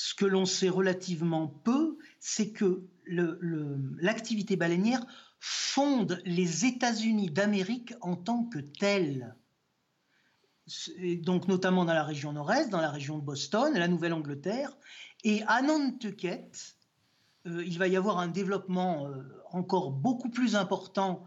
ce 0.01 0.15
que 0.15 0.27
l'on 0.27 0.47
sait 0.47 0.69
relativement 0.69 1.49
peu, 1.49 1.99
c'est 2.21 2.53
que 2.53 2.85
l'activité 3.05 4.55
baleinière 4.55 5.05
fonde 5.41 6.23
les 6.25 6.67
États-Unis 6.67 7.31
d'Amérique 7.31 7.95
en 8.01 8.15
tant 8.15 8.45
que 8.45 8.61
tels. 8.61 9.35
Donc 11.23 11.49
notamment 11.49 11.85
dans 11.85 11.95
la 11.95 12.05
région 12.05 12.33
nord-est, 12.33 12.71
dans 12.71 12.81
la 12.81 12.93
région 12.93 13.19
de 13.19 13.25
Boston, 13.25 13.75
la 13.75 13.89
Nouvelle-Angleterre, 13.89 14.71
et 15.25 15.43
à 15.49 15.63
Nantucket, 15.63 16.77
euh, 17.47 17.65
il 17.67 17.77
va 17.77 17.89
y 17.89 17.97
avoir 17.97 18.19
un 18.19 18.29
développement 18.29 19.09
euh, 19.09 19.25
encore 19.51 19.91
beaucoup 19.91 20.31
plus 20.31 20.55
important 20.55 21.27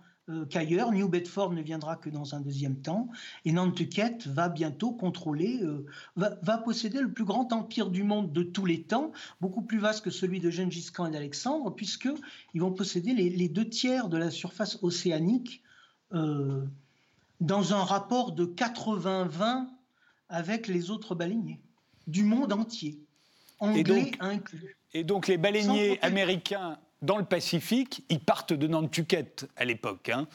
qu'ailleurs. 0.49 0.91
New 0.91 1.07
Bedford 1.07 1.53
ne 1.53 1.61
viendra 1.61 1.95
que 1.95 2.09
dans 2.09 2.35
un 2.35 2.41
deuxième 2.41 2.75
temps. 2.75 3.09
Et 3.45 3.51
Nantucket 3.51 4.27
va 4.27 4.49
bientôt 4.49 4.91
contrôler, 4.91 5.59
euh, 5.61 5.85
va, 6.15 6.57
posséder 6.57 6.99
le 6.99 7.11
plus 7.11 7.25
grand 7.25 7.53
empire 7.53 7.89
du 7.89 8.03
monde 8.03 8.31
de 8.31 8.43
tous 8.43 8.65
les 8.65 8.83
temps, 8.83 9.11
beaucoup 9.39 9.61
plus 9.61 9.79
vaste 9.79 10.03
que 10.03 10.11
celui 10.11 10.39
de 10.39 10.49
Gengis 10.49 10.91
Khan 10.93 11.07
et 11.07 11.11
d'Alexandre, 11.11 11.73
puisqu'ils 11.73 12.61
vont 12.61 12.71
posséder 12.71 13.13
les, 13.13 13.49
deux 13.49 13.67
tiers 13.67 14.09
de 14.09 14.17
la 14.17 14.31
surface 14.31 14.79
océanique 14.81 15.61
euh, 16.13 16.65
dans 17.39 17.73
un 17.73 17.83
rapport 17.83 18.33
de 18.33 18.45
80-20 18.45 19.67
avec 20.29 20.67
les 20.67 20.91
autres 20.91 21.15
baleiniers 21.15 21.59
du 22.07 22.23
monde 22.23 22.53
entier, 22.53 22.99
anglais 23.59 24.11
inclus. 24.19 24.77
Et 24.93 25.03
donc 25.03 25.27
les 25.27 25.37
baleiniers 25.37 25.99
américains 26.01 26.77
dans 27.01 27.17
le 27.17 27.25
Pacifique, 27.25 28.05
ils 28.09 28.19
partent 28.19 28.53
de 28.53 28.67
Nantucket 28.67 29.47
à 29.55 29.65
l'époque. 29.65 30.09
Hein. 30.09 30.27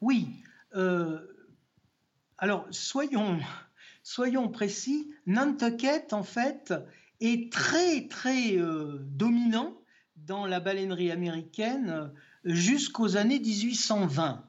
Oui. 0.00 0.28
Euh, 0.74 1.18
alors, 2.38 2.66
soyons, 2.70 3.38
précis. 4.48 5.10
Nantucket, 5.26 6.12
en 6.12 6.22
fait, 6.22 6.72
est 7.20 7.52
très, 7.52 8.06
très 8.08 8.56
euh, 8.56 8.98
dominant 9.00 9.76
dans 10.16 10.46
la 10.46 10.60
baleinerie 10.60 11.10
américaine 11.10 12.12
jusqu'aux 12.44 13.16
années 13.16 13.40
1820. 13.40 14.45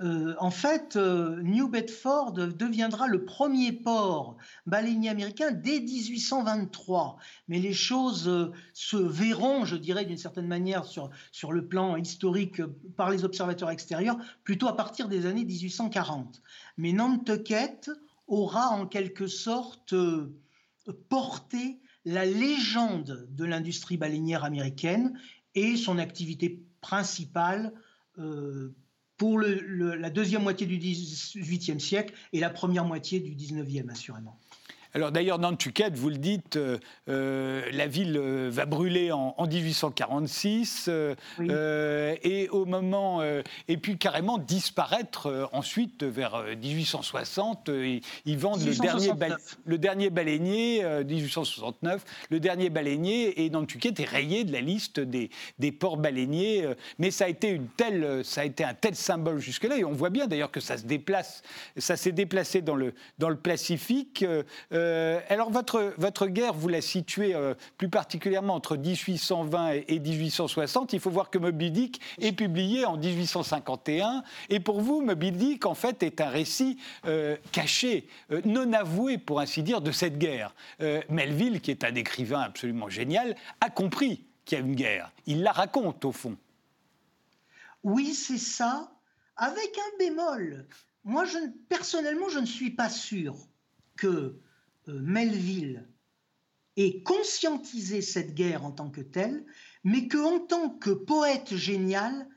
Euh, 0.00 0.34
en 0.38 0.50
fait, 0.50 0.96
euh, 0.96 1.42
New 1.42 1.68
Bedford 1.68 2.32
deviendra 2.32 3.06
le 3.06 3.24
premier 3.26 3.72
port 3.72 4.38
baleinier 4.64 5.10
américain 5.10 5.50
dès 5.50 5.80
1823. 5.80 7.18
Mais 7.48 7.58
les 7.58 7.74
choses 7.74 8.26
euh, 8.26 8.50
se 8.72 8.96
verront, 8.96 9.66
je 9.66 9.76
dirais 9.76 10.06
d'une 10.06 10.16
certaine 10.16 10.46
manière, 10.46 10.86
sur, 10.86 11.10
sur 11.32 11.52
le 11.52 11.66
plan 11.66 11.96
historique 11.96 12.62
par 12.96 13.10
les 13.10 13.24
observateurs 13.24 13.68
extérieurs, 13.68 14.16
plutôt 14.42 14.68
à 14.68 14.76
partir 14.76 15.06
des 15.06 15.26
années 15.26 15.44
1840. 15.44 16.40
Mais 16.78 16.92
Nantucket 16.92 17.90
aura 18.26 18.68
en 18.68 18.86
quelque 18.86 19.26
sorte 19.26 19.94
porté 21.10 21.78
la 22.06 22.24
légende 22.24 23.28
de 23.30 23.44
l'industrie 23.44 23.98
baleinière 23.98 24.44
américaine 24.44 25.18
et 25.54 25.76
son 25.76 25.98
activité 25.98 26.64
principale 26.80 27.74
pour 29.20 29.38
la 29.38 30.08
deuxième 30.08 30.42
moitié 30.44 30.66
du 30.66 30.78
XVIIIe 30.78 31.78
siècle 31.78 32.14
et 32.32 32.40
la 32.40 32.48
première 32.48 32.86
moitié 32.86 33.20
du 33.20 33.34
XIXe, 33.34 33.86
assurément. 33.90 34.38
Alors 34.92 35.12
d'ailleurs, 35.12 35.38
Nantucket, 35.38 35.90
vous 35.94 36.08
le 36.08 36.16
dites, 36.16 36.56
euh, 36.56 36.78
euh, 37.08 37.62
la 37.72 37.86
ville 37.86 38.16
euh, 38.16 38.48
va 38.50 38.66
brûler 38.66 39.12
en, 39.12 39.34
1846 39.46 40.90
et 41.40 42.48
au 42.50 42.64
moment 42.64 43.22
et 43.68 43.76
puis 43.76 43.98
carrément 43.98 44.38
disparaître 44.38 45.48
ensuite 45.52 46.04
vers 46.04 46.44
1860. 46.60 47.70
Ils, 48.24 48.38
vendent 48.38 48.62
le 48.64 48.74
dernier, 48.74 49.10
le 49.64 49.78
dernier 49.78 50.10
baleinier 50.10 50.84
1869, 51.04 52.04
le 52.30 52.40
dernier 52.40 52.70
baleinier 52.70 53.44
et 53.44 53.50
Nantucket 53.50 53.98
est 53.98 54.08
rayé 54.08 54.44
de 54.44 54.52
la 54.52 54.60
liste 54.60 55.00
des, 55.00 55.30
des 55.58 55.72
ports 55.72 55.96
baleiniers. 55.96 56.68
mais 56.98 57.10
ça 57.10 57.24
a 57.24 57.28
été 57.28 57.48
une 57.48 57.66
telle, 57.68 58.24
ça 58.24 58.42
a 58.42 58.44
été 58.44 58.62
un 58.62 58.74
tel 58.74 58.94
symbole 58.94 59.38
jusque-là 59.40 59.78
et 59.78 59.84
on 59.84 59.92
voit 59.92 60.10
bien 60.10 60.26
d'ailleurs 60.26 60.52
que 60.52 60.60
ça 60.60 60.76
se 60.76 60.84
déplace, 60.84 61.42
ça 61.76 61.96
s'est 61.96 62.12
déplacé 62.12 62.62
dans 62.62 62.76
le 62.76 62.94
dans 63.18 63.30
le 63.30 63.36
Pacifique. 63.36 64.24
Euh, 64.79 64.79
alors, 65.28 65.50
votre, 65.50 65.94
votre 65.96 66.26
guerre, 66.26 66.54
vous 66.54 66.68
la 66.68 66.80
situez 66.80 67.34
euh, 67.34 67.54
plus 67.78 67.88
particulièrement 67.88 68.54
entre 68.54 68.76
1820 68.76 69.70
et, 69.88 69.98
1860. 69.98 70.92
Il 70.92 71.00
faut 71.00 71.10
voir 71.10 71.30
que 71.30 71.38
Moby 71.38 71.70
Dick 71.70 72.00
est 72.18 72.32
publié 72.32 72.84
en 72.84 72.96
1851. 72.96 74.22
Et 74.48 74.60
pour 74.60 74.80
vous, 74.80 75.00
Moby 75.02 75.32
Dick, 75.32 75.66
en 75.66 75.74
fait, 75.74 76.02
est 76.02 76.20
un 76.20 76.28
récit 76.28 76.78
euh, 77.06 77.36
caché, 77.52 78.08
non 78.44 78.72
avoué, 78.72 79.18
pour 79.18 79.40
ainsi 79.40 79.62
dire, 79.62 79.80
de 79.80 79.92
cette 79.92 80.18
guerre. 80.18 80.54
Melville, 81.08 81.60
qui 81.60 81.70
est 81.70 81.84
un 81.84 81.94
écrivain 81.94 82.40
absolument 82.40 82.88
génial, 82.88 83.36
a 83.60 83.70
compris 83.70 84.24
qu'il 84.44 84.58
y 84.58 84.60
a 84.60 84.64
une 84.64 84.74
guerre. 84.74 85.12
Il 85.26 85.42
la 85.42 85.52
raconte, 85.52 86.04
au 86.04 86.12
fond. 86.12 86.36
Oui, 87.82 88.14
c'est 88.14 88.38
ça, 88.38 88.92
avec 89.36 89.70
un 89.78 89.98
bémol. 89.98 90.66
Moi, 91.04 91.24
personnellement, 91.68 92.28
je 92.28 92.38
ne 92.38 92.46
suis 92.46 92.70
pas 92.70 92.90
sûr 92.90 93.36
que 93.96 94.06
euh, 94.06 94.42
Melville 94.86 95.88
ait 96.76 97.02
conscientisé 97.02 98.00
cette 98.00 98.34
guerre 98.34 98.64
en 98.64 98.72
tant 98.72 98.90
que 98.90 99.00
telle, 99.00 99.44
mais 99.84 100.08
qu'en 100.08 100.40
tant 100.40 100.70
que 100.70 100.90
poète 100.90 101.54
génial, 101.54 102.28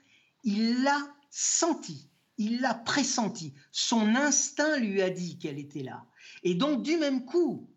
il 0.44 0.84
l'a 0.84 1.00
senti, 1.30 2.10
il 2.38 2.62
l'a 2.62 2.74
pressenti. 2.74 3.54
Son 3.72 4.16
instinct 4.16 4.78
lui 4.78 5.02
a 5.02 5.10
dit 5.10 5.38
qu'elle 5.38 5.60
était 5.60 5.84
là. 5.84 6.06
Et 6.44 6.56
donc, 6.56 6.84
du 6.84 6.98
même 6.98 7.26
coup, 7.26 7.70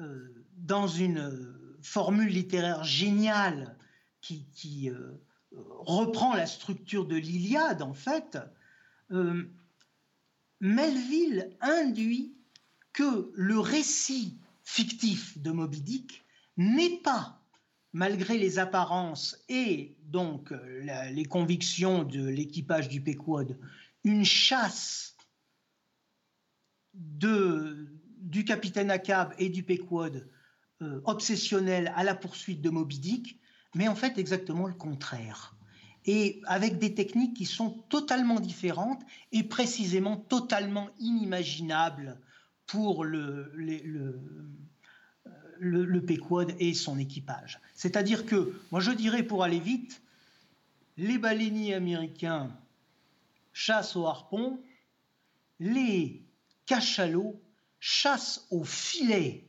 euh, 0.00 0.44
dans 0.56 0.86
une 0.86 1.18
euh, 1.18 1.78
formule 1.82 2.28
littéraire 2.28 2.84
géniale 2.84 3.76
qui, 4.20 4.90
reprend 5.84 6.34
la 6.34 6.46
structure 6.46 7.06
de 7.06 7.16
l'Iliade, 7.16 7.82
en 7.82 7.92
fait, 7.92 8.38
Melville 10.60 11.50
induit 11.60 12.32
que 12.92 13.32
le 13.34 13.58
récit 13.58 14.38
fictif 14.62 15.38
de 15.38 15.50
Moby 15.50 15.80
Dick 15.80 16.24
n'est 16.56 16.98
pas, 16.98 17.42
malgré 17.92 18.38
les 18.38 18.58
apparences 18.58 19.36
et 19.48 19.96
donc 20.04 20.52
euh, 20.52 21.10
les 21.10 21.24
convictions 21.24 22.04
de 22.04 22.26
l'équipage 22.26 22.88
du 22.88 23.00
Pequod, 23.00 23.58
une 24.04 24.24
chasse 24.24 25.16
du 26.94 28.44
capitaine 28.44 28.90
Akab 28.90 29.34
et 29.38 29.48
du 29.48 29.62
Pequod 29.62 30.28
euh, 30.82 31.00
obsessionnelle 31.04 31.92
à 31.96 32.04
la 32.04 32.14
poursuite 32.14 32.60
de 32.60 32.70
Moby 32.70 32.98
Dick, 32.98 33.40
mais 33.74 33.88
en 33.88 33.94
fait 33.94 34.18
exactement 34.18 34.66
le 34.66 34.74
contraire. 34.74 35.56
Et 36.04 36.42
avec 36.46 36.78
des 36.78 36.94
techniques 36.94 37.36
qui 37.36 37.46
sont 37.46 37.70
totalement 37.88 38.40
différentes 38.40 39.02
et 39.30 39.44
précisément 39.44 40.16
totalement 40.16 40.90
inimaginables 40.98 42.20
pour 42.66 43.04
le, 43.04 43.52
le, 43.54 44.20
le, 45.58 46.04
et 46.58 46.74
son 46.74 46.98
équipage. 46.98 47.60
C'est-à-dire 47.74 48.26
que, 48.26 48.54
moi 48.70 48.80
je 48.80 48.90
dirais 48.90 49.22
pour 49.22 49.44
aller 49.44 49.60
vite, 49.60 50.02
les 50.96 51.18
baleiniers 51.18 51.74
américains 51.74 52.56
chassent 53.52 53.96
au 53.96 54.06
harpon, 54.06 54.60
les 55.60 56.24
cachalots 56.66 57.40
chassent 57.80 58.46
au 58.50 58.64
filet 58.64 59.48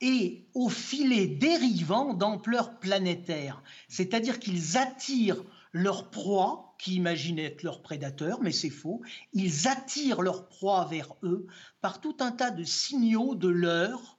et 0.00 0.46
au 0.54 0.68
filet 0.68 1.26
dérivant 1.26 2.14
d'ampleur 2.14 2.78
planétaire. 2.78 3.62
C'est-à-dire 3.88 4.38
qu'ils 4.38 4.78
attirent 4.78 5.42
leur 5.72 6.10
proie 6.10 6.69
qui 6.80 6.94
imaginent 6.94 7.38
être 7.38 7.62
leurs 7.62 7.82
prédateurs, 7.82 8.40
mais 8.40 8.52
c'est 8.52 8.70
faux. 8.70 9.02
Ils 9.32 9.68
attirent 9.68 10.22
leur 10.22 10.48
proie 10.48 10.86
vers 10.86 11.14
eux 11.22 11.46
par 11.80 12.00
tout 12.00 12.16
un 12.20 12.32
tas 12.32 12.50
de 12.50 12.64
signaux 12.64 13.34
de 13.34 13.48
l'heure 13.48 14.18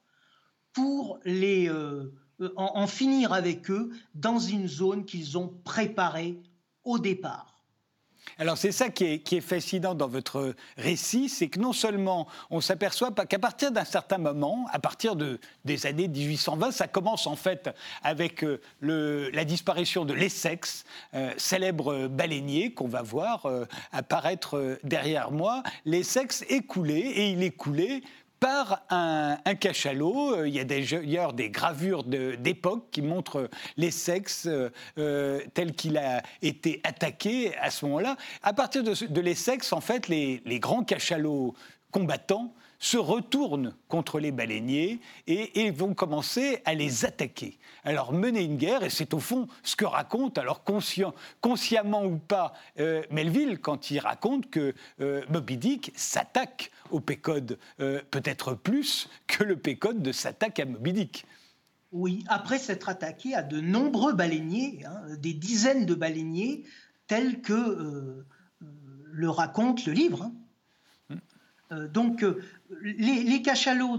pour 0.74 1.20
les, 1.26 1.70
euh, 1.70 2.14
en 2.55 2.88
finir 2.88 3.34
avec 3.34 3.70
eux 3.72 3.91
dans 4.14 4.39
une 4.39 4.68
zone 4.68 5.05
qu'ils 5.05 5.38
ont 5.38 5.49
préparée 5.64 6.39
au 6.84 6.99
départ. 6.99 7.51
Alors 8.38 8.58
c'est 8.58 8.72
ça 8.72 8.90
qui 8.90 9.06
est, 9.06 9.42
fascinant 9.42 9.94
dans 9.94 10.08
votre 10.08 10.56
récit, 10.78 11.30
c'est 11.30 11.48
que 11.48 11.60
non 11.60 11.74
seulement 11.74 12.28
on 12.50 12.62
s'aperçoit 12.62 13.12
qu'à 13.12 13.40
partir 13.40 13.72
d'un 13.72 13.86
certain 13.86 14.18
moment, 14.18 14.68
à 14.72 14.80
partir 14.80 15.16
de, 15.16 15.40
des 15.66 15.86
années 15.86 16.08
1820, 16.08 16.72
ça 16.72 16.88
commence 16.88 17.28
en 17.28 17.36
fait 17.36 17.70
avec 18.04 18.44
euh, 18.44 19.30
la 19.34 19.46
disparition 19.46 20.06
de 20.06 20.14
l'Essex, 20.14 20.86
euh, 21.14 21.32
célèbre 21.38 22.08
baleinier 22.08 22.74
qu'on 22.74 22.88
va 22.88 23.02
voir 23.02 23.46
euh, 23.46 23.66
apparaître 23.92 24.80
derrière 24.84 25.32
moi. 25.32 25.64
L'Essex 25.86 26.44
est 26.50 26.62
coulé 26.62 27.00
et 27.00 27.30
il 27.30 27.44
est 27.44 27.52
coulé 27.52 28.04
par 28.42 28.82
un, 28.89 29.38
cachalot. 29.56 30.36
Euh, 30.36 30.48
il 30.48 30.56
y 30.56 30.60
a 30.60 30.66
d'ailleurs 30.66 31.32
des 31.32 31.50
gravures 31.50 32.04
d'époque 32.04 32.88
qui 32.92 33.02
montrent 33.02 33.50
les 33.78 33.92
sexes 33.92 34.48
euh, 34.48 34.70
euh, 34.98 35.39
tels 35.54 35.74
qu'il 35.74 35.98
a 35.98 36.24
été 36.42 36.82
attaqué 36.84 37.56
à 37.58 37.70
ce 37.70 37.86
moment-là. 37.86 38.18
À 38.42 38.52
partir 38.52 38.84
de, 38.84 39.06
de 39.06 39.22
l'Essex, 39.22 39.72
en 39.72 39.80
fait, 39.80 40.08
les, 40.08 40.42
les 40.44 40.60
grands 40.60 40.84
cachalots 40.84 41.54
combattants 41.92 42.54
se 42.82 42.98
retournent 42.98 43.76
contre 43.88 44.20
les 44.20 44.32
baleiniers 44.32 45.00
et, 45.28 45.70
vont 45.70 45.94
commencer 45.94 46.62
à 46.66 46.74
les 46.74 47.06
attaquer. 47.06 47.60
Alors 47.84 48.12
mener 48.12 48.42
une 48.42 48.58
guerre, 48.58 48.84
et 48.84 48.89
c'est 48.89 49.14
au 49.14 49.20
fond 49.20 49.48
ce 49.62 49.76
que 49.76 49.86
raconte, 49.86 50.39
alors 50.39 50.64
consciemment 50.64 52.04
ou 52.04 52.18
pas, 52.18 52.54
Melville 53.12 53.60
quand 53.60 53.92
il 53.92 54.00
raconte 54.00 54.50
que 54.50 54.74
euh, 55.00 55.22
Moby 55.30 55.58
Dick 55.58 55.92
s'attaque 55.96 56.72
au 56.92 57.00
Pécode, 57.00 57.58
euh, 57.80 58.02
peut-être 58.12 58.54
plus 58.54 59.10
que 59.28 59.44
le 59.44 59.56
Pécode 59.56 60.02
de 60.02 60.12
s'attaque 60.12 60.60
à 60.60 60.66
Moby 60.66 60.94
Dick. 60.94 61.26
Oui, 61.92 62.24
après 62.28 62.58
s'être 62.58 62.88
attaqué 62.88 63.36
à 63.36 63.44
de 63.44 63.60
nombreux 63.60 64.14
baleiniers, 64.14 64.86
hein, 64.86 65.16
des 65.18 65.34
dizaines 65.34 65.86
de 65.86 65.96
baleiniers, 65.96 66.64
tels 67.08 67.42
que 67.42 68.24
le 69.12 69.30
raconte 69.30 69.86
le 69.86 69.94
livre. 69.94 70.24
Hein. 70.24 70.34
Euh, 71.72 71.88
donc, 71.88 72.24
euh, 72.24 72.42
les, 72.82 73.42
cachalots 73.42 73.98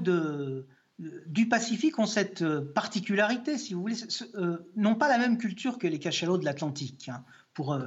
du 0.99 1.49
Pacifique 1.49 1.99
ont 1.99 2.07
cette 2.07 2.43
euh, 2.43 2.73
particularité, 2.75 3.59
si 3.59 3.75
vous 3.75 3.81
voulez, 3.81 3.97
n'ont 4.77 4.95
pas 4.95 5.09
la 5.09 5.19
même 5.19 5.39
culture 5.39 5.79
que 5.79 5.87
les 5.87 5.99
cachalots 5.99 6.39
de 6.39 6.45
l'Atlantique. 6.45 7.09
Hein. 7.09 7.25
Pour, 7.55 7.79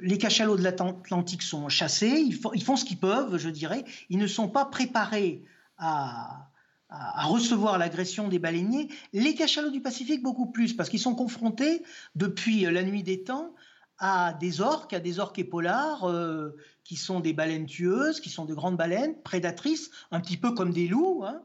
les 0.00 0.18
cachalots 0.18 0.56
de 0.56 0.62
l'Atlantique 0.62 1.42
sont 1.42 1.68
chassés, 1.68 2.24
ils, 2.24 2.62
font 2.62 2.76
ce 2.76 2.84
qu'ils 2.84 2.98
peuvent, 2.98 3.36
je 3.38 3.48
dirais. 3.48 3.84
Ils 4.08 4.18
ne 4.18 4.26
sont 4.26 4.48
pas 4.48 4.64
préparés 4.64 5.44
à, 5.76 6.50
recevoir 7.24 7.76
l'agression 7.76 8.28
des 8.28 8.38
baleiniers. 8.38 8.88
Les 9.12 9.34
cachalots 9.34 9.70
du 9.70 9.82
Pacifique, 9.82 10.22
beaucoup 10.22 10.46
plus, 10.46 10.74
parce 10.74 10.88
qu'ils 10.88 11.00
sont 11.00 11.14
confrontés, 11.14 11.82
depuis 12.14 12.62
la 12.62 12.82
nuit 12.82 13.02
des 13.02 13.24
temps, 13.24 13.54
à 13.98 14.32
des 14.32 14.62
orques, 14.62 14.94
à 14.94 15.00
des 15.00 15.18
orques 15.18 15.38
épaulards, 15.38 16.10
qui 16.84 16.96
sont 16.96 17.20
des 17.20 17.34
baleines 17.34 17.66
tueuses, 17.66 18.20
qui 18.20 18.30
sont 18.30 18.46
de 18.46 18.54
grandes 18.54 18.78
baleines, 18.78 19.20
prédatrices, 19.22 19.90
un 20.10 20.20
petit 20.20 20.38
peu 20.38 20.52
comme 20.52 20.72
des 20.72 20.88
loups. 20.88 21.24
Hein. 21.26 21.42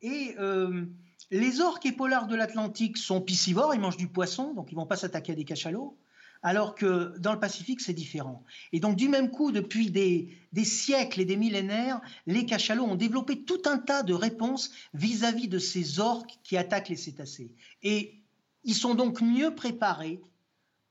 Et 0.00 0.34
euh, 0.38 0.86
les 1.30 1.60
orques 1.60 1.84
et 1.84 1.92
polars 1.92 2.26
de 2.26 2.36
l'Atlantique 2.36 2.96
sont 2.96 3.20
piscivores, 3.20 3.74
ils 3.74 3.80
mangent 3.80 3.98
du 3.98 4.08
poisson, 4.08 4.54
donc 4.54 4.72
ils 4.72 4.74
ne 4.74 4.80
vont 4.80 4.86
pas 4.86 4.96
s'attaquer 4.96 5.32
à 5.32 5.34
des 5.34 5.44
cachalots. 5.44 5.98
Alors 6.42 6.74
que 6.74 7.16
dans 7.18 7.32
le 7.32 7.40
Pacifique, 7.40 7.80
c'est 7.80 7.92
différent. 7.92 8.44
Et 8.72 8.80
donc, 8.80 8.96
du 8.96 9.08
même 9.08 9.30
coup, 9.30 9.50
depuis 9.52 9.90
des, 9.90 10.64
siècles 10.64 11.20
et 11.20 11.24
des 11.24 11.36
millénaires, 11.36 12.00
les 12.26 12.46
cachalots 12.46 12.84
ont 12.84 12.94
développé 12.94 13.42
tout 13.44 13.62
un 13.66 13.78
tas 13.78 14.02
de 14.02 14.14
réponses 14.14 14.70
vis-à-vis 14.94 15.46
-vis 15.46 15.48
de 15.48 15.58
ces 15.58 16.00
orques 16.00 16.38
qui 16.44 16.56
attaquent 16.56 16.90
les 16.90 16.96
cétacés. 16.96 17.54
Et 17.82 18.22
ils 18.64 18.74
sont 18.74 18.94
donc 18.94 19.20
mieux 19.20 19.54
préparés 19.54 20.20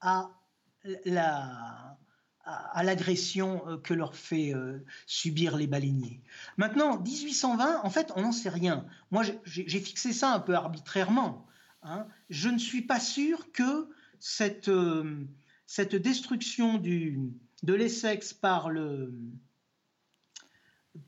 à 0.01 0.29
la, 1.05 1.97
à, 2.47 2.83
l'agression 2.83 3.61
euh, 3.67 3.77
que 3.77 3.93
leur 3.93 4.15
fait 4.15 4.53
euh, 4.53 4.83
subir 5.05 5.57
les 5.57 5.67
baleiniers. 5.67 6.21
Maintenant, 6.55 6.99
1820, 6.99 7.81
en 7.83 7.89
fait, 7.89 8.11
on 8.15 8.21
n'en 8.21 8.31
sait 8.31 8.49
rien. 8.49 8.85
Moi, 9.11 9.23
j'ai 9.43 9.79
fixé 9.81 10.13
ça 10.13 10.33
un 10.33 10.39
peu 10.39 10.55
arbitrairement. 10.55 11.45
Hein. 11.83 12.07
Je 12.29 12.49
ne 12.49 12.57
suis 12.57 12.81
pas 12.81 12.99
sûr 12.99 13.51
que 13.51 13.89
cette, 14.19 14.69
euh, 14.69 15.27
cette 15.67 15.95
destruction 15.95 16.77
du, 16.77 17.19
de 17.61 17.73
l'Essex 17.73 18.33
par 18.33 18.69
le, 18.69 19.13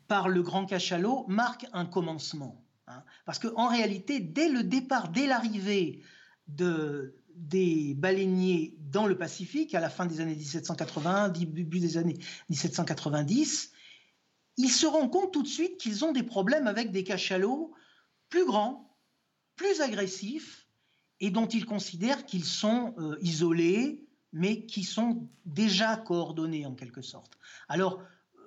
par 0.08 0.30
le 0.30 0.44
grand 0.44 0.66
cachalot 0.66 1.26
marque 1.28 1.66
un 1.74 1.86
commencement. 1.86 2.64
Hein. 2.88 3.04
Parce 3.26 3.40
qu'en 3.40 3.70
réalité, 3.70 4.20
dès 4.20 4.50
le 4.50 4.64
départ, 4.64 5.10
dès 5.10 5.26
l'arrivée 5.26 6.04
de, 6.48 7.16
des 7.36 7.94
baleiniers 7.96 8.76
dans 8.80 9.08
le 9.08 9.18
Pacifique 9.18 9.74
à 9.74 9.80
la 9.80 9.90
fin 9.90 10.06
des 10.06 10.20
années 10.20 10.36
1780, 10.36 11.30
début 11.30 11.80
des 11.80 11.98
années 11.98 12.18
1790, 12.50 13.72
ils 14.58 14.70
se 14.70 14.86
rendent 14.86 15.12
compte 15.12 15.32
tout 15.32 15.44
de 15.44 15.48
suite 15.48 15.78
qu'ils 15.78 16.04
ont 16.04 16.12
des 16.12 16.24
problèmes 16.24 16.68
avec 16.68 16.92
des 16.92 17.06
cachalots 17.06 17.74
plus 18.28 18.46
grands, 18.46 18.94
plus 19.56 19.80
agressifs, 19.80 20.68
et 21.22 21.32
dont 21.32 21.48
ils 21.48 21.66
considèrent 21.66 22.26
qu'ils 22.26 22.46
sont 22.46 22.94
euh, 22.98 23.18
isolés, 23.22 24.06
mais 24.32 24.66
qui 24.66 24.84
sont 24.84 25.28
déjà 25.46 25.98
coordonnés 25.98 26.66
en 26.66 26.76
quelque 26.76 27.02
sorte. 27.02 27.38
Alors, 27.68 28.02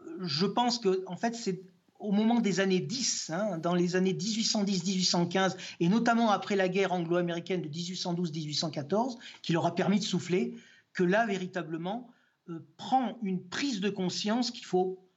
euh, 0.07 0.19
je 0.23 0.47
pense 0.47 0.79
que 0.79 1.05
en 1.07 1.17
fait, 1.17 1.35
c'est 1.35 1.63
au 1.99 2.11
moment 2.11 2.41
des 2.41 2.59
années 2.59 2.81
10, 2.81 3.31
hein, 3.31 3.59
dans 3.59 3.75
les 3.75 3.95
années 3.95 4.13
1810-1815, 4.13 5.57
et 5.79 5.89
notamment 5.89 6.31
après 6.31 6.57
la 6.57 6.69
guerre 6.69 6.93
anglo-américaine 6.93 7.63
de 7.63 7.69
1812-1814, 7.69 9.19
qui 9.43 9.53
leur 9.53 9.67
a 9.67 9.75
permis 9.75 10.01
de 10.01 10.05
souffler, 10.05 10.57
que 10.95 11.05
là, 11.05 11.27
véritablement, 11.27 12.11
euh, 12.49 12.59
prend 12.77 13.19
une 13.23 13.47
prise 13.49 13.81
de 13.81 13.89
conscience 13.89 14.51
qu'il 14.51 14.65
faut, 14.65 15.09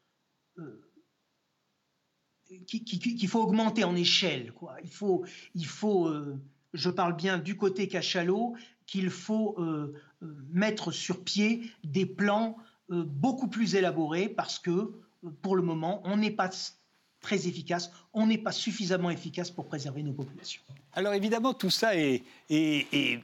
euh, 0.59 0.88
qu'il 2.68 3.28
faut 3.28 3.41
augmenter 3.41 3.84
en 3.84 3.95
échelle. 3.95 4.53
Il 4.84 4.91
faut, 4.91 5.26
il 5.55 5.66
faut 5.66 6.07
je 6.76 6.89
parle 6.89 7.16
bien 7.16 7.38
du 7.38 7.57
côté 7.57 7.88
cachalot, 7.88 8.55
qu'il 8.88 9.10
faut 9.10 9.58
mettre 10.52 10.92
sur 10.92 11.24
pied 11.24 11.70
des 11.84 12.06
plans 12.06 12.58
beaucoup 12.90 13.48
plus 13.48 13.76
élaborés 13.76 14.30
parce 14.30 14.60
que 14.60 14.92
pour 15.42 15.56
le 15.56 15.62
moment, 15.62 16.02
on 16.06 16.18
n'est 16.18 16.32
pas 16.32 16.50
très 17.20 17.48
efficace, 17.48 17.92
on 18.14 18.28
n'est 18.28 18.38
pas 18.38 18.52
suffisamment 18.52 19.10
efficace 19.10 19.50
pour 19.50 19.66
préserver 19.66 20.04
nos 20.04 20.14
populations. 20.14 20.62
Alors 20.94 21.14
évidemment, 21.14 21.54
tout 21.54 21.72
ça 21.72 21.96
est, 21.98 22.24
est 22.50 23.20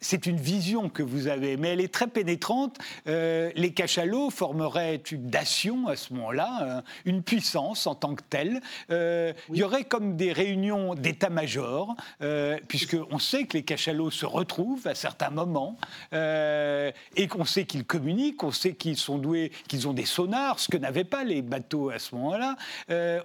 c'est 0.00 0.26
une 0.26 0.36
vision 0.36 0.88
que 0.88 1.02
vous 1.02 1.28
avez, 1.28 1.56
mais 1.56 1.68
elle 1.68 1.80
est 1.80 1.92
très 1.92 2.06
pénétrante. 2.06 2.78
Euh, 3.06 3.50
les 3.54 3.72
cachalots 3.72 4.30
formeraient 4.30 5.00
une 5.10 5.30
nation 5.30 5.88
à 5.88 5.96
ce 5.96 6.12
moment-là, 6.14 6.58
euh, 6.62 6.80
une 7.04 7.22
puissance 7.22 7.86
en 7.86 7.94
tant 7.94 8.14
que 8.14 8.22
telle. 8.28 8.60
Euh, 8.90 9.32
il 9.50 9.56
y 9.56 9.64
aurait 9.64 9.84
comme 9.84 10.16
des 10.16 10.32
réunions 10.32 10.94
d'état-major, 10.94 11.94
puisqu'on 12.68 13.18
sait 13.18 13.44
que 13.44 13.56
les 13.56 13.62
cachalots 13.62 14.10
se 14.10 14.26
retrouvent 14.26 14.86
à 14.86 14.94
certains 14.94 15.30
moments, 15.30 15.76
et 16.12 17.28
qu'on 17.28 17.44
sait 17.44 17.64
qu'ils 17.64 17.84
communiquent, 17.84 18.42
on 18.42 18.50
sait 18.50 18.74
qu'ils 18.74 18.96
sont 18.96 19.18
doués, 19.18 19.52
qu'ils 19.68 19.88
ont 19.88 19.92
des 19.92 20.04
sonars, 20.04 20.58
ce 20.58 20.68
que 20.68 20.76
n'avaient 20.76 21.04
pas 21.04 21.24
les 21.24 21.42
bateaux 21.42 21.90
à 21.90 21.98
ce 21.98 22.14
moment-là. 22.14 22.56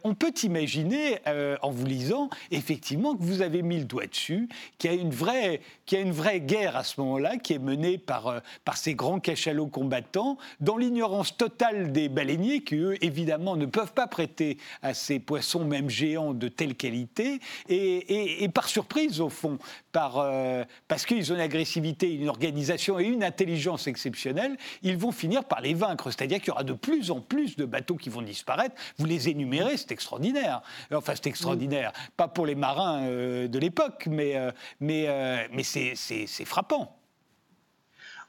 on 0.03 0.13
peut 0.13 0.33
imaginer, 0.43 1.19
en 1.61 1.71
vous 1.71 1.85
lisant, 1.85 2.29
effectivement, 2.51 3.15
que 3.15 3.23
vous 3.23 3.41
avez 3.41 3.61
mis 3.61 3.79
le 3.79 3.85
doigt 3.85 4.07
dessus, 4.07 4.49
qu'il 4.77 4.91
y 4.91 4.93
a 4.93 4.97
une 4.97 5.11
vraie, 5.11 5.61
qu'il 5.85 5.97
y 5.97 6.01
a 6.01 6.03
une 6.03 6.11
vraie 6.11 6.39
guerre 6.39 6.60
à 6.67 6.83
ce 6.83 6.99
moment-là, 7.01 7.37
qui 7.37 7.53
est 7.53 7.59
menée 7.59 7.97
par, 7.97 8.27
euh, 8.27 8.39
par 8.65 8.77
ces 8.77 8.93
grands 8.93 9.19
cachalots 9.19 9.67
combattants, 9.67 10.37
dans 10.59 10.77
l'ignorance 10.77 11.35
totale 11.37 11.91
des 11.91 12.09
baleiniers, 12.09 12.63
qui 12.63 12.75
eux, 12.75 13.03
évidemment, 13.03 13.55
ne 13.55 13.65
peuvent 13.65 13.93
pas 13.93 14.07
prêter 14.07 14.57
à 14.81 14.93
ces 14.93 15.19
poissons, 15.19 15.65
même 15.65 15.89
géants, 15.89 16.33
de 16.33 16.47
telle 16.47 16.75
qualité, 16.75 17.39
et, 17.69 18.43
et, 18.43 18.49
par 18.49 18.67
surprise, 18.67 19.21
au 19.21 19.29
fond, 19.29 19.57
par, 19.91 20.17
euh, 20.17 20.63
parce 20.87 21.05
qu'ils 21.05 21.31
ont 21.31 21.35
une 21.35 21.41
agressivité, 21.41 22.13
une 22.13 22.29
organisation 22.29 22.99
et 22.99 23.05
une 23.05 23.23
intelligence 23.23 23.87
exceptionnelle, 23.87 24.57
ils 24.83 24.97
vont 24.97 25.11
finir 25.11 25.43
par 25.43 25.61
les 25.61 25.73
vaincre. 25.73 26.11
C'est-à-dire 26.11 26.39
qu'il 26.39 26.49
y 26.49 26.51
aura 26.51 26.63
de 26.63 26.73
plus 26.73 27.11
en 27.11 27.19
plus 27.19 27.55
de 27.55 27.65
bateaux 27.65 27.95
qui 27.95 28.09
vont 28.09 28.21
disparaître. 28.21 28.75
Vous 28.97 29.05
les 29.05 29.29
énumérez, 29.29 29.77
c'est 29.77 29.91
extraordinaire. 29.91 30.61
Enfin, 30.93 31.13
c'est 31.15 31.27
extraordinaire. 31.27 31.91
Pas 32.17 32.27
pour 32.27 32.45
les 32.45 32.55
marins 32.55 33.03
euh, 33.03 33.47
de 33.47 33.59
l'époque, 33.59 34.07
mais, 34.09 34.35
mais, 34.79 35.07
mais 35.51 35.63
c'est 35.63 36.45
frappant. 36.51 36.99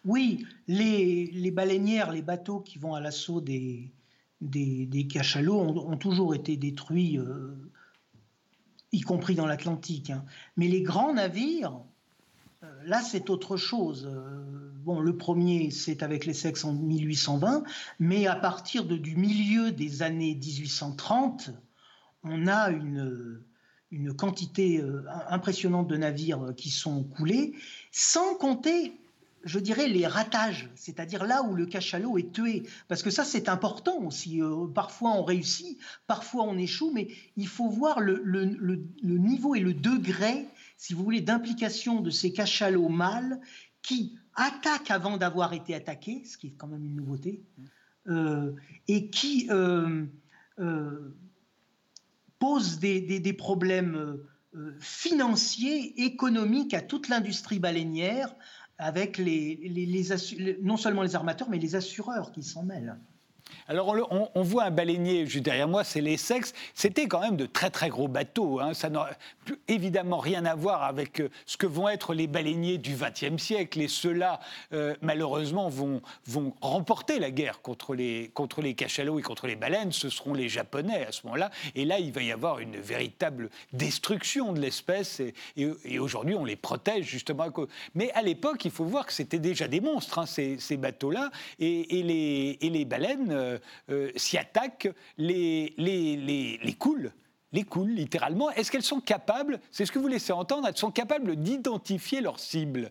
Oui, 0.04 0.46
les, 0.68 1.26
les, 1.26 1.50
baleinières, 1.50 2.12
les 2.12 2.22
bateaux 2.22 2.60
qui 2.60 2.78
vont 2.78 2.94
à 2.94 3.00
l'assaut 3.00 3.40
des, 3.40 3.92
des, 4.40 5.06
cachalots 5.08 5.58
ont, 5.58 5.96
toujours 5.96 6.34
été 6.34 6.56
détruits, 6.56 7.18
euh, 7.18 7.54
y 8.92 9.00
compris 9.00 9.34
dans 9.34 9.46
l'Atlantique. 9.46 10.10
Hein. 10.10 10.24
Mais 10.56 10.68
les 10.68 10.82
grands 10.82 11.14
navires, 11.14 11.80
euh, 12.62 12.82
là, 12.84 13.00
c'est 13.02 13.28
autre 13.28 13.56
chose. 13.56 14.08
Euh, 14.08 14.70
bon, 14.84 15.00
le 15.00 15.16
premier, 15.16 15.70
c'est 15.70 16.04
avec 16.04 16.24
les 16.24 16.34
sexes 16.34 16.64
en 16.64 16.74
1820, 16.74 17.64
mais 17.98 18.28
à 18.28 18.36
partir 18.36 18.84
de, 18.84 18.96
du 18.96 19.16
milieu 19.16 19.72
des 19.72 20.02
années 20.02 20.36
1830, 20.36 21.50
on 22.22 22.46
a 22.46 22.70
une 22.70 23.42
une 23.92 24.14
quantité 24.14 24.80
euh, 24.80 25.04
impressionnante 25.28 25.86
de 25.86 25.96
navires 25.96 26.42
euh, 26.42 26.52
qui 26.52 26.70
sont 26.70 27.04
coulés, 27.04 27.52
sans 27.92 28.34
compter 28.34 28.94
je 29.44 29.58
dirais, 29.58 29.88
les 29.88 30.06
ratages, 30.06 30.70
c'est-à-dire 30.76 31.24
là 31.24 31.42
où 31.42 31.56
le 31.56 31.66
cachalot 31.66 32.16
est 32.16 32.32
tué. 32.32 32.62
Parce 32.86 33.02
que 33.02 33.10
ça, 33.10 33.24
c'est 33.24 33.48
important 33.48 33.98
aussi. 34.04 34.40
Euh, 34.40 34.68
parfois, 34.72 35.10
on 35.10 35.24
réussit, 35.24 35.80
parfois, 36.06 36.44
on 36.44 36.56
échoue, 36.56 36.92
mais 36.94 37.08
il 37.36 37.48
faut 37.48 37.68
voir 37.68 37.98
le, 37.98 38.20
niveau 39.02 39.56
et 39.56 39.58
le 39.58 39.74
degré, 39.74 40.46
si 40.76 40.94
vous 40.94 41.02
voulez, 41.02 41.22
d'implication 41.22 42.00
de 42.00 42.10
ces 42.10 42.32
cachalots 42.32 42.88
mâles 42.88 43.40
qui 43.82 44.16
attaquent 44.36 44.92
avant 44.92 45.16
d'avoir 45.16 45.54
été 45.54 45.74
attaqués, 45.74 46.22
ce 46.24 46.38
qui 46.38 46.46
est 46.46 46.54
quand 46.56 46.68
même 46.68 46.84
une 46.84 46.94
nouveauté, 46.94 47.42
et 48.86 49.10
qui 49.10 49.48
pose 52.42 52.80
des, 52.80 53.32
problèmes 53.34 54.18
euh, 54.56 54.76
financiers, 54.80 56.02
économiques 56.02 56.74
à 56.74 56.80
toute 56.80 57.08
l'industrie 57.08 57.60
baleinière, 57.60 58.34
avec 58.78 59.22
non 60.60 60.76
seulement 60.76 61.02
les 61.02 61.14
armateurs, 61.14 61.48
mais 61.48 61.60
les 61.60 61.76
assureurs 61.76 62.32
qui 62.32 62.42
s'en 62.42 62.64
mêlent. 62.64 62.98
Alors 63.68 63.94
on, 64.34 64.42
voit 64.42 64.64
un 64.64 64.70
baleinier 64.70 65.26
juste 65.26 65.44
derrière 65.44 65.68
moi, 65.68 65.84
c'est 65.84 66.00
l'Essex. 66.00 66.52
C'était 66.74 67.06
quand 67.06 67.20
même 67.20 67.36
de 67.36 67.46
très 67.46 67.70
très 67.70 67.88
gros 67.88 68.08
bateaux. 68.08 68.60
Hein. 68.60 68.74
Ça 68.74 68.90
n'a 68.90 69.10
évidemment 69.68 70.18
rien 70.18 70.44
à 70.44 70.54
voir 70.54 70.82
avec 70.82 71.20
euh, 71.20 71.28
ce 71.46 71.56
que 71.56 71.66
vont 71.66 71.88
être 71.88 72.14
les 72.14 72.26
baleiniers 72.26 72.78
du 72.78 72.96
XXe 72.96 73.40
siècle. 73.40 73.80
Et 73.80 73.88
ceux-là, 73.88 74.40
euh, 74.72 74.94
malheureusement, 75.00 75.68
vont, 75.68 76.02
remporter 76.60 77.18
la 77.18 77.30
guerre 77.30 77.60
contre 77.62 77.94
les, 77.94 78.32
les 78.62 78.74
cachalots 78.74 79.18
et 79.18 79.22
contre 79.22 79.46
les 79.46 79.56
baleines. 79.56 79.92
Ce 79.92 80.08
seront 80.08 80.34
les 80.34 80.48
Japonais 80.48 81.06
à 81.06 81.12
ce 81.12 81.22
moment-là. 81.24 81.50
Et 81.74 81.84
là, 81.84 81.98
il 81.98 82.12
va 82.12 82.22
y 82.22 82.32
avoir 82.32 82.58
une 82.58 82.76
véritable 82.76 83.50
destruction 83.72 84.52
de 84.52 84.60
l'espèce. 84.60 85.22
Et, 85.56 85.98
aujourd'hui, 85.98 86.34
on 86.34 86.44
les 86.44 86.56
protège 86.56 87.06
justement. 87.06 87.46
Mais 87.94 88.10
à 88.12 88.22
l'époque, 88.22 88.64
il 88.64 88.70
faut 88.70 88.84
voir 88.84 89.06
que 89.06 89.12
c'était 89.12 89.38
déjà 89.38 89.68
des 89.68 89.80
monstres, 89.80 90.18
hein, 90.18 90.26
ces, 90.26 90.76
bateaux-là. 90.76 91.30
Et, 91.58 92.02
les, 92.02 92.58
les 92.60 92.84
baleines 92.84 93.30
euh, 93.30 93.58
s'y 94.16 94.38
attaquent, 94.38 94.92
les, 95.18 95.74
les, 95.76 96.16
les, 96.16 96.58
les 96.62 96.72
coulent 96.74 97.12
les 97.52 97.64
coulent 97.64 97.90
littéralement. 97.90 98.50
Est-ce 98.50 98.70
qu'elles 98.70 98.82
sont 98.82 99.00
capables, 99.00 99.60
c'est 99.70 99.84
ce 99.84 99.92
que 99.92 99.98
vous 99.98 100.08
laissez 100.08 100.32
entendre, 100.32 100.66
elles 100.68 100.76
sont 100.76 100.90
capables 100.90 101.36
d'identifier 101.36 102.22
leurs 102.22 102.40
cibles? 102.40 102.90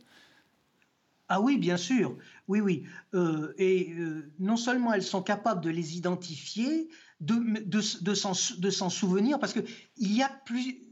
Ah 1.29 1.41
oui, 1.41 1.57
bien 1.57 1.77
sûr, 1.77 2.17
oui, 2.47 2.59
oui. 2.59 2.83
Euh, 3.13 3.53
et 3.57 3.95
non 4.37 4.57
seulement 4.57 4.93
elles 4.93 5.01
sont 5.01 5.23
capables 5.23 5.63
de 5.63 5.69
les 5.69 5.97
identifier, 5.97 6.89
de, 7.21 7.35
de, 7.63 8.59
de 8.59 8.69
s'en 8.69 8.89
souvenir, 8.89 9.39
parce 9.39 9.53
que 9.53 9.61
il 9.97 10.13
y 10.15 10.21
a 10.21 10.29
plus, 10.45 10.83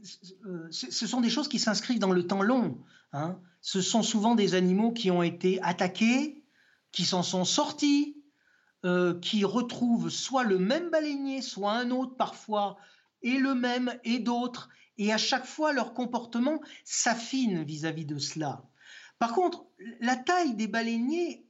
ce 0.70 1.06
sont 1.06 1.20
des 1.20 1.30
choses 1.30 1.48
qui 1.48 1.58
s'inscrivent 1.58 1.98
dans 1.98 2.12
le 2.12 2.26
temps 2.26 2.42
long. 2.42 2.78
Hein. 3.12 3.38
Ce 3.60 3.80
sont 3.82 4.02
souvent 4.02 4.34
des 4.34 4.54
animaux 4.54 4.92
qui 4.92 5.10
ont 5.10 5.22
été 5.22 5.60
attaqués, 5.62 6.42
qui 6.90 7.04
s'en 7.04 7.22
sont 7.22 7.44
sortis, 7.44 8.16
euh, 8.84 9.18
qui 9.20 9.44
retrouvent 9.44 10.08
soit 10.08 10.44
le 10.44 10.58
même 10.58 10.90
baleinier, 10.90 11.42
soit 11.42 11.72
un 11.72 11.90
autre 11.90 12.16
parfois, 12.16 12.76
et 13.22 13.36
le 13.36 13.54
même 13.54 13.94
et 14.04 14.18
d'autres, 14.18 14.70
et 14.96 15.12
à 15.12 15.18
chaque 15.18 15.46
fois 15.46 15.72
leur 15.72 15.92
comportement 15.92 16.60
s'affine 16.84 17.62
vis-à-vis 17.62 18.06
de 18.06 18.18
cela. 18.18 18.64
Par 19.18 19.34
contre, 19.34 19.66
la 20.00 20.16
taille 20.16 20.54
des 20.54 20.66
baleiniers, 20.66 21.44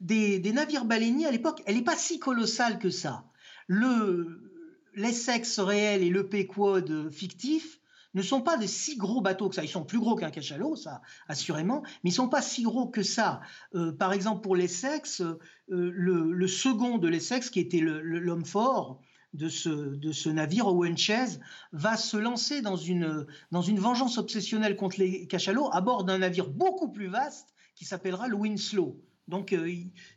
des, 0.00 0.52
navires 0.52 0.84
baleiniers 0.84 1.26
à 1.26 1.30
l'époque, 1.30 1.62
elle 1.64 1.76
n'est 1.76 1.82
pas 1.82 1.96
si 1.96 2.18
colossale 2.18 2.78
que 2.78 2.90
ça. 2.90 3.24
Le 3.66 4.52
réel 4.94 6.02
et 6.02 6.10
le 6.10 6.28
Pequod 6.28 7.10
fictif 7.10 7.80
ne 8.14 8.22
sont 8.22 8.40
pas 8.40 8.56
des 8.56 8.66
si 8.66 8.96
gros 8.96 9.20
bateaux 9.20 9.48
que 9.48 9.54
ça. 9.54 9.64
Ils 9.64 9.68
sont 9.68 9.84
plus 9.84 9.98
gros 9.98 10.14
qu'un 10.14 10.30
cachalot, 10.30 10.76
ça, 10.76 11.02
assurément, 11.28 11.82
mais 12.02 12.10
ils 12.10 12.12
ne 12.12 12.16
sont 12.16 12.28
pas 12.28 12.42
si 12.42 12.62
gros 12.62 12.86
que 12.86 13.02
ça. 13.02 13.40
Euh, 13.74 13.92
par 13.92 14.12
exemple, 14.12 14.40
pour 14.40 14.56
l'Essex, 14.56 15.20
euh, 15.20 15.38
le, 15.68 16.46
second 16.46 16.98
de 16.98 17.08
l'Essex, 17.08 17.50
qui 17.50 17.60
était 17.60 17.80
l'homme 17.80 18.44
fort, 18.44 19.00
de 19.34 19.48
ce, 19.48 20.28
navire, 20.28 20.68
Owen 20.68 20.96
Chase, 20.96 21.40
va 21.72 21.96
se 21.96 22.16
lancer 22.16 22.62
dans 22.62 22.76
une, 22.76 23.26
vengeance 23.50 24.16
obsessionnelle 24.16 24.76
contre 24.76 25.00
les 25.00 25.26
cachalots 25.26 25.68
à 25.72 25.80
bord 25.80 26.04
d'un 26.04 26.18
navire 26.18 26.48
beaucoup 26.48 26.90
plus 26.90 27.08
vaste 27.08 27.52
qui 27.74 27.84
s'appellera 27.84 28.28
le 28.28 28.36
Winslow. 28.36 28.96
Donc 29.26 29.52
euh, 29.52 29.68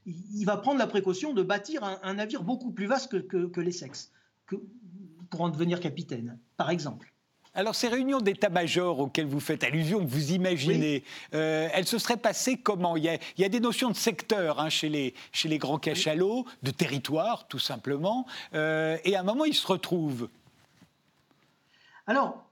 il, 0.05 0.45
va 0.45 0.57
prendre 0.57 0.77
la 0.77 0.85
précaution 0.85 1.33
de 1.33 1.41
bâtir 1.41 1.83
un, 1.83 2.13
navire 2.13 2.43
beaucoup 2.43 2.71
plus 2.71 2.85
vaste 2.85 3.09
que, 3.09 3.47
que, 3.47 3.61
l'Essex, 3.61 4.11
pour 5.29 5.41
en 5.41 5.49
devenir 5.49 5.79
capitaine, 5.79 6.39
par 6.57 6.69
exemple. 6.69 7.11
Alors 7.57 7.73
ces 7.73 7.87
réunions 7.87 8.21
d'état-major 8.21 8.99
auxquelles 8.99 9.25
vous 9.25 9.39
faites 9.39 9.63
allusion, 9.63 10.05
que 10.05 10.09
vous 10.11 10.31
imaginez, 10.31 11.03
euh, 11.33 11.67
elles 11.73 11.87
se 11.87 11.97
seraient 11.97 12.15
passées 12.15 12.57
comment? 12.57 12.95
Il 12.95 13.03
y, 13.03 13.43
a, 13.43 13.49
des 13.49 13.59
notions 13.59 13.89
de 13.89 13.95
secteur 13.95 14.59
hein, 14.59 14.69
chez, 14.69 14.89
les, 14.89 15.15
chez 15.31 15.49
les 15.49 15.57
grands 15.57 15.79
cachalots, 15.79 16.45
de 16.61 16.69
territoire 16.69 17.47
tout 17.47 17.57
simplement, 17.57 18.27
euh, 18.53 18.99
et 19.05 19.15
à 19.15 19.21
un 19.21 19.23
moment 19.23 19.43
ils 19.43 19.55
se 19.55 19.65
retrouvent. 19.65 20.29
Alors, 22.05 22.47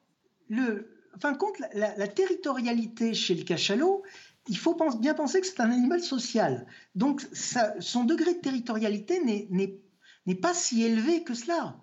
le, 0.49 0.89
fin 1.21 1.33
de 1.33 1.37
compte, 1.37 1.59
la, 1.75 1.95
la 1.95 2.07
territorialité 2.07 3.13
chez 3.13 3.35
le 3.35 3.43
cachalot, 3.43 4.01
il 4.47 4.57
faut 4.57 4.75
bien 4.97 5.13
penser 5.13 5.39
que 5.39 5.45
c'est 5.45 5.59
un 5.59 5.69
animal 5.69 6.01
social. 6.01 6.65
Donc 6.95 7.21
son 7.79 8.05
degré 8.05 8.33
de 8.33 8.39
territorialité 8.39 9.21
n'est 9.23 10.35
pas 10.35 10.55
si 10.55 10.83
élevé 10.83 11.23
que 11.23 11.35
cela. 11.35 11.75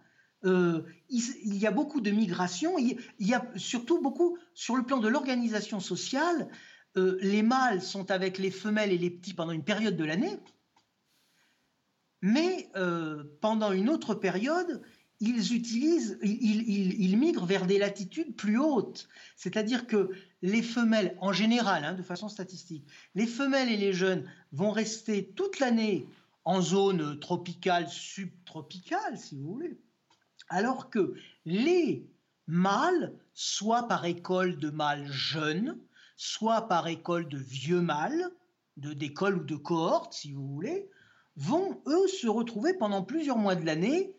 Euh, 0.44 0.82
il, 1.08 1.56
y 1.56 1.66
a 1.66 1.70
beaucoup 1.70 2.00
de 2.00 2.10
migration, 2.10 2.78
il, 2.78 2.98
y 3.20 3.34
a 3.34 3.46
surtout 3.56 4.00
beaucoup 4.00 4.38
sur 4.54 4.76
le 4.76 4.82
plan 4.82 4.98
de 4.98 5.08
l'organisation 5.08 5.78
sociale. 5.78 6.48
Euh, 6.96 7.18
les 7.20 7.42
mâles 7.42 7.80
sont 7.80 8.10
avec 8.10 8.38
les 8.38 8.50
femelles 8.50 8.92
et 8.92 8.98
les 8.98 9.10
petits 9.10 9.34
pendant 9.34 9.52
une 9.52 9.64
période 9.64 9.96
de 9.96 10.04
l'année, 10.04 10.38
mais 12.22 12.70
euh, 12.76 13.24
pendant 13.40 13.72
une 13.72 13.88
autre 13.88 14.14
période, 14.14 14.82
ils, 15.20 17.16
migrent 17.16 17.46
vers 17.46 17.66
des 17.66 17.78
latitudes 17.78 18.34
plus 18.34 18.58
hautes. 18.58 19.08
C'est-à-dire 19.36 19.86
que 19.86 20.10
les 20.42 20.62
femelles, 20.62 21.16
en 21.20 21.32
général, 21.32 21.84
hein, 21.84 21.94
de 21.94 22.02
façon 22.02 22.28
statistique, 22.28 22.84
les 23.14 23.26
femelles 23.26 23.70
et 23.70 23.76
les 23.76 23.92
jeunes 23.92 24.28
vont 24.50 24.72
rester 24.72 25.32
toute 25.36 25.60
l'année 25.60 26.08
en 26.44 26.60
zone 26.60 27.20
tropicale, 27.20 27.88
subtropicale, 27.88 29.16
si 29.16 29.36
vous 29.36 29.52
voulez, 29.52 29.78
alors 30.52 30.90
que 30.90 31.14
les 31.46 32.06
mâles, 32.46 33.14
soit 33.32 33.88
par 33.88 34.04
école 34.04 34.58
de 34.58 34.68
mâles 34.68 35.10
jeunes, 35.10 35.78
soit 36.16 36.68
par 36.68 36.86
école 36.88 37.28
de 37.28 37.38
vieux 37.38 37.80
mâles, 37.80 38.30
de 38.76 38.92
d'école 38.92 39.38
ou 39.38 39.44
de 39.44 39.56
cohorte, 39.56 40.12
si 40.12 40.32
vous 40.32 40.46
voulez, 40.46 40.88
vont, 41.36 41.80
eux, 41.86 42.06
se 42.06 42.28
retrouver 42.28 42.74
pendant 42.74 43.02
plusieurs 43.02 43.38
mois 43.38 43.54
de 43.54 43.64
l'année 43.64 44.14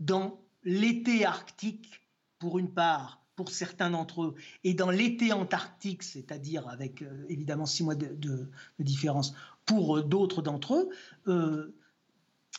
dans 0.00 0.40
l'été 0.64 1.24
arctique, 1.24 2.00
pour 2.40 2.58
une 2.58 2.72
part, 2.72 3.22
pour 3.36 3.50
certains 3.50 3.90
d'entre 3.90 4.24
eux, 4.24 4.34
et 4.64 4.74
dans 4.74 4.90
l'été 4.90 5.32
antarctique, 5.32 6.02
c'est-à-dire 6.02 6.68
avec 6.68 7.02
euh, 7.02 7.24
évidemment 7.28 7.66
six 7.66 7.84
mois 7.84 7.94
de, 7.94 8.50
différence, 8.80 9.32
pour 9.64 9.98
euh, 9.98 10.02
d'autres 10.02 10.42
d'entre 10.42 10.74
eux, 10.74 10.90
euh, 11.28 11.72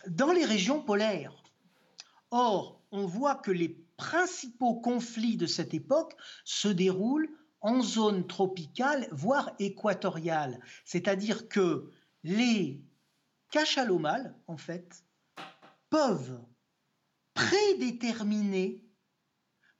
dans 0.07 0.31
les 0.31 0.45
régions 0.45 0.81
polaires. 0.81 1.43
Or, 2.31 2.82
on 2.93 3.07
voit 3.07 3.35
que 3.35 3.51
les 3.51 3.69
principaux 3.97 4.75
conflits 4.75 5.35
de 5.35 5.47
cette 5.47 5.73
époque 5.73 6.15
se 6.45 6.67
déroulent 6.67 7.29
en 7.59 7.81
zone 7.81 8.27
tropicale, 8.27 9.07
voire 9.11 9.51
équatoriale. 9.57 10.59
C'est-à-dire 10.85 11.49
que 11.49 11.89
les 12.23 12.81
cachalots 13.49 13.99
mâles, 13.99 14.35
en 14.47 14.57
fait, 14.57 15.03
peuvent 15.89 16.39
prédéterminer, 17.33 18.83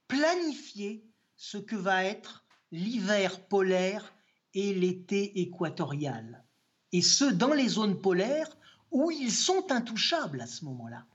planifier 0.08 1.06
ce 1.36 1.58
que 1.58 1.76
va 1.76 2.04
être 2.04 2.44
l'hiver 2.72 3.46
polaire 3.46 4.12
et 4.54 4.74
l'été 4.74 5.40
équatorial. 5.40 6.44
Et 6.90 7.02
ce, 7.02 7.24
dans 7.24 7.54
les 7.54 7.68
zones 7.68 8.00
polaires 8.00 8.56
où 8.90 9.10
ils 9.12 9.32
sont 9.32 9.70
intouchables 9.70 10.40
à 10.40 10.46
ce 10.46 10.64
moment-là. 10.64 11.06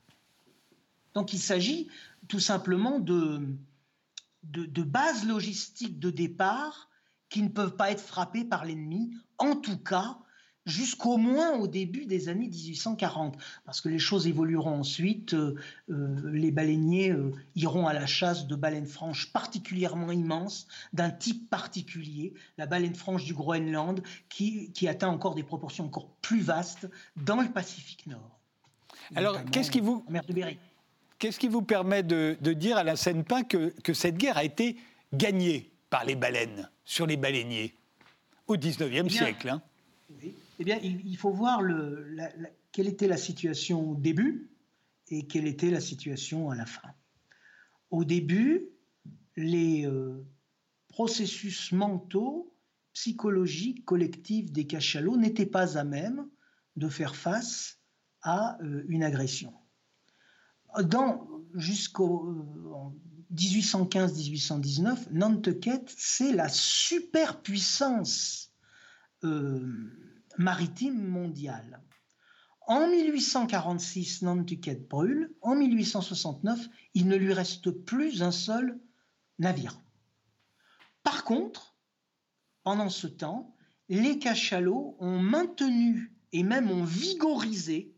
Donc 1.13 1.33
il 1.33 1.39
s'agit 1.39 1.89
tout 2.27 2.39
simplement 2.39 2.99
de, 2.99 3.41
de, 4.43 4.65
de, 4.65 4.83
bases 4.83 5.25
logistiques 5.25 5.99
de 5.99 6.09
départ 6.09 6.89
qui 7.29 7.41
ne 7.41 7.49
peuvent 7.49 7.75
pas 7.75 7.91
être 7.91 8.01
frappées 8.01 8.45
par 8.45 8.65
l'ennemi, 8.65 9.11
en 9.37 9.55
tout 9.55 9.77
cas 9.77 10.19
jusqu'au 10.69 11.17
moins 11.17 11.57
au 11.57 11.67
début 11.67 12.05
des 12.05 12.29
années 12.29 12.47
1840, 12.47 13.37
parce 13.65 13.81
que 13.81 13.89
les 13.89 13.99
choses 13.99 14.27
évolueront 14.27 14.79
ensuite. 14.79 15.33
Euh, 15.33 15.55
euh, 15.89 16.31
les 16.31 16.51
baleiniers 16.51 17.11
euh, 17.11 17.31
iront 17.55 17.87
à 17.87 17.93
la 17.93 18.05
chasse 18.05 18.47
de 18.47 18.55
baleines 18.55 18.85
franches 18.85 19.33
particulièrement 19.33 20.11
immenses, 20.11 20.67
d'un 20.93 21.09
type 21.09 21.49
particulier, 21.49 22.33
la 22.57 22.67
baleine 22.67 22.95
franche 22.95 23.25
du 23.25 23.33
Groenland, 23.33 24.01
qui, 24.29 24.71
qui 24.71 24.87
atteint 24.87 25.09
encore 25.09 25.35
des 25.35 25.43
proportions 25.43 25.85
encore 25.85 26.09
plus 26.21 26.41
vastes 26.41 26.87
dans 27.17 27.41
le 27.41 27.49
Pacifique 27.49 28.07
Nord. 28.07 28.39
Alors, 29.15 29.43
qu'est-ce 29.51 29.71
qui 29.71 29.79
vous... 29.79 30.05
Mer 30.07 30.23
de 30.23 30.33
Berry. 30.33 30.59
Qu'est-ce 31.19 31.37
qui 31.37 31.49
vous 31.49 31.61
permet 31.61 32.01
de, 32.01 32.37
dire 32.53 32.77
à 32.77 32.83
la 32.83 32.95
Seine-Pain 32.95 33.43
que, 33.43 33.73
que 33.81 33.93
cette 33.93 34.17
guerre 34.17 34.37
a 34.37 34.45
été 34.45 34.77
gagnée 35.13 35.71
par 35.89 36.05
les 36.05 36.15
baleines 36.15 36.69
sur 36.85 37.05
les 37.05 37.17
baleiniers 37.17 37.73
au 38.47 38.57
XIXe 38.57 39.05
e 39.05 39.09
siècle 39.09 39.49
hein? 39.49 39.61
eh 40.59 40.63
bien, 40.63 40.79
il, 40.81 41.17
faut 41.17 41.31
voir 41.31 41.61
quelle 42.71 42.87
était 42.87 43.07
la 43.07 43.17
situation 43.17 43.91
au 43.91 43.95
début 43.95 44.49
et 45.09 45.27
quelle 45.27 45.47
était 45.47 45.69
la 45.69 45.81
situation 45.81 46.49
à 46.49 46.55
la 46.55 46.65
fin. 46.65 46.89
Au 47.91 48.03
début, 48.03 48.69
les 49.35 49.85
euh, 49.85 50.25
processus 50.89 51.71
mentaux, 51.71 52.53
psychologiques, 52.93 53.85
collectifs 53.85 54.51
des 54.51 54.67
cachalots 54.67 55.17
n'étaient 55.17 55.45
pas 55.45 55.77
à 55.77 55.83
même 55.83 56.27
de 56.75 56.89
faire 56.89 57.15
face 57.15 57.79
à 58.21 58.61
euh, 58.61 58.83
une 58.89 59.03
agression. 59.03 59.53
Jusqu'au 61.55 62.35
1815-1819, 63.33 64.87
euh, 64.87 64.95
Nantucket, 65.11 65.83
c'est 65.97 66.31
la 66.31 66.49
superpuissance 66.49 68.51
maritime 70.37 71.05
mondiale. 71.05 71.81
En 72.67 72.87
1846, 72.87 74.21
Nantucket 74.21 74.87
brûle. 74.87 75.33
En 75.41 75.55
1869, 75.55 76.67
il 76.93 77.07
ne 77.07 77.15
lui 77.15 77.33
reste 77.33 77.71
plus 77.71 78.21
un 78.21 78.31
seul 78.31 78.79
navire. 79.39 79.81
Par 81.03 81.23
contre, 81.23 81.75
pendant 82.63 82.89
ce 82.89 83.07
temps, 83.07 83.55
les 83.89 84.19
cachalots 84.19 84.95
ont 84.99 85.19
maintenu 85.19 86.13
et 86.31 86.43
même 86.43 86.69
ont 86.69 86.83
vigorisé 86.83 87.95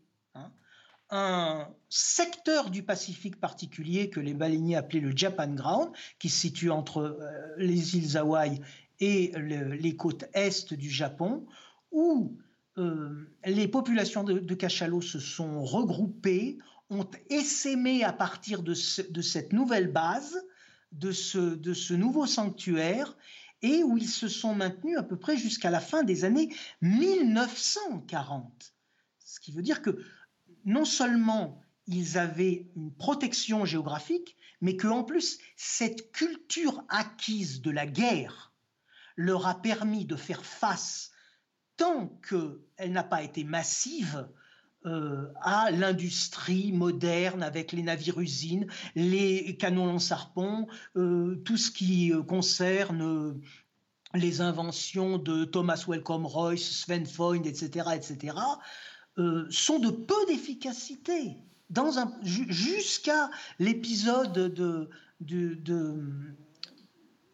un 1.12 1.68
secteur 1.90 2.70
du 2.70 2.82
Pacifique 2.82 3.38
particulier 3.38 4.08
que 4.10 4.18
les 4.18 4.34
baleiniers 4.34 4.76
appelaient 4.76 5.00
le 5.00 5.14
Japan 5.14 5.48
Ground, 5.48 5.92
qui 6.18 6.30
se 6.30 6.40
situe 6.40 6.70
entre 6.70 6.98
euh, 6.98 7.54
les 7.58 7.96
îles 7.96 8.16
Hawaï 8.16 8.60
et 8.98 9.32
les 9.36 9.96
côtes 9.96 10.24
est 10.32 10.72
du 10.74 10.88
Japon, 10.88 11.44
où 11.90 12.36
euh, 12.78 13.28
les 13.44 13.68
populations 13.68 14.24
de, 14.24 14.54
cachalots 14.54 15.02
se 15.02 15.18
sont 15.18 15.62
regroupées, 15.62 16.58
ont 16.88 17.08
essaimé 17.28 18.04
à 18.04 18.12
partir 18.12 18.62
de, 18.62 18.74
cette 18.74 19.52
nouvelle 19.52 19.92
base, 19.92 20.36
de 20.92 21.10
ce, 21.10 21.92
nouveau 21.94 22.26
sanctuaire, 22.26 23.16
et 23.60 23.82
où 23.82 23.98
ils 23.98 24.08
se 24.08 24.28
sont 24.28 24.54
maintenus 24.54 24.98
à 24.98 25.02
peu 25.02 25.16
près 25.16 25.36
jusqu'à 25.36 25.70
la 25.70 25.80
fin 25.80 26.04
des 26.04 26.24
années 26.24 26.54
1940. 26.80 28.72
Ce 29.18 29.40
qui 29.40 29.52
veut 29.52 29.62
dire 29.62 29.82
que 29.82 29.98
non 30.64 30.84
seulement 30.84 31.60
ils 31.86 32.18
avaient 32.18 32.70
une 32.76 32.92
protection 32.92 33.64
géographique, 33.64 34.36
mais 34.60 34.76
qu'en 34.76 35.02
plus, 35.02 35.38
cette 35.56 36.12
culture 36.12 36.84
acquise 36.88 37.60
de 37.60 37.70
la 37.70 37.86
guerre 37.86 38.52
leur 39.16 39.46
a 39.46 39.60
permis 39.60 40.04
de 40.04 40.16
faire 40.16 40.44
face 40.44 41.10
tant 41.76 42.20
qu'elle 42.28 42.92
n'a 42.92 43.02
pas 43.02 43.22
été 43.22 43.44
massive 43.44 44.28
euh, 44.84 45.32
à 45.40 45.70
l'industrie 45.70 46.72
moderne 46.72 47.42
avec 47.42 47.72
les 47.72 47.82
navires-usines, 47.82 48.66
les 48.96 49.56
canons 49.56 49.86
lance-harpons, 49.86 50.66
euh, 50.96 51.36
tout 51.44 51.56
ce 51.56 51.70
qui 51.70 52.12
euh, 52.12 52.22
concerne 52.22 53.40
les 54.14 54.40
inventions 54.40 55.18
de 55.18 55.44
Thomas 55.44 55.84
Welcome 55.86 56.26
Royce, 56.26 56.82
Sven 56.82 57.06
Freund, 57.06 57.46
etc., 57.46 57.90
etc., 57.94 58.36
sont 59.50 59.78
de 59.78 59.90
peu 59.90 60.26
d'efficacité. 60.26 61.36
Jusqu'à 62.22 63.30
l'épisode 63.58 64.32
de, 64.32 64.90
de, 65.20 65.98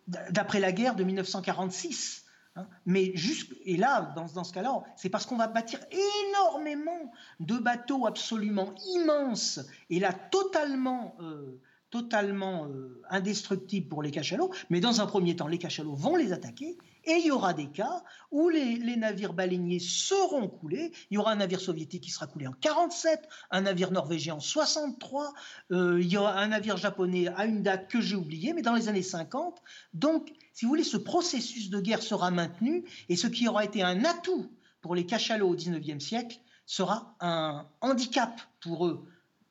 d'après 0.06 0.60
la 0.60 0.72
guerre 0.72 0.94
de 0.94 1.04
1946. 1.04 2.24
Hein. 2.56 2.66
Mais 2.86 3.12
juste, 3.14 3.52
et 3.64 3.76
là, 3.76 4.12
dans, 4.16 4.44
ce 4.44 4.52
cas-là, 4.52 4.82
c'est 4.96 5.08
parce 5.08 5.26
qu'on 5.26 5.36
va 5.36 5.48
bâtir 5.48 5.80
énormément 5.90 7.12
de 7.40 7.56
bateaux 7.56 8.06
absolument 8.06 8.74
immenses 8.94 9.60
et 9.90 9.98
là 10.00 10.12
totalement, 10.12 11.16
euh, 11.20 11.60
totalement 11.90 12.66
euh, 12.66 13.02
indestructibles 13.10 13.88
pour 13.88 14.02
les 14.02 14.10
cachalots. 14.10 14.52
Mais 14.70 14.80
dans 14.80 15.00
un 15.00 15.06
premier 15.06 15.36
temps, 15.36 15.48
les 15.48 15.58
cachalots 15.58 15.94
vont 15.94 16.16
les 16.16 16.32
attaquer 16.32 16.78
et 17.04 17.12
il 17.12 17.26
y 17.26 17.30
aura 17.30 17.54
des 17.54 17.66
cas 17.66 18.02
où 18.30 18.48
les, 18.48 18.96
navires 18.96 19.32
baleiniers 19.32 19.78
seront 19.80 20.48
coulés. 20.48 20.92
Il 21.10 21.14
y 21.14 21.18
aura 21.18 21.32
un 21.32 21.36
navire 21.36 21.60
soviétique 21.60 22.04
qui 22.04 22.10
sera 22.10 22.26
coulé 22.26 22.46
en 22.46 22.52
47, 22.52 23.28
un 23.50 23.62
navire 23.62 23.90
norvégien 23.90 24.34
en 24.34 24.40
63, 24.40 25.32
euh, 25.72 26.00
il 26.00 26.08
y 26.08 26.16
aura 26.16 26.38
un 26.38 26.48
navire 26.48 26.76
japonais 26.76 27.28
à 27.28 27.46
une 27.46 27.62
date 27.62 27.88
que 27.88 28.00
j'ai 28.00 28.16
oubliée, 28.16 28.52
mais 28.52 28.62
dans 28.62 28.74
les 28.74 28.88
années 28.88 29.02
50. 29.02 29.62
Donc, 29.94 30.32
si 30.52 30.64
vous 30.64 30.70
voulez, 30.70 30.84
ce 30.84 30.96
processus 30.96 31.70
de 31.70 31.80
guerre 31.80 32.02
sera 32.02 32.30
maintenu 32.30 32.84
et 33.08 33.16
ce 33.16 33.26
qui 33.26 33.48
aura 33.48 33.64
été 33.64 33.82
un 33.82 34.04
atout 34.04 34.50
pour 34.80 34.94
les 34.94 35.06
cachalots 35.06 35.48
au 35.48 35.54
XIXe 35.54 36.04
siècle 36.04 36.38
sera 36.66 37.16
un 37.20 37.66
handicap 37.80 38.40
pour 38.60 38.86
eux 38.86 39.08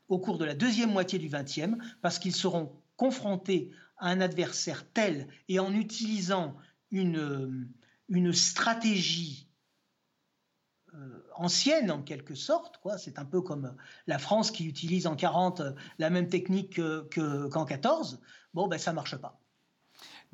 au 0.07 0.19
cours 0.19 0.37
de 0.37 0.45
la 0.45 0.53
deuxième 0.53 0.91
moitié 0.91 1.19
du 1.19 1.29
XXe, 1.29 1.75
parce 2.01 2.19
qu'ils 2.19 2.35
seront 2.35 2.71
confrontés 2.95 3.71
à 3.97 4.09
un 4.09 4.21
adversaire 4.21 4.85
tel 4.93 5.27
et 5.49 5.59
en 5.59 5.73
utilisant 5.73 6.55
une, 6.91 7.69
une 8.09 8.33
stratégie 8.33 9.47
euh, 10.93 11.21
ancienne 11.35 11.91
en 11.91 12.01
quelque 12.01 12.35
sorte. 12.35 12.77
Quoi. 12.77 12.97
C'est 12.97 13.19
un 13.19 13.25
peu 13.25 13.41
comme 13.41 13.75
la 14.07 14.19
France 14.19 14.51
qui 14.51 14.65
utilise 14.65 15.07
en 15.07 15.15
40 15.15 15.61
la 15.99 16.09
même 16.09 16.29
technique 16.29 16.79
qu'en 17.13 17.65
14. 17.65 18.21
Bon, 18.53 18.67
ben 18.67 18.79
ça 18.79 18.93
marche 18.93 19.17
pas. 19.17 19.39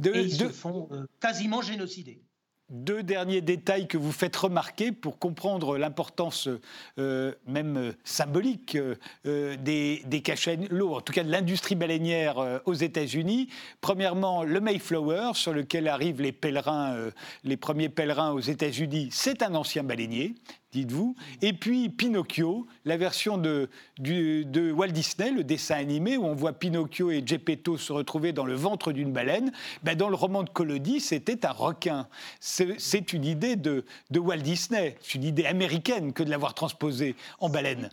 Et 0.04 0.22
ils 0.22 0.34
se 0.36 0.50
font 0.50 0.88
euh, 0.92 1.06
quasiment 1.20 1.62
génocider 1.62 2.24
deux 2.70 3.04
derniers 3.04 3.42
détails 3.42 3.88
que 3.88 3.98
vous 3.98 4.12
faites 4.12 4.36
remarquer 4.36 4.92
pour 4.92 5.20
comprendre 5.20 5.78
l'importance 5.78 6.50
euh, 6.98 7.34
même 7.46 7.94
symbolique 8.04 8.78
euh, 9.26 9.58
des, 9.58 10.02
des 10.06 10.22
cachalots, 10.22 10.96
en 10.96 11.02
tout 11.02 11.14
cas 11.14 11.24
de 11.24 11.32
l'industrie 11.32 11.76
baleinière 11.76 12.40
euh, 12.40 12.60
aux 12.66 12.74
États-Unis. 12.74 13.50
Premièrement, 13.82 14.44
le 14.44 14.60
Mayflower, 14.60 15.32
sur 15.34 15.54
lequel 15.54 15.88
arrivent 15.88 16.22
les 16.22 16.32
pèlerins, 16.32 16.96
les 17.44 17.58
premiers 17.58 17.90
pèlerins 17.90 18.32
aux 18.32 18.40
États-Unis, 18.40 19.10
c'est 19.12 19.44
un 19.44 19.56
ancien 19.56 19.84
baleinier 19.84 20.36
dites-vous. 20.74 21.16
Et 21.42 21.54
puis 21.54 21.90
Pinocchio, 21.90 22.68
la 22.86 22.98
version 22.98 23.38
de, 23.38 23.70
de, 24.00 24.72
Walt 24.72 24.90
Disney, 24.90 25.32
le 25.32 25.44
dessin 25.44 25.76
animé, 25.76 26.18
où 26.18 26.26
on 26.26 26.36
voit 26.36 26.54
Pinocchio 26.54 27.12
et 27.12 27.24
Geppetto 27.26 27.78
se 27.78 27.94
retrouver 27.94 28.34
dans 28.34 28.46
le 28.46 28.56
ventre 28.56 28.92
d'une 28.92 29.14
baleine. 29.14 29.52
Ben 29.84 29.96
dans 29.96 30.10
le 30.10 30.16
roman 30.16 30.44
de 30.44 30.50
Collodi, 30.50 31.00
c'était 31.00 31.46
un 31.46 31.52
requin. 31.52 32.08
C'est 32.40 33.14
une 33.14 33.26
idée 33.26 33.56
de, 33.56 33.86
de 34.12 34.20
Walt 34.20 34.38
Disney, 34.38 34.98
c'est 35.02 35.16
une 35.16 35.24
idée 35.24 35.46
américaine 35.46 36.14
que 36.14 36.24
de 36.24 36.30
l'avoir 36.30 36.54
transposée 36.54 37.16
en 37.40 37.50
baleine. 37.50 37.90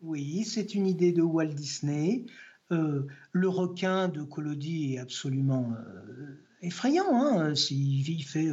Oui, 0.00 0.44
c'est 0.44 0.74
une 0.74 0.86
idée 0.86 1.12
de 1.12 1.22
Walt 1.22 1.46
Disney. 1.46 2.24
Euh, 2.72 3.06
le 3.32 3.48
requin 3.48 4.08
de 4.08 4.22
Collodi 4.22 4.94
est 4.94 4.98
absolument 4.98 5.72
euh, 5.72 6.42
effrayant. 6.62 7.06
Hein 7.12 7.54
il, 7.70 8.22
fait 8.22 8.50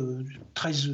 13, 0.53 0.89
euh, 0.89 0.93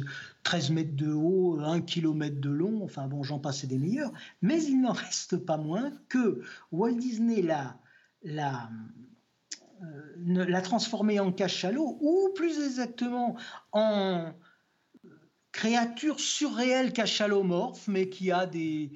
mètres 0.70 0.96
de 0.96 1.12
haut, 1.12 1.58
1 1.60 1.80
km 1.82 2.40
de 2.40 2.50
long, 2.50 2.82
enfin 2.82 3.06
bon, 3.06 3.22
j'en 3.22 3.38
passe 3.38 3.64
des 3.64 3.78
meilleurs. 3.78 4.12
Mais 4.42 4.62
il 4.62 4.80
n'en 4.80 4.92
reste 4.92 5.36
pas 5.36 5.56
moins 5.56 5.92
que 6.08 6.42
Walt 6.72 6.94
Disney 6.94 7.42
l'a, 7.42 8.70
euh, 9.82 10.60
transformé 10.62 11.20
en 11.20 11.32
cachalot, 11.32 11.98
ou 12.00 12.30
plus 12.34 12.58
exactement 12.64 13.36
en 13.72 14.32
créature 15.52 16.20
surréelle 16.20 16.92
cachalomorphe, 16.92 17.88
mais 17.88 18.08
qui 18.08 18.30
a 18.30 18.46
des 18.46 18.92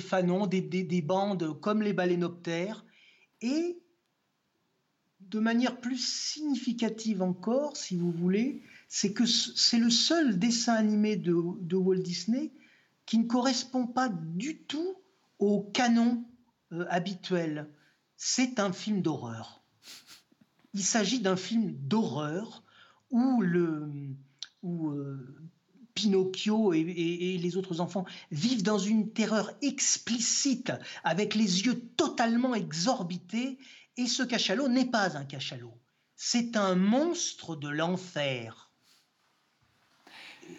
fanons, 0.00 0.46
des, 0.46 0.60
des, 0.60 1.02
bandes 1.02 1.60
comme 1.60 1.82
les 1.82 1.92
balénoptères, 1.92 2.84
et 3.40 3.80
de 5.30 5.38
manière 5.38 5.80
plus 5.80 5.98
significative 5.98 7.22
encore, 7.22 7.76
si 7.76 7.96
vous 7.96 8.10
voulez, 8.10 8.62
c'est 8.88 9.12
que 9.12 9.26
c'est 9.26 9.78
le 9.78 9.90
seul 9.90 10.38
dessin 10.38 10.74
animé 10.74 11.16
de, 11.16 11.32
Walt 11.32 11.98
Disney 11.98 12.52
qui 13.04 13.18
ne 13.18 13.26
correspond 13.26 13.86
pas 13.86 14.08
du 14.08 14.58
tout 14.58 14.96
au 15.38 15.62
canon 15.62 16.24
euh, 16.72 16.86
habituel. 16.88 17.68
C'est 18.16 18.58
un 18.58 18.72
film 18.72 19.02
d'horreur. 19.02 19.62
Il 20.74 20.82
s'agit 20.82 21.20
d'un 21.20 21.36
film 21.36 21.72
d'horreur 21.72 22.62
où, 23.10 23.42
euh, 23.42 23.86
Pinocchio 25.94 26.72
et, 26.72 27.38
les 27.40 27.56
autres 27.56 27.80
enfants 27.80 28.04
vivent 28.30 28.62
dans 28.62 28.78
une 28.78 29.12
terreur 29.12 29.52
explicite, 29.62 30.72
avec 31.04 31.34
les 31.34 31.64
yeux 31.64 31.80
totalement 31.96 32.54
exorbités, 32.54 33.58
et 33.98 34.06
ce 34.06 34.22
cachalot 34.22 34.68
n'est 34.68 34.90
pas 34.90 35.18
un 35.18 35.24
cachalot, 35.24 35.78
c'est 36.16 36.56
un 36.56 36.74
monstre 36.74 37.54
de 37.56 37.68
l'enfer 37.68 38.68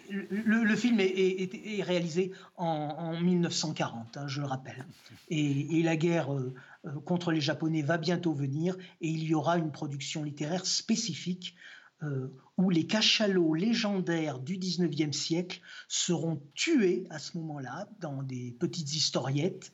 le, 0.08 0.76
film 0.76 1.00
est, 1.00 1.82
réalisé 1.82 2.32
en, 2.56 3.18
1940, 3.20 4.16
hein, 4.16 4.28
je 4.28 4.40
le 4.40 4.46
rappelle. 4.46 4.84
Et, 5.28 5.82
la 5.82 5.96
guerre 5.96 6.32
euh, 6.32 6.54
euh, 6.84 7.00
contre 7.00 7.32
les 7.32 7.40
Japonais 7.40 7.82
va 7.82 7.98
bientôt 7.98 8.32
venir 8.32 8.76
et 9.00 9.08
il 9.08 9.24
y 9.24 9.34
aura 9.34 9.58
une 9.58 9.72
production 9.72 10.22
littéraire 10.22 10.66
spécifique 10.66 11.56
euh, 12.02 12.28
où 12.56 12.70
les 12.70 12.86
cachalots 12.86 13.54
légendaires 13.54 14.38
du 14.38 14.58
19e 14.58 15.12
siècle 15.12 15.60
seront 15.88 16.42
tués 16.54 17.04
à 17.10 17.18
ce 17.18 17.36
moment-là 17.38 17.88
dans 18.00 18.22
des 18.22 18.52
petites 18.58 18.94
historiettes 18.94 19.72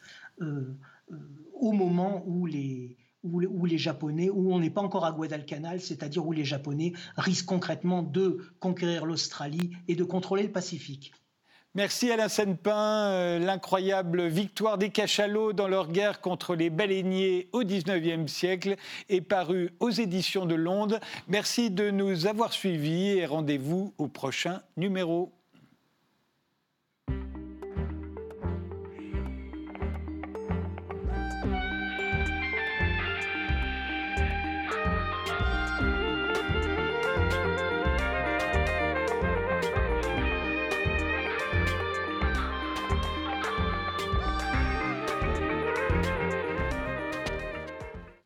au 1.54 1.72
moment 1.72 2.22
où 2.26 2.44
les, 2.44 2.98
où, 3.32 3.64
les 3.66 3.78
Japonais, 3.78 4.30
où 4.30 4.52
on 4.52 4.60
n'est 4.60 4.70
pas 4.70 4.82
encore 4.82 5.04
à 5.04 5.12
Guadalcanal, 5.12 5.80
c'est-à-dire 5.80 6.26
où 6.26 6.32
les 6.32 6.44
Japonais 6.44 6.92
risquent 7.16 7.46
concrètement 7.46 8.02
de 8.02 8.38
conquérir 8.60 9.06
l'Australie 9.06 9.72
et 9.88 9.94
de 9.94 10.04
contrôler 10.04 10.44
le 10.44 10.52
Pacifique. 10.52 11.12
Merci 11.76 12.10
Alain 12.10 12.30
Senpin. 12.30 13.10
Euh, 13.10 13.38
l'incroyable 13.38 14.28
victoire 14.28 14.78
des 14.78 14.88
cachalots 14.88 15.52
dans 15.52 15.68
leur 15.68 15.88
guerre 15.88 16.22
contre 16.22 16.54
les 16.54 16.70
baleiniers 16.70 17.50
au 17.52 17.64
XIXe 17.64 18.32
siècle 18.32 18.76
est 19.10 19.20
paru 19.20 19.74
aux 19.78 19.90
éditions 19.90 20.46
de 20.46 20.54
Londres. 20.54 20.98
Merci 21.28 21.70
de 21.70 21.90
nous 21.90 22.26
avoir 22.26 22.54
suivis 22.54 23.18
et 23.18 23.26
rendez-vous 23.26 23.92
au 23.98 24.08
prochain 24.08 24.62
numéro. 24.78 25.35